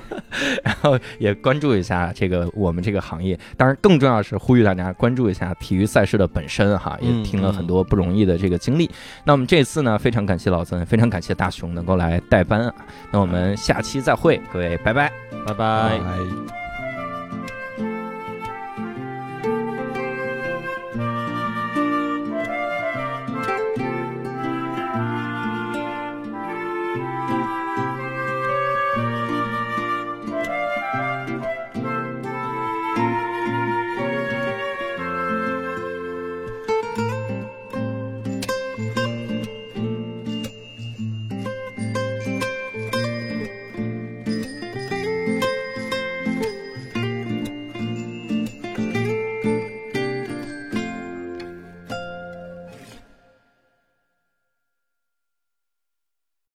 [0.64, 8.90] 然后也关注一下这个我们这个行业，当然更重要的是呼吁大家关注一下体育赛事的本身哈，也嗯听了很多不容易的这个经历。
[9.24, 12.74] 那我们这次呢，非常感谢老曾，非常感谢大雄能够来代班啊。
[13.12, 15.10] 那我们下期再会，各位拜拜。
[15.46, 15.98] 拜拜。
[15.98, 16.63] 拜